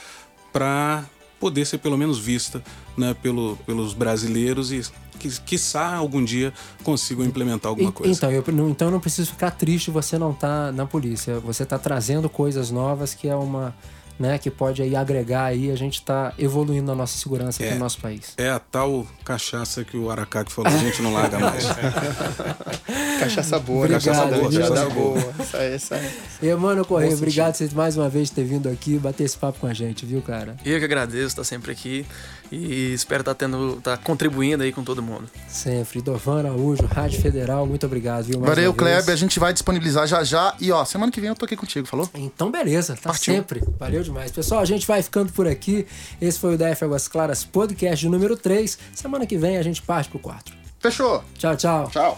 para 0.51 1.05
poder 1.39 1.65
ser 1.65 1.79
pelo 1.79 1.97
menos 1.97 2.19
vista 2.19 2.63
né, 2.95 3.13
pelo, 3.13 3.57
pelos 3.65 3.93
brasileiros 3.93 4.71
e 4.71 4.81
que, 5.21 5.41
quiçá 5.41 5.95
algum 5.95 6.23
dia 6.23 6.51
consigam 6.83 7.23
implementar 7.25 7.69
alguma 7.69 7.89
E- 7.89 7.93
coisa. 7.93 8.11
Então 8.13 8.31
eu, 8.31 8.43
não- 8.51 8.69
então 8.69 8.87
eu 8.87 8.91
não 8.91 8.99
preciso 8.99 9.31
ficar 9.31 9.51
triste 9.51 9.89
você 9.91 10.17
não 10.17 10.33
tá 10.33 10.71
na 10.71 10.85
polícia. 10.85 11.39
Você 11.39 11.65
tá 11.65 11.77
trazendo 11.79 12.29
coisas 12.29 12.71
novas 12.71 13.13
que 13.13 13.27
é 13.27 13.35
uma. 13.35 13.73
Né, 14.19 14.37
que 14.37 14.51
pode 14.51 14.83
aí 14.83 14.95
agregar 14.95 15.45
aí, 15.45 15.71
a 15.71 15.75
gente 15.75 16.03
tá 16.03 16.31
evoluindo 16.37 16.91
a 16.91 16.95
nossa 16.95 17.17
segurança 17.17 17.63
aqui 17.63 17.71
É. 17.71 17.73
no 17.73 17.79
nosso 17.79 17.97
país. 17.97 18.33
É 18.37 18.51
a 18.51 18.59
tal 18.59 19.07
cachaça 19.25 19.83
que 19.83 19.97
o 19.97 20.11
Aracaque 20.11 20.51
falou, 20.53 20.71
a 20.71 20.77
gente 20.77 21.01
não 21.01 21.11
larga 21.11 21.39
mais. 21.39 21.65
Cachaça 23.19 23.57
boa, 23.59 23.85
Obrigado, 23.85 24.03
cachaça 24.03 24.25
boa, 24.27 24.49
viu? 24.49 24.59
cachaça 24.61 24.73
Cachaça 24.75 24.93
boa. 24.93 25.19
boa. 25.19 25.33
Essa, 25.39 25.57
essa, 25.57 26.01
E, 26.41 26.49
Emmanuel 26.49 26.85
Correia, 26.85 27.11
Bom 27.11 27.17
obrigado 27.17 27.55
você 27.55 27.69
mais 27.73 27.97
uma 27.97 28.09
vez 28.09 28.29
ter 28.29 28.43
vindo 28.43 28.69
aqui 28.69 28.97
bater 28.97 29.23
esse 29.23 29.37
papo 29.37 29.59
com 29.59 29.67
a 29.67 29.73
gente, 29.73 30.05
viu, 30.05 30.21
cara? 30.21 30.55
Eu 30.63 30.77
que 30.79 30.85
agradeço 30.85 31.27
estar 31.27 31.43
sempre 31.43 31.71
aqui 31.71 32.05
e 32.51 32.93
espero 32.93 33.21
estar 33.21 33.33
tendo, 33.33 33.77
estar 33.77 33.97
contribuindo 33.97 34.63
aí 34.63 34.71
com 34.71 34.83
todo 34.83 35.01
mundo. 35.01 35.29
Sempre. 35.47 36.01
Dovan 36.01 36.39
Araújo, 36.39 36.85
Rádio 36.85 37.21
Federal, 37.21 37.65
muito 37.65 37.85
obrigado, 37.85 38.25
viu? 38.25 38.39
mais 38.39 38.49
Valeu. 38.49 38.73
Kleber. 38.73 39.13
A 39.13 39.17
gente 39.17 39.39
vai 39.39 39.53
disponibilizar 39.53 40.05
já 40.07 40.23
já. 40.23 40.53
E 40.59 40.71
ó, 40.71 40.83
semana 40.83 41.11
que 41.11 41.21
vem 41.21 41.29
eu 41.29 41.35
tô 41.35 41.45
aqui 41.45 41.55
contigo, 41.55 41.87
falou? 41.87 42.09
Então, 42.13 42.51
beleza, 42.51 42.95
tá 42.95 43.09
Partiu. 43.09 43.35
sempre. 43.35 43.63
Valeu 43.79 44.03
demais. 44.03 44.31
Pessoal, 44.31 44.61
a 44.61 44.65
gente 44.65 44.85
vai 44.85 45.01
ficando 45.01 45.31
por 45.31 45.47
aqui. 45.47 45.87
Esse 46.21 46.39
foi 46.39 46.55
o 46.55 46.57
DF 46.57 46.83
Águas 46.83 47.07
Claras 47.07 47.43
Podcast 47.43 47.99
de 48.05 48.09
número 48.09 48.35
3. 48.35 48.77
Semana 48.93 49.25
que 49.25 49.37
vem 49.37 49.57
a 49.57 49.63
gente 49.63 49.81
parte 49.81 50.09
pro 50.09 50.19
4. 50.19 50.53
Fechou. 50.79 51.23
Tchau, 51.37 51.55
tchau. 51.55 51.89
Tchau. 51.89 52.17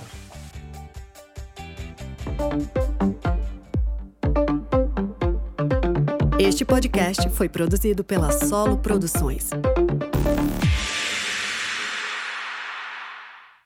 Este 6.39 6.65
podcast 6.65 7.29
foi 7.29 7.47
produzido 7.47 8.03
pela 8.03 8.31
Solo 8.31 8.77
Produções. 8.77 9.49